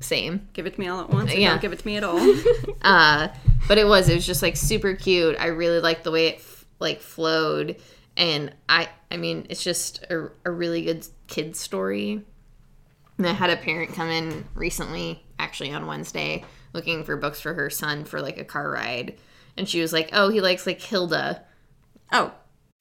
Same. 0.00 0.48
Give 0.52 0.66
it 0.66 0.74
to 0.74 0.80
me 0.80 0.88
all 0.88 1.00
at 1.00 1.10
once. 1.10 1.32
Or 1.32 1.36
Yeah. 1.36 1.50
Don't 1.50 1.62
give 1.62 1.72
it 1.72 1.78
to 1.80 1.86
me 1.86 1.96
at 1.96 2.04
all. 2.04 2.18
uh 2.82 3.28
but 3.68 3.78
it 3.78 3.86
was 3.86 4.08
it 4.08 4.14
was 4.14 4.26
just 4.26 4.42
like 4.42 4.56
super 4.56 4.94
cute 4.94 5.36
i 5.40 5.46
really 5.46 5.80
liked 5.80 6.04
the 6.04 6.10
way 6.10 6.28
it 6.28 6.36
f- 6.36 6.64
like 6.78 7.00
flowed 7.00 7.74
and 8.16 8.54
i 8.68 8.88
i 9.10 9.16
mean 9.16 9.44
it's 9.50 9.64
just 9.64 10.04
a, 10.04 10.30
a 10.44 10.50
really 10.50 10.82
good 10.82 11.04
kid 11.26 11.56
story 11.56 12.22
and 13.18 13.26
i 13.26 13.32
had 13.32 13.50
a 13.50 13.56
parent 13.56 13.92
come 13.92 14.08
in 14.08 14.44
recently 14.54 15.24
actually 15.40 15.72
on 15.72 15.86
wednesday 15.86 16.44
looking 16.72 17.02
for 17.02 17.16
books 17.16 17.40
for 17.40 17.54
her 17.54 17.68
son 17.68 18.04
for 18.04 18.20
like 18.20 18.38
a 18.38 18.44
car 18.44 18.70
ride 18.70 19.16
and 19.56 19.68
she 19.68 19.80
was 19.80 19.92
like 19.92 20.10
oh 20.12 20.28
he 20.28 20.40
likes 20.40 20.64
like 20.66 20.80
hilda 20.80 21.42
oh, 22.12 22.32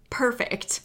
perfect. 0.09 0.81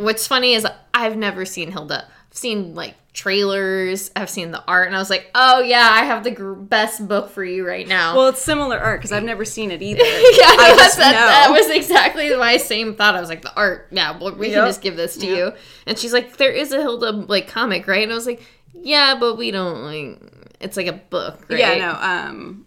What's 0.00 0.26
funny 0.26 0.54
is 0.54 0.66
i've 0.94 1.16
never 1.16 1.44
seen 1.44 1.70
hilda 1.70 2.04
i've 2.30 2.36
seen 2.36 2.74
like 2.74 2.94
trailers 3.12 4.10
i've 4.16 4.30
seen 4.30 4.50
the 4.52 4.62
art 4.66 4.86
and 4.86 4.94
i 4.94 4.98
was 4.98 5.10
like 5.10 5.30
oh 5.34 5.60
yeah 5.60 5.88
i 5.92 6.04
have 6.04 6.22
the 6.24 6.30
gr- 6.30 6.52
best 6.52 7.06
book 7.08 7.28
for 7.30 7.44
you 7.44 7.66
right 7.66 7.88
now 7.88 8.16
Well, 8.16 8.28
it's 8.28 8.40
similar 8.40 8.78
art 8.78 9.00
because 9.00 9.12
I've 9.12 9.24
never 9.24 9.44
seen 9.44 9.70
it 9.70 9.82
either. 9.82 10.02
yeah, 10.04 10.08
I 10.08 10.74
that, 10.76 11.12
that 11.12 11.48
was 11.50 11.68
exactly 11.70 12.34
my 12.36 12.56
same 12.56 12.94
thought. 12.94 13.14
I 13.16 13.20
was 13.20 13.28
like, 13.28 13.42
the 13.42 13.54
art, 13.54 13.88
yeah, 13.90 14.16
well, 14.18 14.34
we 14.34 14.50
can 14.50 14.64
just 14.66 14.80
give 14.82 14.96
this 14.96 15.16
to 15.18 15.26
Yep. 15.26 15.36
you. 15.36 15.52
And 15.86 15.98
she's 15.98 16.12
like, 16.12 16.36
there 16.36 16.52
is 16.52 16.72
a 16.72 16.80
Hilda 16.80 17.10
like 17.12 17.48
comic, 17.48 17.86
right? 17.88 18.02
And 18.02 18.12
I 18.12 18.14
was 18.14 18.26
like, 18.26 18.42
yeah, 18.74 19.16
but 19.18 19.36
we 19.36 19.50
don't 19.50 19.82
like. 19.82 20.20
It's 20.60 20.76
like 20.76 20.86
a 20.86 20.92
book, 20.92 21.46
right? 21.48 21.58
Yeah, 21.58 21.74
no. 21.76 21.92
Um, 22.00 22.66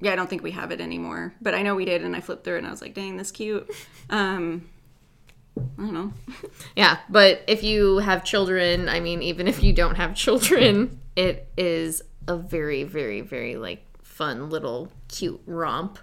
yeah, 0.00 0.12
I 0.12 0.16
don't 0.16 0.28
think 0.30 0.42
we 0.42 0.52
have 0.52 0.70
it 0.72 0.80
anymore, 0.80 1.34
but 1.42 1.54
I 1.54 1.62
know 1.62 1.74
we 1.74 1.84
did, 1.84 2.02
and 2.02 2.14
I 2.16 2.20
flipped 2.20 2.44
through 2.44 2.56
it, 2.56 2.58
and 2.58 2.66
I 2.66 2.70
was 2.70 2.80
like, 2.82 2.94
"Dang, 2.94 3.16
this 3.18 3.30
cute." 3.30 3.68
Um, 4.10 4.68
I 5.58 5.62
don't 5.78 5.92
know. 5.92 6.12
Yeah, 6.76 6.98
but 7.10 7.42
if 7.46 7.62
you 7.62 7.98
have 7.98 8.24
children, 8.24 8.88
I 8.88 9.00
mean, 9.00 9.22
even 9.22 9.46
if 9.48 9.62
you 9.62 9.72
don't 9.72 9.96
have 9.96 10.14
children, 10.14 11.00
it 11.16 11.48
is 11.56 12.02
a 12.26 12.36
very, 12.36 12.84
very, 12.84 13.20
very 13.20 13.56
like 13.56 13.84
fun 14.02 14.48
little 14.50 14.90
cute 15.08 15.40
romp. 15.46 15.98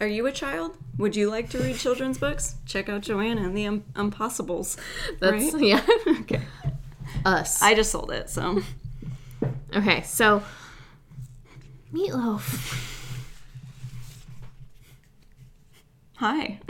Are 0.00 0.06
you 0.06 0.26
a 0.26 0.32
child? 0.32 0.76
Would 0.98 1.16
you 1.16 1.30
like 1.30 1.48
to 1.50 1.58
read 1.58 1.76
children's 1.76 2.18
books? 2.18 2.56
Check 2.66 2.88
out 2.88 3.00
Joanna 3.02 3.42
and 3.44 3.56
the 3.56 3.66
um, 3.66 3.84
Impossibles. 3.96 4.76
That's 5.20 5.54
right? 5.54 5.62
yeah, 5.62 5.80
Okay. 6.20 6.40
us. 7.24 7.62
I 7.62 7.74
just 7.74 7.90
sold 7.92 8.10
it, 8.10 8.28
so 8.28 8.60
Okay, 9.74 10.02
so 10.02 10.42
meatloaf. 11.92 12.90
hi. 16.16 16.60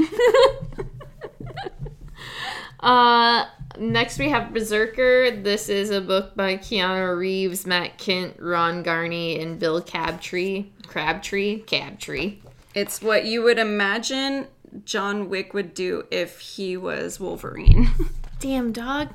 Uh, 2.80 3.46
next 3.78 4.18
we 4.18 4.28
have 4.30 4.52
BRZRKR. 4.52 5.42
This 5.42 5.68
is 5.68 5.90
a 5.90 6.00
book 6.00 6.34
by 6.34 6.56
Keanu 6.56 7.16
Reeves, 7.16 7.66
Matt 7.66 7.98
Kindt, 7.98 8.34
Ron 8.38 8.82
Garney, 8.82 9.40
and 9.40 9.58
Bill 9.58 9.80
Cabtree. 9.80 10.66
Crabtree? 10.86 11.62
Cabtree. 11.64 12.38
it's 12.74 13.00
what 13.00 13.24
you 13.24 13.42
would 13.42 13.58
imagine 13.58 14.48
John 14.84 15.28
Wick 15.28 15.54
would 15.54 15.72
do 15.74 16.04
if 16.10 16.40
he 16.40 16.76
was 16.76 17.18
Wolverine. 17.20 17.90
Damn, 18.40 18.72
dog. 18.72 19.08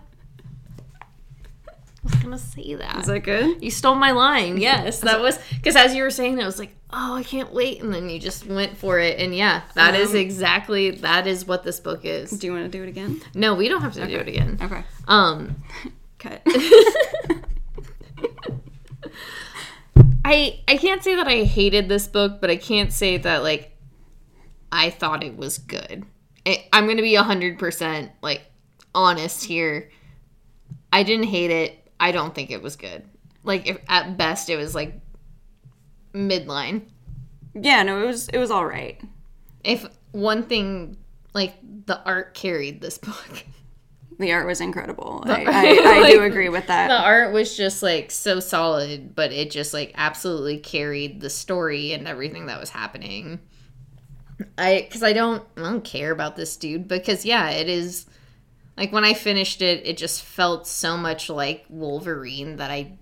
Was 2.09 2.23
gonna 2.23 2.37
say 2.37 2.75
that. 2.75 2.97
Is 2.97 3.05
that 3.07 3.19
good? 3.19 3.61
you 3.63 3.71
stole 3.71 3.95
my 3.95 4.11
line. 4.11 4.57
Yes, 4.57 4.99
that 5.01 5.19
was 5.21 5.37
because 5.55 5.75
as 5.75 5.93
you 5.95 6.03
were 6.03 6.09
saying 6.09 6.35
that, 6.35 6.43
I 6.43 6.45
was 6.45 6.59
like, 6.59 6.75
oh, 6.91 7.15
I 7.15 7.23
can't 7.23 7.53
wait, 7.53 7.81
and 7.81 7.93
then 7.93 8.09
you 8.09 8.19
just 8.19 8.45
went 8.47 8.77
for 8.77 8.99
it, 8.99 9.19
and 9.19 9.35
yeah, 9.35 9.61
that 9.75 9.95
is 9.95 10.11
Um, 10.11 10.17
exactly 10.17 10.91
that 10.91 11.27
is 11.27 11.45
what 11.45 11.63
this 11.63 11.79
book 11.79 12.01
is. 12.03 12.31
Do 12.31 12.47
you 12.47 12.53
want 12.53 12.71
to 12.71 12.77
do 12.77 12.83
it 12.83 12.89
again? 12.89 13.21
No, 13.33 13.53
we 13.55 13.67
don't 13.69 13.81
have 13.81 13.93
to 13.93 14.07
do 14.07 14.17
it 14.17 14.27
again. 14.27 14.57
Okay. 14.61 14.83
Um, 15.07 15.55
Cut. 16.19 16.41
I 20.25 20.59
I 20.67 20.77
can't 20.77 21.03
say 21.03 21.15
that 21.15 21.27
I 21.27 21.43
hated 21.43 21.89
this 21.89 22.07
book, 22.07 22.39
but 22.41 22.49
I 22.49 22.57
can't 22.57 22.91
say 22.93 23.17
that 23.17 23.41
like 23.43 23.75
I 24.71 24.89
thought 24.89 25.23
it 25.23 25.37
was 25.37 25.57
good. 25.57 26.05
I, 26.45 26.67
I'm 26.73 26.87
gonna 26.87 27.01
be 27.01 27.15
hundred 27.15 27.57
percent 27.57 28.11
like 28.21 28.41
honest 28.93 29.45
here. 29.45 29.89
I 30.91 31.03
didn't 31.03 31.27
hate 31.27 31.51
it. 31.51 31.78
I 31.99 32.11
don't 32.11 32.33
think 32.33 32.51
it 32.51 32.61
was 32.61 32.75
good. 32.75 33.03
Like 33.43 33.67
if, 33.67 33.77
at 33.87 34.17
best, 34.17 34.49
it 34.49 34.57
was 34.57 34.75
like 34.75 34.99
midline. 36.13 36.83
yeah, 37.53 37.83
no, 37.83 38.01
it 38.03 38.05
was 38.05 38.29
it 38.29 38.37
was 38.37 38.51
all 38.51 38.65
right. 38.65 39.01
If 39.63 39.85
one 40.11 40.43
thing, 40.43 40.97
like 41.33 41.55
the 41.85 42.01
art 42.03 42.33
carried 42.33 42.81
this 42.81 42.97
book. 42.97 43.45
The 44.19 44.33
art 44.33 44.47
was 44.47 44.59
incredible. 44.59 45.23
I, 45.25 45.45
I, 45.45 46.03
I 46.03 46.11
do 46.11 46.23
agree 46.23 46.49
with 46.49 46.67
that. 46.67 46.89
the 46.89 46.99
art 46.99 47.31
was 47.31 47.55
just 47.55 47.81
like 47.81 48.11
so 48.11 48.41
solid, 48.41 49.15
but 49.15 49.31
it 49.31 49.49
just 49.49 49.73
like 49.73 49.93
absolutely 49.95 50.57
carried 50.57 51.21
the 51.21 51.29
story 51.29 51.93
and 51.93 52.05
everything 52.05 52.47
that 52.47 52.59
was 52.59 52.69
happening. 52.69 53.39
I 54.57 54.85
because 54.85 55.03
I 55.03 55.13
don't 55.13 55.41
I 55.55 55.61
don't 55.61 55.85
care 55.85 56.11
about 56.11 56.35
this 56.35 56.57
dude 56.57 56.87
because 56.89 57.23
yeah, 57.23 57.49
it 57.49 57.69
is 57.69 58.07
Like 58.79 58.91
when 58.93 59.03
I 59.03 59.13
finished 59.13 59.61
it, 59.61 59.85
it 59.85 59.97
just 59.97 60.23
felt 60.23 60.65
so 60.65 60.95
much 60.97 61.29
like 61.29 61.65
Wolverine 61.69 62.55
that 62.55 62.71
I 62.71 62.93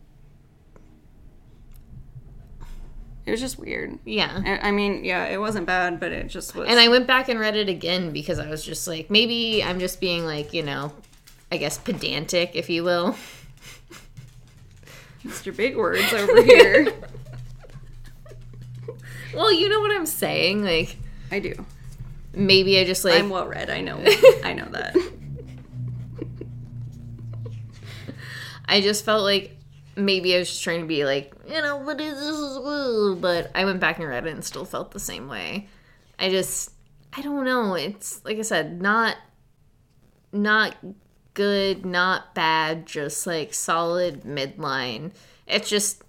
It 3.28 3.32
was 3.32 3.42
just 3.42 3.60
weird. 3.60 4.00
yeah. 4.06 4.58
I 4.64 4.72
mean, 4.72 5.04
yeah, 5.04 5.26
it 5.26 5.38
wasn't 5.40 5.66
bad, 5.68 6.00
but 6.00 6.12
it 6.14 6.30
just 6.30 6.56
was. 6.56 6.68
And 6.70 6.80
I 6.80 6.88
went 6.88 7.06
back 7.08 7.28
and 7.30 7.38
read 7.40 7.56
it 7.58 7.68
again 7.70 8.12
because 8.12 8.40
I 8.40 8.50
was 8.50 8.64
just 8.64 8.88
like, 8.88 9.10
maybe 9.12 9.62
I'm 9.64 9.80
just 9.80 10.00
being 10.00 10.26
like, 10.26 10.54
you 10.54 10.64
know, 10.64 10.94
I 11.52 11.58
guess 11.58 11.78
pedantic, 11.78 12.52
if 12.56 12.70
you 12.70 12.84
will. 12.86 13.16
Mr. 15.26 15.54
Big 15.56 15.76
Words 15.78 16.12
over 16.14 16.42
here. 16.42 16.88
Well, 19.36 19.52
you 19.54 19.70
know 19.70 19.82
what 19.82 19.92
I'm 19.92 20.06
saying? 20.08 20.64
Like, 20.64 20.98
I 21.32 21.38
do. 21.40 21.64
maybe 22.34 22.80
I 22.80 22.86
just 22.86 23.06
like 23.06 23.20
I'm 23.20 23.30
well 23.30 23.48
read. 23.48 23.70
I 23.70 23.82
know. 23.82 24.04
I 24.44 24.54
know 24.54 24.66
that. 24.72 24.96
I 28.68 28.82
just 28.82 29.06
felt 29.06 29.24
like 29.24 29.58
maybe 29.96 30.36
I 30.36 30.40
was 30.40 30.50
just 30.50 30.64
trying 30.64 30.82
to 30.82 30.88
be 30.88 31.06
like, 31.06 31.34
you 31.48 31.62
know, 31.62 31.78
what 31.78 32.00
is 32.00 32.20
this? 32.20 33.20
But 33.20 33.52
I 33.56 33.66
went 33.66 33.80
back 33.80 34.00
and 34.00 34.08
read 34.08 34.28
it 34.28 34.34
and 34.34 34.44
still 34.44 34.66
felt 34.66 34.92
the 34.92 35.00
same 35.00 35.28
way. 35.28 35.68
I 36.20 36.30
just, 36.30 36.72
I 37.14 37.22
don't 37.22 37.46
know. 37.46 37.74
It's 37.74 38.24
like 38.26 38.38
I 38.38 38.44
said, 38.44 38.82
not, 38.82 39.16
not 40.32 40.76
good, 41.34 41.86
not 41.86 42.36
bad, 42.36 42.86
just 42.86 43.26
like 43.26 43.54
solid 43.54 44.24
midline. 44.24 45.12
It's 45.48 45.70
just 45.70 46.04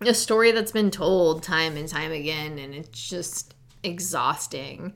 a 0.00 0.14
story 0.14 0.52
that's 0.52 0.72
been 0.72 0.90
told 0.90 1.42
time 1.42 1.76
and 1.76 1.88
time 1.88 2.12
again, 2.12 2.58
and 2.58 2.74
it's 2.74 3.08
just 3.08 3.54
exhausting. 3.82 4.94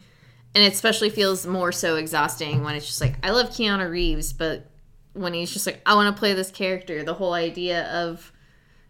And 0.55 0.65
it 0.65 0.73
especially 0.73 1.11
feels 1.11 1.47
more 1.47 1.73
so 1.73 1.97
exhausting 1.97 2.63
when 2.63 2.75
it's 2.75 2.87
just 2.87 3.01
like, 3.01 3.15
I 3.23 3.31
love 3.31 3.51
Keanu 3.51 3.91
Reeves, 3.91 4.33
but 4.33 4.67
when 5.15 5.35
he's 5.35 5.53
just 5.53 5.67
like, 5.67 5.81
I 5.87 5.95
want 5.95 6.15
to 6.15 6.19
play 6.19 6.35
this 6.35 6.51
character, 6.51 7.03
the 7.03 7.15
whole 7.15 7.35
idea 7.35 7.85
of 7.93 8.33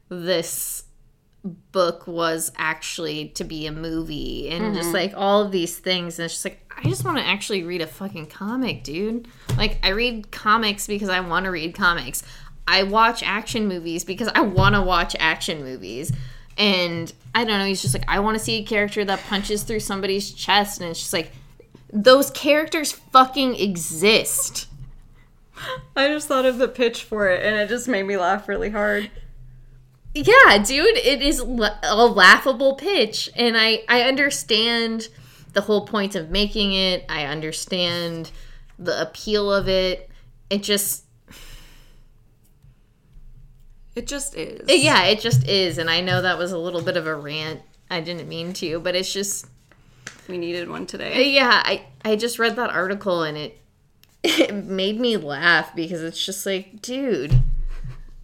this 0.08 0.84
book 1.44 2.06
was 2.06 2.52
actually 2.56 3.28
to 3.30 3.42
be 3.42 3.66
a 3.66 3.72
movie 3.72 4.48
and 4.48 4.74
just 4.74 4.86
mm-hmm. 4.86 4.94
like 4.94 5.12
all 5.16 5.42
of 5.42 5.50
these 5.50 5.76
things. 5.76 6.18
And 6.18 6.26
it's 6.26 6.34
just 6.34 6.44
like, 6.44 6.72
I 6.76 6.88
just 6.88 7.04
want 7.04 7.18
to 7.18 7.24
actually 7.24 7.64
read 7.64 7.80
a 7.80 7.86
fucking 7.86 8.26
comic, 8.26 8.84
dude. 8.84 9.26
Like, 9.56 9.78
I 9.82 9.90
read 9.90 10.30
comics 10.30 10.86
because 10.86 11.08
I 11.08 11.20
want 11.20 11.44
to 11.44 11.50
read 11.50 11.74
comics. 11.74 12.22
I 12.66 12.84
watch 12.84 13.22
action 13.24 13.66
movies 13.66 14.04
because 14.04 14.28
I 14.28 14.40
want 14.40 14.74
to 14.76 14.82
watch 14.82 15.16
action 15.18 15.62
movies. 15.62 16.12
And 16.56 17.12
I 17.34 17.44
don't 17.44 17.58
know, 17.58 17.64
he's 17.64 17.82
just 17.82 17.94
like, 17.94 18.04
I 18.08 18.20
want 18.20 18.38
to 18.38 18.44
see 18.44 18.62
a 18.62 18.64
character 18.64 19.04
that 19.04 19.20
punches 19.24 19.64
through 19.64 19.80
somebody's 19.80 20.32
chest. 20.32 20.80
And 20.80 20.90
it's 20.90 21.00
just 21.00 21.12
like, 21.12 21.32
those 21.92 22.30
characters 22.30 22.92
fucking 22.92 23.56
exist. 23.56 24.68
I 25.96 26.08
just 26.08 26.28
thought 26.28 26.46
of 26.46 26.58
the 26.58 26.68
pitch 26.68 27.04
for 27.04 27.28
it, 27.28 27.44
and 27.44 27.56
it 27.56 27.68
just 27.68 27.86
made 27.88 28.04
me 28.04 28.16
laugh 28.16 28.48
really 28.48 28.70
hard. 28.70 29.10
Yeah, 30.14 30.58
dude, 30.64 30.96
it 30.98 31.22
is 31.22 31.38
a 31.40 31.44
laughable 32.06 32.74
pitch, 32.74 33.30
and 33.36 33.56
I 33.56 33.82
I 33.88 34.02
understand 34.02 35.08
the 35.52 35.62
whole 35.62 35.86
point 35.86 36.14
of 36.14 36.30
making 36.30 36.72
it. 36.74 37.04
I 37.08 37.24
understand 37.24 38.30
the 38.78 39.00
appeal 39.00 39.52
of 39.52 39.68
it. 39.68 40.10
It 40.50 40.62
just 40.62 41.04
It 43.94 44.06
just 44.06 44.34
is. 44.36 44.60
yeah, 44.82 45.04
it 45.04 45.20
just 45.20 45.46
is, 45.46 45.78
and 45.78 45.90
I 45.90 46.00
know 46.00 46.22
that 46.22 46.38
was 46.38 46.52
a 46.52 46.58
little 46.58 46.82
bit 46.82 46.96
of 46.96 47.06
a 47.06 47.14
rant. 47.14 47.60
I 47.90 48.00
didn't 48.00 48.26
mean 48.28 48.54
to, 48.54 48.80
but 48.80 48.94
it's 48.94 49.12
just 49.12 49.46
We 50.28 50.38
needed 50.38 50.68
one 50.70 50.86
today. 50.86 51.30
yeah. 51.30 51.62
I 51.64 51.84
I 52.04 52.16
just 52.16 52.38
read 52.38 52.56
that 52.56 52.70
article 52.70 53.22
and 53.22 53.36
it 53.36 53.58
it 54.22 54.54
made 54.54 55.00
me 55.00 55.16
laugh 55.16 55.74
because 55.74 56.02
it's 56.02 56.24
just 56.24 56.46
like, 56.46 56.80
dude, 56.80 57.42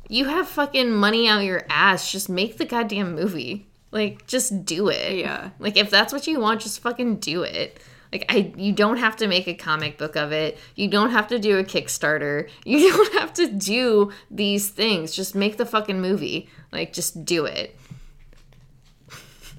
you 0.08 0.26
have 0.26 0.48
fucking 0.48 0.92
money 0.92 1.28
out 1.28 1.44
your 1.44 1.64
ass. 1.68 2.10
Just 2.10 2.28
make 2.28 2.58
the 2.58 2.64
goddamn 2.64 3.14
movie. 3.14 3.66
Like, 3.90 4.26
just 4.26 4.64
do 4.64 4.88
it. 4.88 5.16
Yeah. 5.16 5.50
Like, 5.58 5.76
if 5.76 5.90
that's 5.90 6.12
what 6.12 6.26
you 6.26 6.40
want, 6.40 6.60
just 6.60 6.80
fucking 6.80 7.16
do 7.16 7.42
it. 7.42 7.80
Like, 8.12 8.24
I, 8.28 8.52
you 8.56 8.72
don't 8.72 8.96
have 8.98 9.16
to 9.16 9.26
make 9.26 9.46
a 9.48 9.54
comic 9.54 9.98
book 9.98 10.16
of 10.16 10.32
it. 10.32 10.58
You 10.74 10.88
don't 10.88 11.10
have 11.10 11.28
to 11.28 11.38
do 11.38 11.58
a 11.58 11.64
Kickstarter. 11.64 12.48
You 12.64 12.90
don't 12.90 13.12
have 13.14 13.32
to 13.34 13.48
do 13.48 14.12
these 14.30 14.68
things. 14.68 15.14
Just 15.14 15.34
make 15.34 15.56
the 15.56 15.66
fucking 15.66 16.00
movie. 16.00 16.48
Like, 16.72 16.92
just 16.92 17.24
do 17.24 17.44
it. 17.44 17.76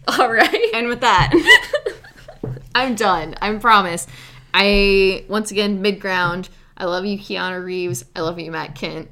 All 0.07 0.31
right. 0.31 0.69
And 0.73 0.87
with 0.87 1.01
that, 1.01 1.33
I'm 2.75 2.95
done. 2.95 3.35
I 3.41 3.53
promise. 3.57 4.07
I 4.53 5.25
once 5.27 5.51
again 5.51 5.81
mid 5.81 5.99
ground. 5.99 6.49
I 6.77 6.85
love 6.85 7.05
you, 7.05 7.17
Keanu 7.17 7.63
Reeves. 7.63 8.05
I 8.15 8.21
love 8.21 8.39
you, 8.39 8.51
Matt 8.51 8.75
Kindt. 8.75 9.09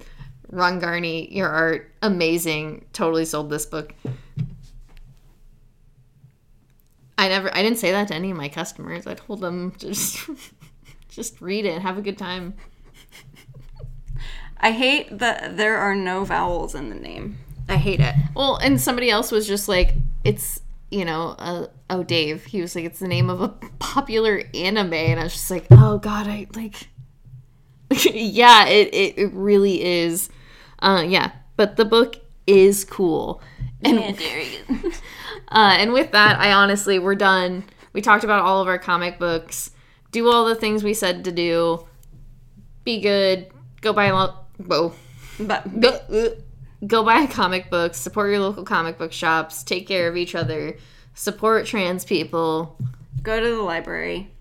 Ron 0.49 0.79
Garney, 0.79 1.27
your 1.31 1.49
art 1.49 1.91
amazing. 2.01 2.85
Totally 2.93 3.25
sold 3.25 3.49
this 3.49 3.65
book. 3.65 3.93
I 7.17 7.27
never. 7.27 7.53
I 7.53 7.61
didn't 7.61 7.79
say 7.79 7.91
that 7.91 8.07
to 8.09 8.15
any 8.15 8.31
of 8.31 8.37
my 8.37 8.47
customers. 8.47 9.07
I 9.07 9.15
told 9.15 9.41
them 9.41 9.73
just, 9.79 10.29
just 11.09 11.41
read 11.41 11.65
it, 11.65 11.81
have 11.81 11.97
a 11.97 12.01
good 12.01 12.17
time. 12.17 12.53
I 14.59 14.71
hate 14.71 15.19
that 15.19 15.57
there 15.57 15.77
are 15.77 15.95
no 15.95 16.23
vowels 16.23 16.73
in 16.73 16.89
the 16.89 16.95
name. 16.95 17.37
I 17.69 17.75
hate 17.75 17.99
it. 17.99 18.15
Well, 18.35 18.55
and 18.57 18.79
somebody 18.79 19.09
else 19.09 19.31
was 19.31 19.45
just 19.45 19.67
like, 19.67 19.93
it's 20.23 20.61
you 20.91 21.05
know, 21.05 21.35
uh, 21.39 21.67
oh 21.89 22.03
Dave. 22.03 22.45
He 22.45 22.61
was 22.61 22.75
like, 22.75 22.85
it's 22.85 22.99
the 22.99 23.07
name 23.07 23.29
of 23.29 23.41
a 23.41 23.49
popular 23.79 24.43
anime, 24.53 24.93
and 24.93 25.19
I 25.19 25.23
was 25.23 25.33
just 25.33 25.51
like, 25.51 25.67
oh 25.71 25.97
god, 25.97 26.27
I 26.27 26.47
like. 26.55 26.87
yeah, 28.05 28.67
it, 28.67 28.93
it 28.93 29.17
it 29.17 29.33
really 29.33 29.81
is. 29.83 30.29
Uh, 30.79 31.03
yeah, 31.07 31.31
but 31.55 31.77
the 31.77 31.85
book 31.85 32.17
is 32.45 32.85
cool, 32.85 33.41
and 33.83 33.99
uh, 35.49 35.75
and 35.79 35.93
with 35.93 36.11
that, 36.11 36.39
I 36.39 36.51
honestly, 36.51 36.99
we're 36.99 37.15
done. 37.15 37.63
We 37.93 38.01
talked 38.01 38.23
about 38.23 38.43
all 38.43 38.61
of 38.61 38.67
our 38.67 38.77
comic 38.77 39.19
books. 39.19 39.71
Do 40.11 40.29
all 40.29 40.45
the 40.45 40.55
things 40.55 40.83
we 40.83 40.93
said 40.93 41.23
to 41.25 41.31
do. 41.31 41.85
Be 42.83 43.01
good. 43.01 43.47
Go 43.81 43.93
buy 43.93 44.05
a 44.05 44.15
lo- 44.15 44.35
whoa 44.65 44.93
But 45.39 45.79
go, 45.79 46.35
go 46.85 47.03
buy 47.03 47.25
comic 47.25 47.69
books, 47.69 47.97
support 47.97 48.29
your 48.29 48.39
local 48.39 48.63
comic 48.63 48.97
book 48.97 49.11
shops, 49.11 49.63
take 49.63 49.87
care 49.87 50.07
of 50.07 50.17
each 50.17 50.35
other, 50.35 50.77
support 51.13 51.65
trans 51.65 52.05
people. 52.05 52.77
go 53.23 53.39
to 53.39 53.55
the 53.55 53.61
library. 53.61 54.31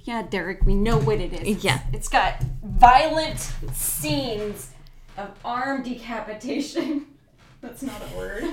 Yeah, 0.00 0.22
Derek, 0.22 0.64
we 0.64 0.76
know 0.76 0.98
what 0.98 1.18
it 1.20 1.32
is. 1.32 1.64
Yeah. 1.64 1.80
It's 1.92 2.08
got 2.08 2.40
violent 2.62 3.40
scenes 3.72 4.70
of 5.16 5.30
arm 5.44 5.82
decapitation. 5.82 7.06
That's 7.60 7.82
not 7.82 8.00
a 8.00 8.16
word. 8.16 8.44